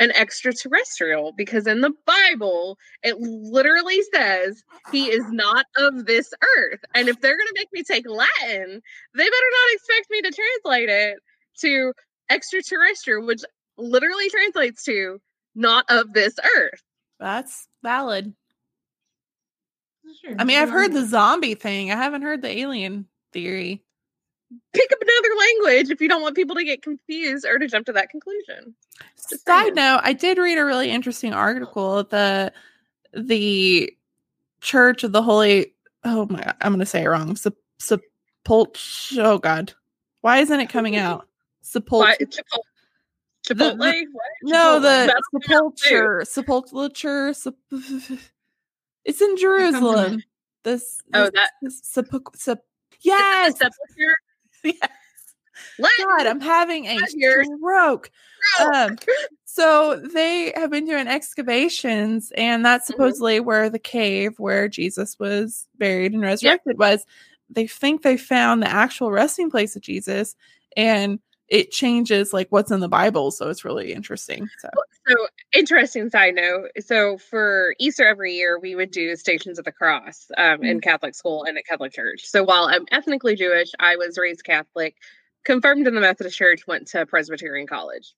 an 0.00 0.12
extraterrestrial 0.12 1.32
because 1.36 1.66
in 1.66 1.80
the 1.80 1.92
Bible 2.06 2.78
it 3.02 3.18
literally 3.18 4.00
says 4.14 4.62
he 4.92 5.06
is 5.06 5.24
not 5.30 5.66
of 5.76 6.06
this 6.06 6.32
earth. 6.56 6.80
And 6.94 7.08
if 7.08 7.20
they're 7.20 7.36
going 7.36 7.48
to 7.48 7.54
make 7.56 7.68
me 7.72 7.82
take 7.82 8.08
Latin, 8.08 8.80
they 9.14 9.24
better 9.24 9.50
not 9.52 9.72
expect 9.72 10.10
me 10.10 10.22
to 10.22 10.30
translate 10.30 10.88
it 10.88 11.18
to 11.60 11.92
extraterrestrial, 12.30 13.26
which 13.26 13.42
literally 13.76 14.30
translates 14.30 14.84
to 14.84 15.20
not 15.54 15.84
of 15.88 16.12
this 16.12 16.34
earth. 16.56 16.82
That's 17.18 17.66
valid. 17.82 18.34
I 20.38 20.44
mean, 20.44 20.58
I've 20.58 20.70
heard 20.70 20.92
the 20.92 21.04
zombie 21.04 21.54
thing. 21.54 21.90
I 21.90 21.96
haven't 21.96 22.22
heard 22.22 22.42
the 22.42 22.58
alien 22.58 23.06
theory. 23.32 23.82
Pick 24.72 24.90
up 24.92 24.98
another 25.00 25.34
language 25.38 25.90
if 25.90 26.00
you 26.00 26.08
don't 26.08 26.22
want 26.22 26.34
people 26.34 26.56
to 26.56 26.64
get 26.64 26.82
confused 26.82 27.44
or 27.44 27.58
to 27.58 27.66
jump 27.68 27.84
to 27.86 27.92
that 27.92 28.08
conclusion. 28.10 28.74
Just 29.16 29.44
Side 29.46 29.62
saying. 29.62 29.74
note, 29.74 30.00
I 30.02 30.12
did 30.14 30.38
read 30.38 30.56
a 30.58 30.64
really 30.64 30.90
interesting 30.90 31.34
article. 31.34 32.04
The 32.04 32.52
the 33.12 33.92
Church 34.60 35.04
of 35.04 35.12
the 35.12 35.22
Holy 35.22 35.74
oh 36.04 36.26
my 36.30 36.42
god, 36.42 36.56
I'm 36.62 36.72
gonna 36.72 36.86
say 36.86 37.02
it 37.02 37.08
wrong. 37.08 37.36
Sep- 37.36 37.54
Sepult 37.78 39.18
oh 39.18 39.38
god. 39.38 39.74
Why 40.22 40.38
isn't 40.38 40.60
it 40.60 40.68
coming 40.70 40.96
out? 40.96 41.28
Sepult 41.62 42.00
Why- 42.00 42.16
Chipotle. 42.16 42.60
The- 43.48 43.54
the- 43.54 43.74
What? 43.76 43.94
no, 44.42 44.80
the 44.80 45.14
sepulture. 45.42 46.24
Sepulture. 46.24 47.34
Sep- 47.34 47.54
it's 49.04 49.20
in 49.22 49.36
Jerusalem. 49.36 50.22
This, 50.64 51.00
Oh, 51.14 51.24
this- 51.24 51.30
that- 51.34 51.50
this 51.62 51.80
sepul- 51.82 52.36
sep- 52.36 52.64
yes? 53.00 53.54
yes. 54.64 54.88
God, 55.98 56.26
I'm 56.26 56.40
having 56.40 56.86
a 56.86 56.98
stroke. 57.58 58.10
Um, 58.74 58.96
so 59.44 59.96
they 59.96 60.52
have 60.56 60.70
been 60.70 60.86
doing 60.86 61.06
excavations, 61.08 62.32
and 62.36 62.64
that's 62.64 62.84
Mhm. 62.88 62.94
supposedly 62.94 63.40
where 63.40 63.70
the 63.70 63.78
cave 63.78 64.38
where 64.38 64.68
Jesus 64.68 65.18
was 65.18 65.68
buried 65.78 66.12
and 66.12 66.22
resurrected 66.22 66.78
was. 66.78 67.04
They 67.50 67.66
think 67.66 68.02
they 68.02 68.16
found 68.18 68.62
the 68.62 68.70
actual 68.70 69.10
resting 69.10 69.50
place 69.50 69.74
of 69.76 69.82
Jesus, 69.82 70.36
and 70.76 71.18
it 71.48 71.70
changes 71.70 72.32
like 72.32 72.48
what's 72.50 72.70
in 72.70 72.80
the 72.80 72.88
Bible. 72.88 73.30
So 73.30 73.48
it's 73.48 73.64
really 73.64 73.92
interesting. 73.92 74.48
So 74.58 74.68
So 75.06 75.14
interesting 75.52 76.10
side 76.10 76.34
note. 76.34 76.68
So 76.80 77.16
for 77.16 77.74
Easter 77.78 78.06
every 78.06 78.34
year, 78.34 78.58
we 78.58 78.74
would 78.74 78.90
do 78.90 79.16
Stations 79.16 79.58
of 79.58 79.64
the 79.64 79.72
Cross 79.72 80.30
um, 80.36 80.62
in 80.62 80.80
Catholic 80.80 81.14
school 81.14 81.44
and 81.44 81.56
at 81.56 81.64
Catholic 81.66 81.92
church. 81.92 82.22
So 82.24 82.44
while 82.44 82.64
I'm 82.64 82.84
ethnically 82.90 83.34
Jewish, 83.34 83.70
I 83.80 83.96
was 83.96 84.18
raised 84.18 84.44
Catholic, 84.44 84.96
confirmed 85.44 85.86
in 85.86 85.94
the 85.94 86.00
Methodist 86.00 86.36
Church, 86.36 86.66
went 86.66 86.88
to 86.88 87.06
Presbyterian 87.06 87.66
college, 87.66 88.14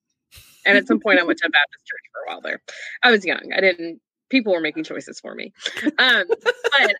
and 0.66 0.76
at 0.76 0.86
some 0.86 1.00
point 1.00 1.20
I 1.20 1.22
went 1.22 1.38
to 1.38 1.46
a 1.46 1.50
Baptist 1.50 1.86
church 1.86 2.00
for 2.12 2.22
a 2.24 2.34
while 2.34 2.40
there. 2.40 2.60
I 3.02 3.10
was 3.12 3.24
young. 3.24 3.52
I 3.56 3.60
didn't. 3.60 4.00
People 4.30 4.52
were 4.52 4.60
making 4.60 4.84
choices 4.84 5.20
for 5.20 5.34
me. 5.34 5.52
Um, 5.98 6.24
but 6.28 6.94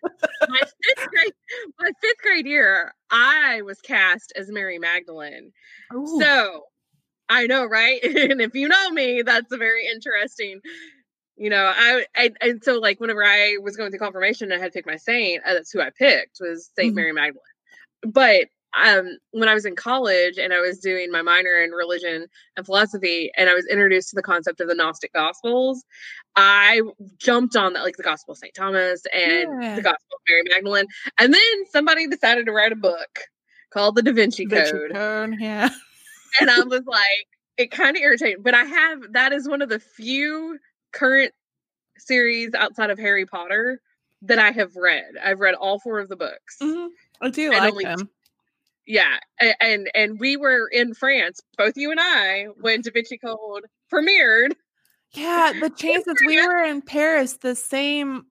my 0.49 0.59
fifth 0.59 1.09
grade, 1.09 1.33
my 1.79 1.89
fifth 2.01 2.17
grade 2.21 2.45
year, 2.45 2.93
I 3.09 3.61
was 3.63 3.79
cast 3.81 4.33
as 4.35 4.49
Mary 4.49 4.77
Magdalene. 4.77 5.51
So 6.19 6.63
I 7.29 7.47
know, 7.47 7.65
right? 7.65 8.03
and 8.03 8.41
if 8.41 8.53
you 8.53 8.67
know 8.67 8.89
me, 8.91 9.21
that's 9.23 9.51
a 9.51 9.57
very 9.57 9.87
interesting. 9.87 10.59
You 11.37 11.49
know, 11.49 11.71
I, 11.75 12.05
I 12.15 12.31
and 12.41 12.63
so 12.63 12.77
like 12.79 12.99
whenever 12.99 13.23
I 13.23 13.57
was 13.63 13.75
going 13.77 13.89
through 13.89 13.99
confirmation, 13.99 14.51
I 14.51 14.57
had 14.59 14.65
to 14.65 14.77
pick 14.77 14.85
my 14.85 14.97
saint. 14.97 15.41
Uh, 15.45 15.53
that's 15.53 15.71
who 15.71 15.81
I 15.81 15.89
picked 15.89 16.37
was 16.39 16.69
Saint 16.75 16.91
Mhm. 16.93 16.95
Mary 16.95 17.13
Magdalene. 17.13 17.41
But 18.03 18.49
um, 18.77 19.17
when 19.31 19.49
I 19.49 19.53
was 19.53 19.65
in 19.65 19.75
college 19.75 20.37
and 20.37 20.53
I 20.53 20.59
was 20.59 20.79
doing 20.79 21.11
my 21.11 21.21
minor 21.21 21.61
in 21.61 21.71
religion 21.71 22.27
and 22.55 22.65
philosophy, 22.65 23.31
and 23.37 23.49
I 23.49 23.53
was 23.53 23.65
introduced 23.67 24.09
to 24.09 24.15
the 24.15 24.21
concept 24.21 24.61
of 24.61 24.67
the 24.67 24.75
Gnostic 24.75 25.13
Gospels, 25.13 25.83
I 26.35 26.81
jumped 27.17 27.55
on 27.55 27.73
that, 27.73 27.83
like 27.83 27.97
the 27.97 28.03
Gospel 28.03 28.31
of 28.33 28.37
Saint 28.37 28.53
Thomas 28.53 29.03
and 29.13 29.61
Yeah. 29.61 29.75
the 29.75 29.81
Gospel 29.81 30.15
of 30.15 30.21
Mary 30.29 30.43
Magdalene. 30.49 30.85
And 31.19 31.33
then 31.33 31.65
somebody 31.71 32.07
decided 32.07 32.45
to 32.45 32.51
write 32.53 32.71
a 32.71 32.77
book 32.77 33.19
called 33.71 33.95
the 33.95 34.01
Da 34.03 34.13
Vinci 34.13 34.45
Da 34.45 34.55
Vinci 34.57 34.71
Code 34.71 34.91
Code, 34.93 35.35
yeah. 35.39 35.69
and 36.39 36.49
I 36.49 36.59
was 36.63 36.83
like, 36.85 37.27
it 37.57 37.71
kind 37.71 37.95
of 37.97 38.01
irritated. 38.01 38.41
But 38.43 38.53
I 38.53 38.63
have 38.63 38.99
that 39.13 39.33
is 39.33 39.47
one 39.49 39.61
of 39.61 39.69
the 39.69 39.79
few 39.79 40.57
current 40.93 41.33
series 41.97 42.53
outside 42.53 42.89
of 42.89 42.97
Harry 42.97 43.25
Potter 43.25 43.81
that 44.23 44.39
I 44.39 44.51
have 44.51 44.75
read. 44.75 45.11
I've 45.23 45.39
read 45.39 45.55
all 45.55 45.79
four 45.79 45.99
of 45.99 46.07
the 46.09 46.15
books. 46.15 46.57
Mhm. 46.61 46.89
I 47.21 47.29
do 47.29 47.51
And 47.51 47.75
like 47.75 47.83
them. 47.85 48.09
Yeah, 48.87 49.17
and 49.59 49.89
and 49.93 50.19
we 50.19 50.37
were 50.37 50.67
in 50.67 50.93
France, 50.93 51.39
both 51.57 51.77
you 51.77 51.91
and 51.91 51.99
I, 52.01 52.47
when 52.59 52.81
Da 52.81 52.91
Vinci 52.91 53.17
Code 53.17 53.65
premiered. 53.93 54.53
Yeah, 55.13 55.53
the 55.59 55.69
chances 55.75 56.15
we 56.25 56.45
were 56.45 56.63
in 56.63 56.81
Paris 56.81 57.37
the 57.37 57.55
same 57.55 58.25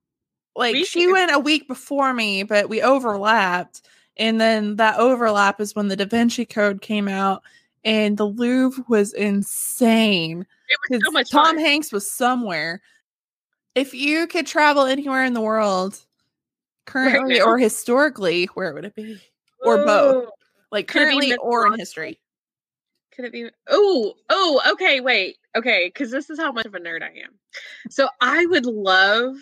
like 0.56 0.74
Week? 0.74 0.86
she 0.86 1.10
went 1.10 1.32
a 1.32 1.38
week 1.38 1.68
before 1.68 2.12
me, 2.12 2.42
but 2.42 2.68
we 2.68 2.82
overlapped. 2.82 3.82
And 4.16 4.40
then 4.40 4.76
that 4.76 4.98
overlap 4.98 5.60
is 5.60 5.74
when 5.74 5.88
the 5.88 5.96
Da 5.96 6.04
Vinci 6.04 6.44
Code 6.44 6.82
came 6.82 7.08
out 7.08 7.42
and 7.84 8.18
the 8.18 8.26
Louvre 8.26 8.84
was 8.88 9.14
insane. 9.14 10.46
It 10.68 10.78
was 10.90 11.02
so 11.04 11.10
much 11.10 11.30
Tom 11.30 11.46
fun. 11.46 11.58
Hanks 11.58 11.92
was 11.92 12.10
somewhere. 12.10 12.82
If 13.74 13.94
you 13.94 14.26
could 14.26 14.46
travel 14.46 14.84
anywhere 14.84 15.24
in 15.24 15.32
the 15.32 15.40
world, 15.40 15.98
currently 16.86 17.38
now? 17.38 17.44
or 17.46 17.56
historically, 17.56 18.46
where 18.46 18.74
would 18.74 18.84
it 18.84 18.94
be? 18.94 19.20
or 19.62 19.84
both. 19.84 20.28
Like 20.70 20.88
Could 20.88 21.02
it 21.02 21.08
be 21.08 21.30
currently 21.30 21.36
or 21.36 21.66
in 21.66 21.78
history. 21.78 22.20
Could 23.14 23.24
it 23.24 23.32
be? 23.32 23.50
Oh, 23.68 24.14
oh, 24.28 24.60
okay, 24.72 25.00
wait, 25.00 25.38
okay, 25.56 25.86
because 25.92 26.10
this 26.10 26.30
is 26.30 26.38
how 26.38 26.52
much 26.52 26.66
of 26.66 26.74
a 26.74 26.78
nerd 26.78 27.02
I 27.02 27.08
am. 27.24 27.38
So 27.90 28.08
I 28.20 28.46
would 28.46 28.66
love, 28.66 29.36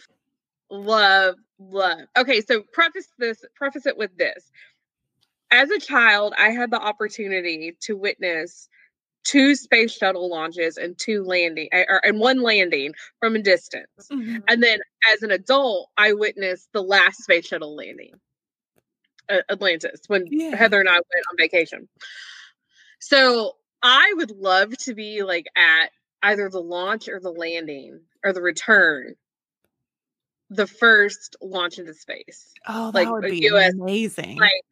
love, 0.71 1.37
love. 1.59 2.01
Okay, 2.17 2.41
so 2.41 2.63
preface 2.73 3.09
this, 3.19 3.45
preface 3.55 3.87
it 3.87 3.97
with 3.97 4.17
this. 4.17 4.51
As 5.51 5.71
a 5.71 5.79
child, 5.79 6.35
I 6.39 6.51
had 6.51 6.71
the 6.71 6.81
opportunity 6.81 7.77
to 7.81 7.97
witness 7.97 8.69
two 9.25 9.55
space 9.55 9.93
shuttle 9.93 10.31
launches 10.31 10.79
and 10.79 10.97
two 10.99 11.23
landing, 11.25 11.69
eh, 11.73 11.85
or 11.89 12.05
and 12.05 12.19
one 12.19 12.41
landing 12.41 12.95
from 13.21 13.37
a 13.37 13.43
distance. 13.43 14.09
Mhm. 14.11 14.43
And 14.49 14.63
then 14.63 14.81
as 15.13 15.23
an 15.23 15.31
adult, 15.31 15.91
I 15.99 16.15
witnessed 16.15 16.73
the 16.73 16.83
last 16.83 17.23
space 17.23 17.47
shuttle 17.47 17.77
landing, 17.77 18.19
Atlantis, 19.31 20.01
when 20.07 20.27
Yeah. 20.27 20.57
Heather 20.57 20.81
and 20.81 20.89
I 20.89 20.95
went 20.95 21.27
on 21.31 21.37
vacation. 21.37 21.89
So 23.01 23.57
I 23.83 24.13
would 24.17 24.31
love 24.31 24.77
to 24.79 24.95
be 24.95 25.23
like 25.23 25.47
at 25.57 25.91
either 26.23 26.49
the 26.49 26.61
launch 26.61 27.09
or 27.09 27.21
the 27.21 27.31
landing 27.31 28.01
or 28.25 28.33
the 28.33 28.43
return, 28.43 29.15
the 30.51 30.67
first 30.67 31.37
launch 31.41 31.79
into 31.79 31.95
space. 31.95 32.53
Oh, 32.67 32.91
that 32.91 32.95
like, 32.95 33.11
would 33.11 33.31
be 33.31 33.47
US 33.51 33.75
amazing. 33.75 34.39
like, 34.39 34.63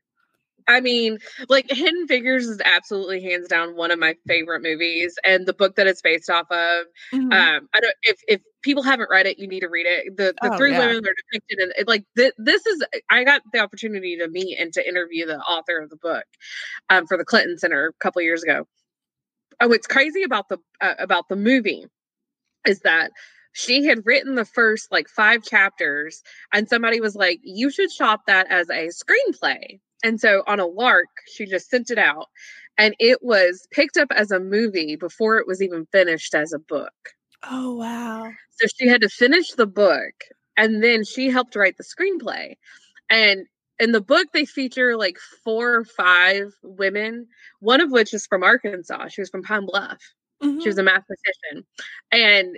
I 0.69 0.81
mean, 0.81 1.19
like 1.49 1.67
Hidden 1.71 2.09
Figures 2.09 2.47
is 2.47 2.61
absolutely 2.65 3.23
hands 3.23 3.49
down 3.49 3.77
one 3.77 3.91
of 3.91 3.99
my 3.99 4.17
favorite 4.27 4.63
movies, 4.63 5.17
and 5.25 5.47
the 5.47 5.53
book 5.55 5.77
that 5.77 5.87
it's 5.87 6.03
based 6.03 6.31
off 6.31 6.51
of 6.51 6.87
Mhm. 7.13 7.31
um 7.33 7.69
i 7.75 7.81
don't 7.81 7.95
if 8.03 8.21
if 8.29 8.41
people 8.63 8.83
haven't 8.83 9.09
read 9.11 9.27
it 9.27 9.39
you 9.39 9.49
need 9.49 9.61
to 9.61 9.69
read 9.69 9.87
it 9.87 10.17
the 10.17 10.35
the 10.43 10.51
Oh, 10.51 10.57
three 10.57 10.73
yeah. 10.73 10.79
women 10.79 10.97
are 10.97 11.15
depicted 11.31 11.59
in 11.61 11.73
it 11.77 11.89
like 11.89 12.05
th- 12.17 12.33
this 12.39 12.65
is 12.67 12.85
i 13.11 13.25
got 13.25 13.43
the 13.53 13.59
opportunity 13.59 14.17
to 14.17 14.29
meet 14.29 14.59
and 14.61 14.73
to 14.73 14.87
interview 14.89 15.27
the 15.27 15.39
author 15.39 15.79
of 15.81 15.91
the 15.91 15.97
book 15.97 16.25
um 16.91 17.07
for 17.07 17.17
the 17.17 17.25
clinton 17.25 17.59
center 17.59 17.89
a 17.89 17.93
couple 18.05 18.23
years 18.23 18.43
ago 18.45 18.65
oh 19.61 19.69
what's 19.69 19.87
crazy 19.87 20.23
about 20.23 20.49
the 20.49 20.59
uh, 20.81 20.95
about 20.99 21.29
the 21.29 21.37
movie 21.37 21.85
is 22.67 22.81
that 22.81 23.11
she 23.57 23.85
had 23.85 24.05
written 24.05 24.35
the 24.35 24.45
first 24.45 24.91
like 24.93 25.09
five 25.09 25.43
chapters 25.43 26.23
and 26.53 26.69
somebody 26.69 27.01
was 27.01 27.17
like 27.17 27.41
you 27.43 27.71
should 27.71 27.91
shop 27.91 28.21
that 28.27 28.47
as 28.51 28.69
a 28.71 28.89
screenplay 28.89 29.81
and 30.05 30.21
so 30.21 30.43
on 30.47 30.61
a 30.61 30.67
lark 30.67 31.09
she 31.35 31.47
just 31.47 31.71
sent 31.71 31.91
it 31.91 31.99
out 31.99 32.27
and 32.79 32.95
it 32.99 33.19
was 33.23 33.67
picked 33.71 33.97
up 33.97 34.09
as 34.11 34.31
a 34.31 34.41
movie 34.41 34.97
before 34.97 35.39
it 35.39 35.47
was 35.47 35.63
even 35.63 35.87
finished 35.87 36.35
as 36.35 36.53
a 36.53 36.59
book 36.59 36.93
oh 37.45 37.75
wow. 37.75 38.31
so 38.51 38.67
she 38.79 38.87
had 38.87 39.01
to 39.01 39.09
finish 39.09 39.53
the 39.53 39.67
book 39.67 40.13
and 40.57 40.83
then 40.83 41.05
she 41.05 41.29
helped 41.29 41.57
write 41.57 41.77
the 41.77 41.85
screenplay. 41.85 42.57
And 43.11 43.47
in 43.79 43.93
the 43.93 44.01
book, 44.01 44.29
they 44.33 44.45
feature 44.45 44.97
like 44.97 45.19
four 45.45 45.75
or 45.75 45.85
five 45.85 46.53
women, 46.63 47.27
one 47.61 47.81
of 47.81 47.91
which 47.91 48.15
is 48.15 48.27
from 48.27 48.43
Arkansas. 48.43 49.09
She 49.09 49.21
was 49.21 49.31
from 49.31 49.43
Pine 49.43 49.67
Bluff. 49.67 50.01
Mhm. 50.43 50.63
She 50.63 50.69
was 50.69 50.79
a 50.79 50.83
mathematician. 50.83 51.67
And 52.11 52.57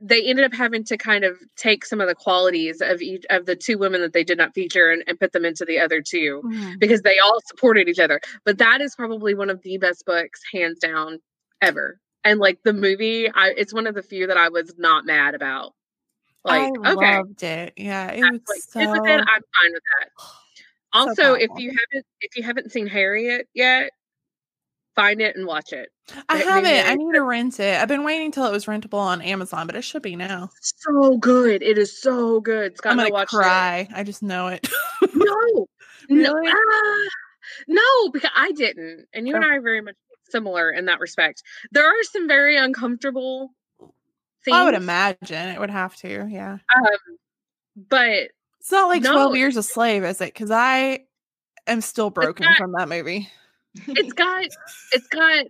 they 0.00 0.22
ended 0.22 0.44
up 0.44 0.54
having 0.54 0.84
to 0.84 0.96
kind 0.96 1.24
of 1.24 1.36
take 1.56 1.84
some 1.84 2.00
of 2.00 2.06
the 2.08 2.14
qualities 2.14 2.80
of 2.80 3.02
each 3.02 3.24
of 3.30 3.46
the 3.46 3.56
two 3.56 3.76
women 3.78 4.00
that 4.00 4.12
they 4.12 4.22
did 4.22 4.38
not 4.38 4.54
feature 4.54 4.90
and, 4.90 5.02
and 5.06 5.18
put 5.18 5.32
them 5.32 5.44
into 5.44 5.64
the 5.64 5.78
other 5.80 6.00
two 6.00 6.40
Mhm. 6.44 6.78
because 6.78 7.02
they 7.02 7.18
all 7.18 7.40
supported 7.46 7.88
each 7.88 7.98
other. 7.98 8.20
But 8.44 8.58
that 8.58 8.80
is 8.80 8.94
probably 8.94 9.34
one 9.34 9.50
of 9.50 9.60
the 9.62 9.76
best 9.78 10.04
books, 10.06 10.40
hands 10.52 10.78
down, 10.78 11.20
ever. 11.60 11.98
And 12.24 12.38
like 12.38 12.62
the 12.62 12.72
movie, 12.72 13.28
I 13.28 13.54
it's 13.56 13.74
one 13.74 13.86
of 13.88 13.94
the 13.94 14.02
few 14.02 14.28
that 14.28 14.36
I 14.36 14.50
was 14.50 14.74
not 14.78 15.04
mad 15.04 15.34
about. 15.34 15.74
Like, 16.44 16.72
I 16.84 16.92
okay, 16.92 17.16
loved 17.18 17.42
it. 17.42 17.72
Yeah, 17.76 18.12
it 18.12 18.20
was 18.20 18.40
like, 18.48 18.60
so. 18.60 18.90
with 18.92 19.00
it, 19.04 19.20
I'm 19.20 19.26
fine 19.26 19.72
with 19.72 19.82
that. 20.00 20.10
Also, 20.94 21.34
if 21.34 21.50
you 21.58 21.68
haven't 21.70 22.06
if 22.22 22.34
you 22.34 22.42
haven't 22.42 22.72
seen 22.72 22.86
Harriet 22.86 23.46
yet, 23.52 23.90
find 24.98 25.20
it 25.20 25.36
and 25.36 25.46
watch 25.46 25.72
it. 25.72 25.90
I 26.28 26.38
haven't. 26.38 26.88
I 26.88 26.94
need 26.96 27.12
to 27.12 27.22
rent 27.22 27.60
it. 27.60 27.80
I've 27.80 27.86
been 27.86 28.02
waiting 28.02 28.32
till 28.32 28.44
it 28.46 28.50
was 28.50 28.66
rentable 28.66 28.98
on 28.98 29.22
Amazon, 29.22 29.66
but 29.68 29.76
it 29.76 29.82
should 29.82 30.02
be 30.02 30.16
now. 30.16 30.50
So 30.60 31.16
good. 31.18 31.62
It 31.62 31.78
is 31.78 32.00
so 32.02 32.40
good. 32.40 32.76
Scott 32.76 32.92
I'm 32.92 32.98
gonna 32.98 33.10
watched 33.10 33.30
cry. 33.32 33.88
I 33.94 34.02
just 34.02 34.22
know 34.22 34.48
it. 34.48 34.68
it. 35.02 35.10
No. 35.14 35.66
Really? 36.10 36.22
No. 36.22 36.32
ah, 36.50 37.08
no, 37.68 38.10
because 38.12 38.30
I 38.34 38.50
didn't. 38.52 39.06
And 39.12 39.28
you 39.28 39.34
and 39.36 39.44
I 39.44 39.56
are 39.56 39.60
very 39.60 39.82
much 39.82 39.94
similar 40.30 40.70
in 40.70 40.86
that 40.86 41.00
respect. 41.00 41.42
There 41.70 41.86
are 41.86 42.02
some 42.04 42.26
very 42.26 42.56
uncomfortable 42.56 43.50
Well, 43.78 43.92
I 44.50 44.64
would 44.64 44.72
imagine 44.74 45.48
it 45.48 45.60
would 45.60 45.68
have 45.68 45.94
to. 45.96 46.26
Yeah. 46.30 46.58
um, 46.74 46.96
but 47.90 48.30
It's 48.60 48.72
not 48.72 48.88
like 48.88 49.02
No. 49.02 49.12
12 49.12 49.36
Years 49.36 49.56
a 49.58 49.62
Slave, 49.62 50.02
is 50.04 50.20
it? 50.22 50.32
Because 50.32 50.50
I 50.50 51.00
am 51.66 51.82
still 51.82 52.08
broken 52.08 52.44
not- 52.46 52.56
from 52.56 52.72
that 52.78 52.88
movie. 52.88 53.28
It's 53.74 54.12
got 54.12 54.44
it's 54.92 55.08
got 55.08 55.44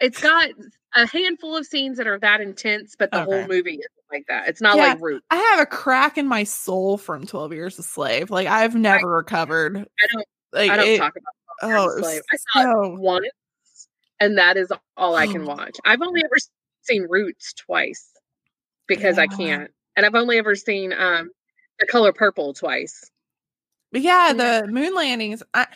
it's 0.00 0.20
got 0.20 0.48
a 0.94 1.06
handful 1.06 1.56
of 1.56 1.66
scenes 1.66 1.98
that 1.98 2.06
are 2.06 2.18
that 2.20 2.40
intense, 2.40 2.94
but 2.98 3.10
the 3.10 3.22
Okay. 3.22 3.24
whole 3.38 3.46
movie 3.48 3.72
isn't 3.74 3.84
like 4.10 4.24
that. 4.28 4.48
It's 4.48 4.60
not 4.60 4.76
Yeah. 4.76 4.88
like 4.94 5.00
Root. 5.00 5.24
I 5.30 5.36
have 5.36 5.60
a 5.60 5.66
crack 5.66 6.16
in 6.18 6.26
my 6.26 6.44
soul 6.44 6.96
from 6.96 7.26
12 7.26 7.52
Years 7.52 7.78
a 7.78 7.82
Slave. 7.82 8.30
Like, 8.30 8.46
I've 8.46 8.74
never 8.74 9.06
recovered. 9.08 9.76
I 9.76 10.06
don't 10.12 10.26
Like, 10.52 10.70
I 10.70 10.76
don't 10.76 10.86
it- 10.86 10.98
talk 10.98 11.14
about 11.16 11.32
Oh, 11.62 11.68
Years 11.68 11.78
a 11.78 11.82
it 11.82 11.86
was 11.86 12.04
Slave. 12.04 12.22
I 12.32 12.36
saw 12.36 12.60
it 12.60 12.62
so. 12.74 12.94
once, 13.00 13.26
and 14.20 14.38
that 14.38 14.56
is 14.56 14.72
all 14.96 15.14
I 15.16 15.26
can 15.26 15.42
Oh. 15.42 15.46
watch. 15.56 15.76
I've 15.84 16.02
only 16.02 16.22
ever 16.24 16.36
seen 16.82 17.06
Roots 17.10 17.52
twice 17.54 18.10
because 18.86 19.18
I 19.18 19.26
can't, 19.26 19.70
and 19.96 20.06
I've 20.06 20.14
only 20.14 20.38
ever 20.38 20.54
seen 20.54 20.92
um 20.92 21.30
the 21.78 21.86
color 21.86 22.12
purple 22.12 22.54
twice. 22.54 23.10
But 23.92 24.00
yeah, 24.02 24.28
Yeah. 24.32 24.62
the 24.62 24.68
moon 24.68 24.94
landings. 24.94 25.42
I, 25.52 25.66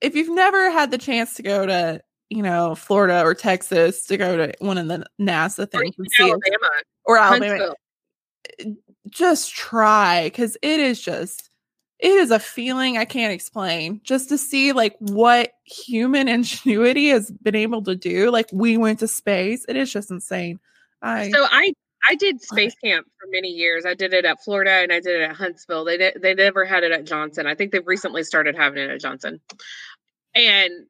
if 0.00 0.14
you've 0.14 0.34
never 0.34 0.70
had 0.70 0.90
the 0.90 0.98
chance 0.98 1.34
to 1.34 1.42
go 1.42 1.66
to, 1.66 2.00
you 2.30 2.42
know, 2.42 2.74
Florida 2.74 3.22
or 3.22 3.34
Texas 3.34 4.06
to 4.06 4.16
go 4.16 4.36
to 4.36 4.52
one 4.60 4.78
of 4.78 4.88
the 4.88 5.04
NASA 5.20 5.70
things 5.70 5.94
and 5.98 6.06
see 6.12 6.28
it, 6.28 6.40
or 7.04 7.18
Alabama, 7.18 7.48
Huntsville. 7.48 7.76
Eh, 8.60 8.64
just 9.08 9.54
try 9.54 10.24
because 10.24 10.56
it 10.62 10.80
is 10.80 11.00
just 11.00 11.48
it 11.98 12.12
is 12.12 12.30
a 12.30 12.38
feeling 12.38 12.96
I 12.96 13.04
can't 13.04 13.32
explain. 13.32 14.00
Just 14.04 14.28
to 14.28 14.38
see 14.38 14.72
like 14.72 14.96
what 14.98 15.52
human 15.64 16.28
ingenuity 16.28 17.08
has 17.08 17.30
been 17.30 17.56
able 17.56 17.82
to 17.84 17.96
do. 17.96 18.30
Like 18.30 18.48
we 18.52 18.76
went 18.76 19.00
to 19.00 19.08
space. 19.08 19.64
It 19.68 19.76
is 19.76 19.92
just 19.92 20.10
insane. 20.10 20.60
I 21.02 21.30
So 21.30 21.46
I 21.50 21.72
I 22.08 22.14
did 22.14 22.40
space 22.40 22.74
camp 22.82 23.06
for 23.20 23.28
many 23.30 23.48
years. 23.48 23.84
I 23.84 23.94
did 23.94 24.14
it 24.14 24.24
at 24.24 24.42
Florida 24.42 24.70
and 24.70 24.92
I 24.92 25.00
did 25.00 25.20
it 25.20 25.30
at 25.30 25.36
Huntsville. 25.36 25.84
They 25.84 25.96
did, 25.96 26.22
they 26.22 26.34
never 26.34 26.64
had 26.64 26.84
it 26.84 26.92
at 26.92 27.04
Johnson. 27.04 27.46
I 27.46 27.54
think 27.54 27.72
they've 27.72 27.86
recently 27.86 28.22
started 28.22 28.56
having 28.56 28.82
it 28.82 28.90
at 28.90 29.00
Johnson. 29.00 29.40
And 30.34 30.86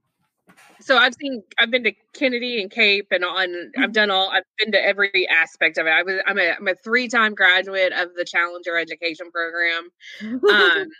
so 0.80 0.96
I've 0.96 1.14
seen 1.14 1.42
I've 1.58 1.70
been 1.70 1.84
to 1.84 1.92
Kennedy 2.14 2.60
and 2.60 2.70
Cape 2.70 3.08
and 3.10 3.24
on 3.24 3.72
I've 3.76 3.92
done 3.92 4.10
all 4.10 4.30
I've 4.30 4.44
been 4.58 4.72
to 4.72 4.82
every 4.84 5.28
aspect 5.28 5.78
of 5.78 5.86
it. 5.86 5.90
I 5.90 6.02
was 6.02 6.20
I'm 6.26 6.38
a 6.38 6.50
I'm 6.52 6.68
a 6.68 6.74
three-time 6.74 7.34
graduate 7.34 7.92
of 7.92 8.14
the 8.14 8.24
Challenger 8.24 8.76
Education 8.76 9.30
Program. 9.30 9.90
Um 10.22 10.86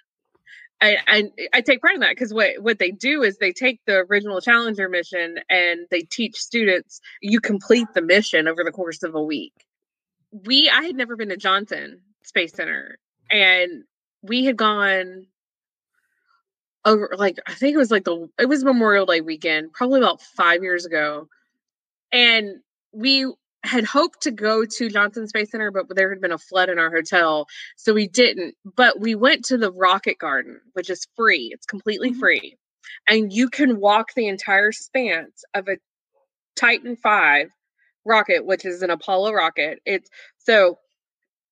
I, 0.81 0.97
I 1.09 1.31
I 1.55 1.61
take 1.61 1.81
pride 1.81 1.95
in 1.95 2.01
that 2.01 2.11
because 2.11 2.33
what 2.33 2.61
what 2.61 2.79
they 2.79 2.91
do 2.91 3.23
is 3.23 3.39
they 3.39 3.53
take 3.53 3.81
the 3.87 4.05
original 4.09 4.41
Challenger 4.41 4.89
mission 4.89 5.39
and 5.49 5.81
they 5.91 6.03
teach 6.03 6.37
students 6.37 7.01
you 7.21 7.41
complete 7.41 7.89
the 7.95 8.03
mission 8.03 8.47
over 8.47 8.63
the 8.65 8.71
course 8.71 9.03
of 9.03 9.15
a 9.15 9.23
week. 9.23 9.55
We 10.31 10.69
I 10.69 10.83
had 10.83 10.95
never 10.95 11.17
been 11.17 11.31
to 11.31 11.37
Johnson 11.37 12.01
Space 12.23 12.53
Center 12.55 12.99
and 13.31 13.85
we 14.23 14.45
had 14.45 14.57
gone 14.57 15.27
over 16.89 17.15
like 17.19 17.39
I 17.47 17.55
think 17.55 17.75
it 17.75 17.79
was 17.79 17.93
like 17.93 18.05
the 18.05 18.29
it 18.41 18.47
was 18.49 18.65
Memorial 18.65 19.07
Day 19.07 19.23
weekend, 19.23 19.73
probably 19.75 20.01
about 20.01 20.23
five 20.23 20.63
years 20.65 20.87
ago. 20.87 21.29
And 22.13 22.61
we 22.93 23.33
had 23.65 23.85
hoped 23.85 24.23
to 24.23 24.31
go 24.31 24.65
to 24.65 24.91
Johnson 24.91 25.29
Space 25.29 25.51
Center, 25.51 25.71
but 25.71 25.87
there 25.97 26.11
had 26.11 26.21
been 26.21 26.33
a 26.33 26.39
flood 26.39 26.71
in 26.71 26.79
our 26.79 26.91
hotel. 26.91 27.47
So 27.77 27.95
we 27.95 28.09
didn't. 28.09 28.57
But 28.77 29.01
we 29.01 29.15
went 29.17 29.45
to 29.47 29.59
the 29.59 29.73
Rocket 29.73 30.19
Garden, 30.19 30.61
which 30.75 30.91
is 30.91 31.07
free. 31.17 31.51
It's 31.53 31.67
completely 31.67 32.13
Mhm. 32.13 32.21
free. 32.21 32.57
And 33.09 33.33
you 33.33 33.51
can 33.51 33.81
walk 33.81 34.15
the 34.15 34.29
entire 34.29 34.73
span 34.73 35.33
of 35.55 35.69
a 35.69 35.79
Titan 36.57 36.97
5 36.97 37.51
rocket, 38.05 38.45
which 38.47 38.65
is 38.65 38.83
an 38.83 38.91
Apollo 38.91 39.33
rocket. 39.35 39.81
It's 39.87 40.11
so 40.39 40.79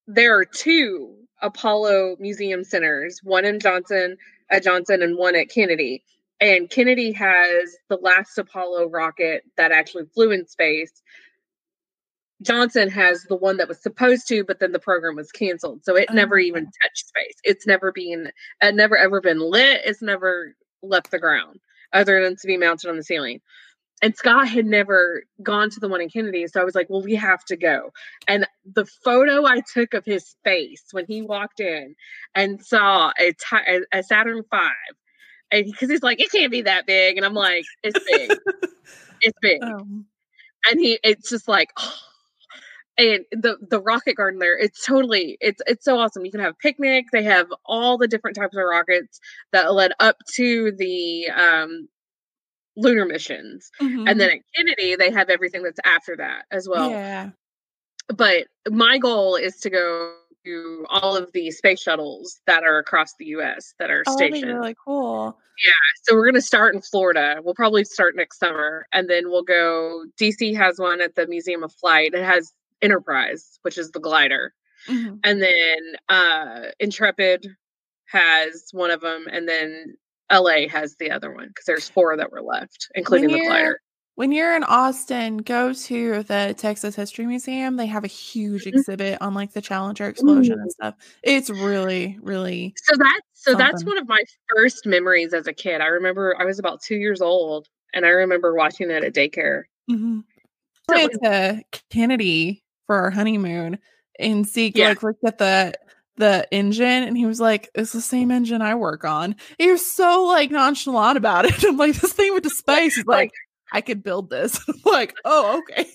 there 0.06 0.38
are 0.38 0.44
two 0.46 1.25
Apollo 1.42 2.16
Museum 2.18 2.64
centers, 2.64 3.20
one 3.22 3.44
in 3.44 3.60
Johnson 3.60 4.16
at 4.50 4.62
Johnson 4.62 5.02
and 5.02 5.16
one 5.16 5.36
at 5.36 5.50
Kennedy. 5.50 6.02
And 6.40 6.68
Kennedy 6.68 7.12
has 7.12 7.76
the 7.88 7.96
last 7.96 8.36
Apollo 8.38 8.90
rocket 8.90 9.42
that 9.56 9.72
actually 9.72 10.04
flew 10.14 10.30
in 10.30 10.46
space. 10.46 11.02
Johnson 12.42 12.90
has 12.90 13.22
the 13.24 13.36
one 13.36 13.56
that 13.56 13.68
was 13.68 13.82
supposed 13.82 14.28
to, 14.28 14.44
but 14.44 14.60
then 14.60 14.72
the 14.72 14.78
program 14.78 15.16
was 15.16 15.32
canceled. 15.32 15.84
So 15.84 15.96
it 15.96 16.08
Oh, 16.10 16.14
never 16.14 16.38
even 16.38 16.66
oh. 16.66 16.70
touched 16.82 17.08
space. 17.08 17.36
It's 17.44 17.66
never 17.66 17.92
been, 17.92 18.30
it 18.60 18.74
never 18.74 18.96
ever 18.96 19.20
been 19.20 19.40
lit. 19.40 19.80
It's 19.84 20.02
never 20.02 20.54
left 20.82 21.10
the 21.10 21.18
ground 21.18 21.60
other 21.92 22.22
than 22.22 22.36
to 22.36 22.46
be 22.46 22.58
mounted 22.58 22.90
on 22.90 22.96
the 22.96 23.02
ceiling. 23.02 23.40
And 24.02 24.14
Scott 24.14 24.48
had 24.48 24.66
never 24.66 25.22
gone 25.42 25.70
to 25.70 25.80
the 25.80 25.88
one 25.88 26.02
in 26.02 26.10
Kennedy. 26.10 26.46
So 26.48 26.60
I 26.60 26.64
was 26.64 26.74
like, 26.74 26.90
well, 26.90 27.02
we 27.02 27.14
have 27.14 27.44
to 27.46 27.56
go. 27.56 27.92
And 28.28 28.46
the 28.64 28.84
photo 28.84 29.46
I 29.46 29.62
took 29.72 29.94
of 29.94 30.04
his 30.04 30.36
face 30.44 30.84
when 30.92 31.06
he 31.06 31.22
walked 31.22 31.60
in 31.60 31.94
and 32.34 32.64
saw 32.64 33.12
a, 33.18 33.32
a, 33.66 33.80
a 33.92 34.02
Saturn 34.02 34.42
V, 34.52 34.58
and 35.50 35.64
because 35.64 35.88
he's 35.88 36.02
like, 36.02 36.20
it 36.20 36.30
can't 36.30 36.52
be 36.52 36.62
that 36.62 36.86
big. 36.86 37.16
And 37.16 37.24
I'm 37.24 37.34
like, 37.34 37.64
it's 37.82 37.98
big. 38.10 38.30
it's 39.20 39.38
big 39.40 39.62
um, 39.62 40.06
and 40.68 40.80
he 40.80 40.98
it's 41.02 41.28
just 41.28 41.48
like 41.48 41.70
and 42.98 43.24
the 43.32 43.56
the 43.68 43.80
rocket 43.80 44.14
garden 44.14 44.38
there 44.38 44.58
it's 44.58 44.84
totally 44.84 45.36
it's 45.40 45.60
it's 45.66 45.84
so 45.84 45.98
awesome 45.98 46.24
you 46.24 46.30
can 46.30 46.40
have 46.40 46.52
a 46.52 46.62
picnic 46.62 47.06
they 47.12 47.22
have 47.22 47.46
all 47.64 47.98
the 47.98 48.08
different 48.08 48.36
types 48.36 48.56
of 48.56 48.62
rockets 48.64 49.20
that 49.52 49.74
led 49.74 49.92
up 50.00 50.16
to 50.34 50.72
the 50.78 51.28
um 51.28 51.88
lunar 52.76 53.04
missions 53.06 53.70
mhm. 53.80 54.08
and 54.08 54.20
then 54.20 54.30
at 54.30 54.38
kennedy 54.54 54.96
they 54.96 55.10
have 55.10 55.30
everything 55.30 55.62
that's 55.62 55.80
after 55.84 56.16
that 56.16 56.44
as 56.50 56.68
well 56.68 56.90
yeah. 56.90 57.30
but 58.08 58.46
my 58.70 58.98
goal 58.98 59.36
is 59.36 59.56
to 59.56 59.70
go 59.70 60.14
to 60.44 60.86
all 60.88 61.16
of 61.16 61.30
the 61.32 61.50
space 61.50 61.80
shuttles 61.82 62.40
that 62.46 62.62
are 62.62 62.78
across 62.78 63.14
the 63.18 63.26
us 63.26 63.74
that 63.78 63.90
are 63.90 64.04
Oh, 64.06 64.16
stationed 64.16 64.52
really 64.52 64.76
cool. 64.84 65.36
Yeah. 65.64 65.72
So 66.04 66.14
we're 66.14 66.24
going 66.24 66.34
to 66.34 66.40
start 66.40 66.74
in 66.74 66.82
Florida. 66.82 67.40
We'll 67.42 67.54
probably 67.54 67.84
start 67.84 68.14
next 68.14 68.38
summer, 68.38 68.86
and 68.92 69.10
then 69.10 69.28
we'll 69.28 69.42
go. 69.42 70.04
DC 70.20 70.56
has 70.56 70.78
one 70.78 71.00
at 71.00 71.14
the 71.16 71.26
Museum 71.26 71.64
of 71.64 71.72
Flight. 71.72 72.14
It 72.14 72.22
has 72.22 72.52
Enterprise, 72.82 73.58
which 73.62 73.76
is 73.78 73.90
the 73.90 73.98
glider, 74.00 74.54
Mhm. 74.88 75.18
and 75.24 75.42
then 75.42 75.78
uh, 76.08 76.66
Intrepid 76.78 77.48
has 78.06 78.68
one 78.72 78.90
of 78.92 79.00
them, 79.00 79.26
and 79.32 79.48
then 79.48 79.96
LA 80.30 80.68
has 80.68 80.96
the 80.96 81.10
other 81.10 81.32
one 81.32 81.48
because 81.48 81.64
there's 81.66 81.88
four 81.88 82.16
that 82.16 82.30
were 82.32 82.42
left, 82.42 82.88
including 82.94 83.30
the 83.32 83.40
glider. 83.40 83.80
When 84.16 84.32
you're 84.32 84.56
in 84.56 84.64
Austin, 84.64 85.38
go 85.38 85.74
to 85.74 86.22
the 86.22 86.54
Texas 86.56 86.96
History 86.96 87.26
Museum. 87.26 87.76
They 87.76 87.84
have 87.86 88.02
a 88.02 88.08
huge 88.08 88.64
Mhm. 88.64 88.68
exhibit 88.74 89.18
on 89.20 89.34
like 89.34 89.52
the 89.52 89.60
Challenger 89.60 90.06
explosion 90.06 90.58
Ooh. 90.58 90.62
and 90.62 90.72
stuff. 90.72 90.94
It's 91.22 91.50
really, 91.50 92.18
really 92.22 92.72
So 92.76 92.96
that's 92.96 93.20
so 93.34 93.54
that's 93.54 93.84
one 93.84 93.98
of 93.98 94.08
my 94.08 94.22
first 94.56 94.86
memories 94.86 95.34
as 95.34 95.46
a 95.46 95.52
kid. 95.52 95.80
I 95.82 95.86
remember 95.88 96.34
I 96.40 96.44
was 96.44 96.58
about 96.58 96.80
two 96.82 96.96
years 96.96 97.20
old, 97.20 97.68
and 97.94 98.06
I 98.06 98.08
remember 98.08 98.54
watching 98.54 98.90
it 98.90 99.04
at 99.04 99.12
daycare. 99.14 99.64
Mhm. 99.90 100.24
So 100.90 101.08
to 101.08 101.62
Kennedy 101.90 102.64
for 102.86 102.96
our 102.96 103.10
honeymoon, 103.10 103.78
and 104.18 104.46
Zeke 104.46 104.76
Yeah. 104.78 104.88
like 104.88 105.02
looked 105.02 105.24
at 105.24 105.38
the 105.38 105.74
the 106.16 106.46
engine, 106.50 106.86
and 107.04 107.16
he 107.16 107.26
was 107.26 107.40
like, 107.40 107.70
"It's 107.74 107.92
the 107.92 108.00
same 108.00 108.30
engine 108.30 108.62
I 108.62 108.74
work 108.74 109.04
on." 109.04 109.36
He 109.58 109.70
was 109.70 109.84
so 109.84 110.24
like 110.24 110.50
nonchalant 110.50 111.16
about 111.18 111.44
it. 111.46 111.64
I'm 111.68 111.76
like, 111.76 111.94
"This 111.96 112.12
thing 112.12 112.32
went 112.32 112.44
to 112.44 112.50
space." 112.50 112.96
He's 112.96 113.06
like, 113.06 113.32
"I 113.72 113.80
could 113.80 114.02
build 114.02 114.30
this." 114.30 114.58
Like, 114.84 115.14
"Oh, 115.24 115.58
okay." 115.68 115.86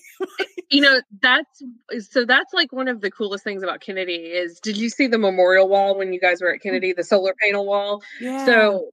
you 0.70 0.80
know 0.80 1.00
that's 1.20 1.62
so 2.10 2.24
that's 2.24 2.52
like 2.54 2.72
one 2.72 2.86
of 2.86 3.00
the 3.00 3.10
coolest 3.10 3.42
things 3.42 3.62
about 3.64 3.80
kennedy 3.80 4.14
is 4.14 4.60
did 4.60 4.76
you 4.76 4.88
see 4.88 5.08
the 5.08 5.18
memorial 5.18 5.68
wall 5.68 5.98
when 5.98 6.12
you 6.12 6.20
guys 6.20 6.40
were 6.40 6.54
at 6.54 6.60
kennedy 6.60 6.92
the 6.92 7.02
solar 7.02 7.34
panel 7.42 7.66
wall 7.66 8.00
Yeah. 8.20 8.46
so 8.46 8.90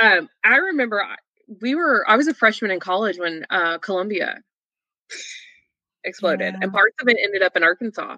um 0.00 0.28
i 0.42 0.56
remember 0.56 1.06
we 1.62 1.76
were 1.76 2.04
i 2.08 2.16
was 2.16 2.26
a 2.26 2.34
freshman 2.34 2.72
in 2.72 2.80
college 2.80 3.18
when 3.18 3.46
uh 3.50 3.78
columbia 3.78 4.40
exploded 6.04 6.54
Yeah. 6.54 6.58
and 6.62 6.72
parts 6.72 6.96
of 7.00 7.08
it 7.08 7.16
ended 7.22 7.42
up 7.42 7.56
in 7.56 7.62
arkansas 7.62 8.16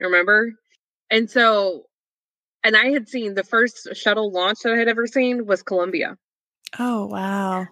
remember 0.00 0.52
and 1.10 1.30
so 1.30 1.84
and 2.64 2.76
i 2.76 2.90
had 2.90 3.08
seen 3.08 3.34
the 3.34 3.44
first 3.44 3.88
shuttle 3.94 4.30
launch 4.30 4.58
that 4.62 4.72
i 4.72 4.76
had 4.76 4.88
ever 4.88 5.06
seen 5.06 5.46
was 5.46 5.62
columbia 5.62 6.16
oh 6.78 7.06
wow. 7.06 7.66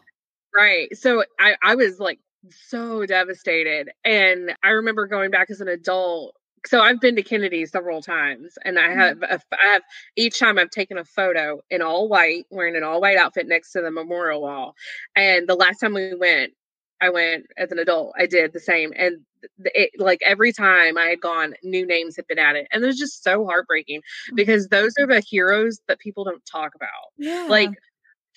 Right. 0.55 0.97
So 0.97 1.25
I, 1.39 1.57
I 1.63 1.75
was 1.75 2.01
like 2.01 2.19
so 2.51 3.07
devastated. 3.07 3.91
And 4.05 4.55
I 4.63 4.71
remember 4.71 5.07
going 5.07 5.31
back 5.31 5.51
as 5.51 5.61
an 5.61 5.69
adult. 5.69 6.35
So 6.67 6.81
I've 6.81 7.01
been 7.01 7.15
to 7.17 7.23
Kennedy 7.23 7.65
several 7.67 8.03
times 8.03 8.55
and 8.65 8.79
I 8.79 8.89
mm-hmm. 8.89 8.99
have, 8.99 9.23
a, 9.23 9.41
I 9.53 9.73
have 9.73 9.83
each 10.17 10.39
time 10.39 10.59
I've 10.59 10.71
taken 10.71 10.99
a 10.99 11.05
photo 11.05 11.61
in 11.71 11.83
all 11.83 12.09
white, 12.09 12.47
wearing 12.51 12.77
an 12.77 12.83
all 12.83 13.01
white 13.01 13.17
outfit 13.17 13.47
next 13.47 13.73
to 13.73 13.83
the 13.83 13.91
memorial 13.91 14.43
wall. 14.43 14.75
And 15.15 15.49
the 15.49 15.55
last 15.55 15.79
time 15.79 15.95
we 15.95 16.15
went, 16.15 16.53
I 17.01 17.11
went 17.11 17.47
as 17.57 17.71
an 17.73 17.79
adult, 17.79 18.13
I 18.19 18.27
did 18.27 18.53
the 18.53 18.61
same. 18.61 18.93
And 18.97 19.19
it 19.65 19.91
like 19.99 20.21
every 20.25 20.53
time 20.53 20.99
I 20.99 21.07
had 21.07 21.21
gone, 21.21 21.55
new 21.63 21.87
names 21.87 22.17
had 22.17 22.27
been 22.27 22.39
added. 22.39 22.67
And 22.73 22.83
it 22.83 22.87
was 22.87 22.99
just 22.99 23.23
so 23.23 23.45
heartbreaking 23.47 24.03
because 24.35 24.69
those 24.69 24.93
are 24.99 25.07
the 25.07 25.21
heroes 25.21 25.81
that 25.89 26.01
people 26.01 26.25
don't 26.25 26.45
talk 26.47 26.75
about 26.75 27.13
Yeah. 27.19 27.47
like 27.49 27.71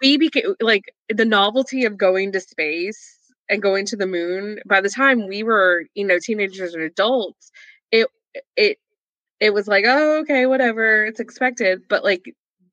we 0.02 0.18
became 0.18 0.56
like 0.62 0.94
the 1.10 1.26
novelty 1.26 1.86
of 1.86 1.98
going 1.98 2.32
to 2.34 2.40
space 2.40 3.18
and 3.50 3.62
going 3.62 3.86
to 3.88 3.96
the 3.96 4.08
moon. 4.08 4.60
By 4.66 4.82
the 4.82 4.90
time 4.90 5.28
we 5.28 5.44
were, 5.44 5.86
you 5.96 6.06
know, 6.06 6.18
teenagers 6.22 6.74
and 6.74 6.84
adults, 6.84 7.52
it 7.92 8.08
it 8.56 8.78
it 9.40 9.54
was 9.54 9.68
like, 9.68 9.86
oh, 9.88 10.20
okay, 10.22 10.46
whatever, 10.46 11.06
it's 11.06 11.20
expected. 11.20 11.82
But 11.90 12.04
like, 12.04 12.24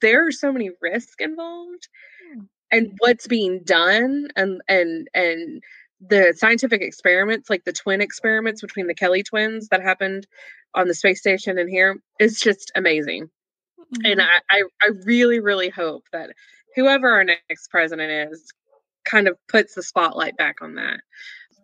there 0.01 0.27
are 0.27 0.33
so 0.33 0.53
many 0.53 0.71
risks 0.83 1.15
involved, 1.19 1.89
Hmm. 2.33 2.41
and 2.71 2.93
what's 3.01 3.27
being 3.27 3.63
done, 3.65 4.29
and 4.37 4.61
and 4.69 5.09
and 5.15 5.63
the 6.01 6.35
scientific 6.37 6.83
experiments, 6.83 7.51
like 7.51 7.65
the 7.65 7.73
twin 7.73 8.01
experiments 8.01 8.61
between 8.61 8.87
the 8.87 8.95
Kelly 8.95 9.23
twins 9.23 9.69
that 9.69 9.83
happened 9.83 10.27
on 10.75 10.87
the 10.89 10.95
space 10.95 11.21
station 11.21 11.59
and 11.59 11.69
here, 11.69 11.97
is 12.21 12.39
just 12.39 12.71
amazing. 12.75 13.31
And 14.05 14.21
Mhm. 14.21 14.27
I, 14.27 14.41
I, 14.51 14.63
I 14.83 14.91
really, 15.05 15.41
really 15.41 15.71
hope 15.71 16.05
that 16.13 16.31
whoever 16.77 17.09
our 17.11 17.25
next 17.25 17.69
president 17.71 18.33
is 18.33 18.45
kind 19.05 19.27
of 19.29 19.37
puts 19.49 19.75
the 19.75 19.83
spotlight 19.83 20.37
back 20.37 20.57
on 20.61 20.75
that. 20.75 21.01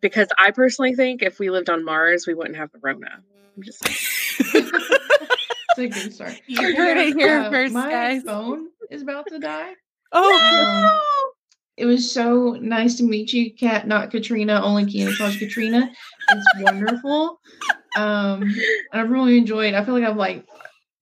Because 0.01 0.29
I 0.39 0.51
personally 0.51 0.95
think 0.95 1.23
if 1.23 1.39
we 1.39 1.51
lived 1.51 1.71
on 1.71 1.85
Mars, 1.85 2.27
we 2.27 2.35
wouldn't 2.35 2.57
have 2.57 2.71
the 2.73 2.79
Rona. 2.83 3.23
I'm 3.57 3.63
just 3.63 3.85
saying. 3.85 4.67
It's 5.77 5.79
a 5.79 5.89
good 5.89 6.15
start. 6.15 6.41
You 6.47 6.75
heard 6.77 6.97
it 6.99 7.15
here 7.17 7.51
first, 7.51 7.73
my 7.75 7.91
guys. 7.91 8.23
phone 8.23 8.69
is 8.91 9.03
about 9.03 9.27
to 9.29 9.39
die. 9.39 9.73
oh, 10.13 10.91
Um, 11.27 11.33
it 11.77 11.87
was 11.87 12.11
so 12.11 12.53
nice 12.61 12.97
to 12.97 13.03
meet 13.05 13.33
you, 13.33 13.53
Kat. 13.53 13.87
Not 13.87 14.11
Katrina, 14.11 14.61
only 14.63 14.85
Kiana 14.85 15.17
calls 15.17 15.37
Katrina. 15.37 15.91
It's 16.31 16.47
wonderful. 16.61 17.41
Um, 17.97 18.43
and 18.43 18.55
I've 19.01 19.11
really 19.11 19.37
enjoyed. 19.39 19.75
I 19.75 19.85
feel 19.85 19.95
like 19.95 20.05
I've 20.09 20.17
like 20.17 20.47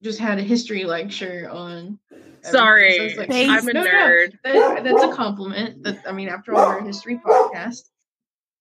just 0.03 0.19
had 0.19 0.39
a 0.39 0.43
history 0.43 0.85
lecture 0.85 1.49
on. 1.51 1.99
Sorry, 2.43 3.11
So 3.11 3.21
like- 3.21 3.29
Thanks. 3.31 3.63
I'm 3.63 3.69
a 3.69 3.73
No, 3.73 3.83
no, 3.85 3.89
nerd. 3.91 4.33
that- 4.45 4.85
that's 4.85 5.03
a 5.05 5.13
compliment. 5.13 5.83
That 5.85 5.99
I 6.07 6.13
mean, 6.13 6.29
after 6.29 6.55
all, 6.55 6.69
we're 6.69 6.79
a 6.79 6.85
history 6.85 7.21
podcast. 7.25 7.83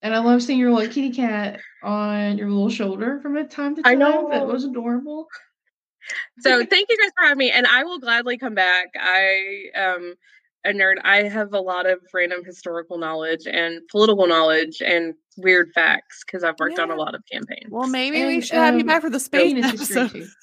And 0.04 0.14
I 0.16 0.20
love 0.20 0.42
seeing 0.44 0.60
your 0.60 0.72
little 0.72 0.92
kitty 0.92 1.12
cat 1.12 1.60
on 1.84 2.38
your 2.38 2.50
little 2.50 2.70
shoulder 2.70 3.20
from 3.22 3.36
time 3.50 3.76
to 3.76 3.82
I 3.86 3.96
time. 3.96 4.00
That 4.30 4.40
know. 4.42 4.46
was 4.46 4.66
adorable. 4.66 5.28
So 6.40 6.66
thank 6.66 6.90
you 6.90 6.98
guys 6.98 7.12
for 7.16 7.24
having 7.26 7.38
me, 7.38 7.52
and 7.52 7.68
I 7.68 7.84
will 7.84 8.00
gladly 8.00 8.38
come 8.38 8.56
back. 8.56 8.88
I 9.00 9.66
am 9.76 10.16
a 10.66 10.70
nerd. 10.70 10.96
I 11.04 11.24
have 11.24 11.54
a 11.54 11.60
lot 11.60 11.86
of 11.90 12.00
random 12.14 12.44
historical 12.46 12.98
knowledge 12.98 13.48
and 13.52 13.82
political 13.92 14.28
knowledge 14.28 14.82
and 14.86 15.14
weird 15.38 15.70
facts 15.74 16.24
because 16.26 16.44
I've 16.44 16.60
worked 16.60 16.78
on 16.80 16.92
a 16.92 16.96
lot 16.96 17.16
of 17.16 17.24
campaigns. 17.32 17.68
well, 17.70 17.88
maybe 17.88 18.24
we 18.26 18.36
And, 18.36 18.46
should 18.46 18.56
have 18.58 18.76
you 18.76 18.82
um, 18.82 18.88
back 18.88 19.02
for 19.02 19.10
the 19.10 19.20
space 19.20 19.54
Penis 19.54 19.74
episode. 19.74 20.28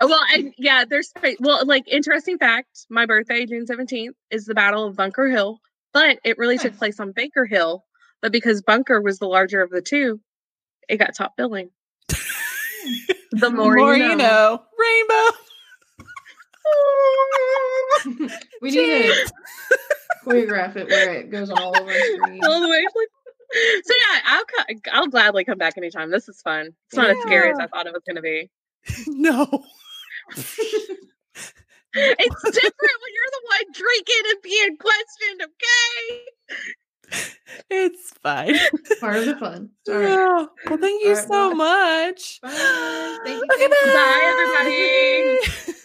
Well, 0.00 0.18
and 0.34 0.52
yeah, 0.58 0.84
there's 0.88 1.10
spa- 1.10 1.36
well, 1.38 1.64
like 1.64 1.86
interesting 1.86 2.38
fact. 2.38 2.86
My 2.90 3.06
birthday, 3.06 3.46
June 3.46 3.68
seventeenth, 3.68 4.16
is 4.32 4.46
the 4.46 4.54
Battle 4.54 4.84
of 4.84 4.96
Bunker 4.96 5.28
Hill, 5.28 5.60
but 5.92 6.18
it 6.24 6.38
really 6.38 6.58
took 6.58 6.76
place 6.76 6.98
on 6.98 7.12
Baker 7.12 7.44
Hill. 7.46 7.84
But 8.20 8.32
because 8.32 8.62
Bunker 8.62 9.00
was 9.00 9.20
the 9.20 9.28
larger 9.28 9.62
of 9.62 9.70
the 9.70 9.80
two, 9.80 10.20
it 10.88 10.96
got 10.96 11.14
top 11.14 11.36
billing. 11.36 11.70
the 12.08 13.50
more, 13.50 13.76
More 13.76 13.94
you 13.96 14.16
know. 14.16 14.60
Rainbow. 14.76 15.38
we 18.62 18.70
need 18.70 19.06
to 19.06 19.32
choreograph 20.24 20.76
it 20.76 20.88
where 20.88 21.14
it 21.14 21.30
goes 21.30 21.50
all 21.50 21.76
over 21.78 21.90
our 21.90 21.98
screen. 21.98 22.40
All 22.44 22.60
the 22.60 22.68
way. 22.68 22.84
So 23.82 23.94
yeah, 23.98 24.20
I'll 24.26 24.44
co- 24.44 24.74
I'll 24.92 25.06
gladly 25.08 25.44
come 25.44 25.56
back 25.58 25.78
anytime. 25.78 26.10
This 26.10 26.28
is 26.28 26.40
fun. 26.42 26.70
It's 26.88 26.96
not 26.96 27.10
as 27.10 27.16
scary 27.22 27.50
as 27.50 27.58
I 27.58 27.66
thought 27.66 27.86
it 27.86 27.92
was 27.92 28.02
going 28.06 28.16
to 28.16 28.22
be. 28.22 28.50
No. 29.08 29.46
It's 31.94 32.42
different 32.42 32.74
when 33.00 33.12
you're 33.14 33.32
the 33.32 33.42
one 33.44 33.66
drinking 33.72 34.24
and 34.30 34.42
being 34.42 34.76
questioned. 34.76 35.42
Okay. 35.42 36.24
It's 37.70 38.10
fine. 38.22 38.54
Part 39.00 39.16
of 39.16 39.24
the 39.26 39.36
fun. 39.36 39.70
All 39.88 39.94
right. 39.94 40.08
Yeah. 40.08 40.46
Well, 40.66 40.78
thank 40.78 41.02
you 41.02 41.08
All 41.10 41.14
right, 41.14 41.26
so 41.26 41.48
bye. 41.50 41.54
much. 41.54 42.40
Bye. 42.42 43.18
Thank 43.24 43.38
you, 43.42 43.48
Okay, 43.54 43.68
Kate. 43.68 43.94
Bye, 43.94 45.38
everybody. 45.40 45.78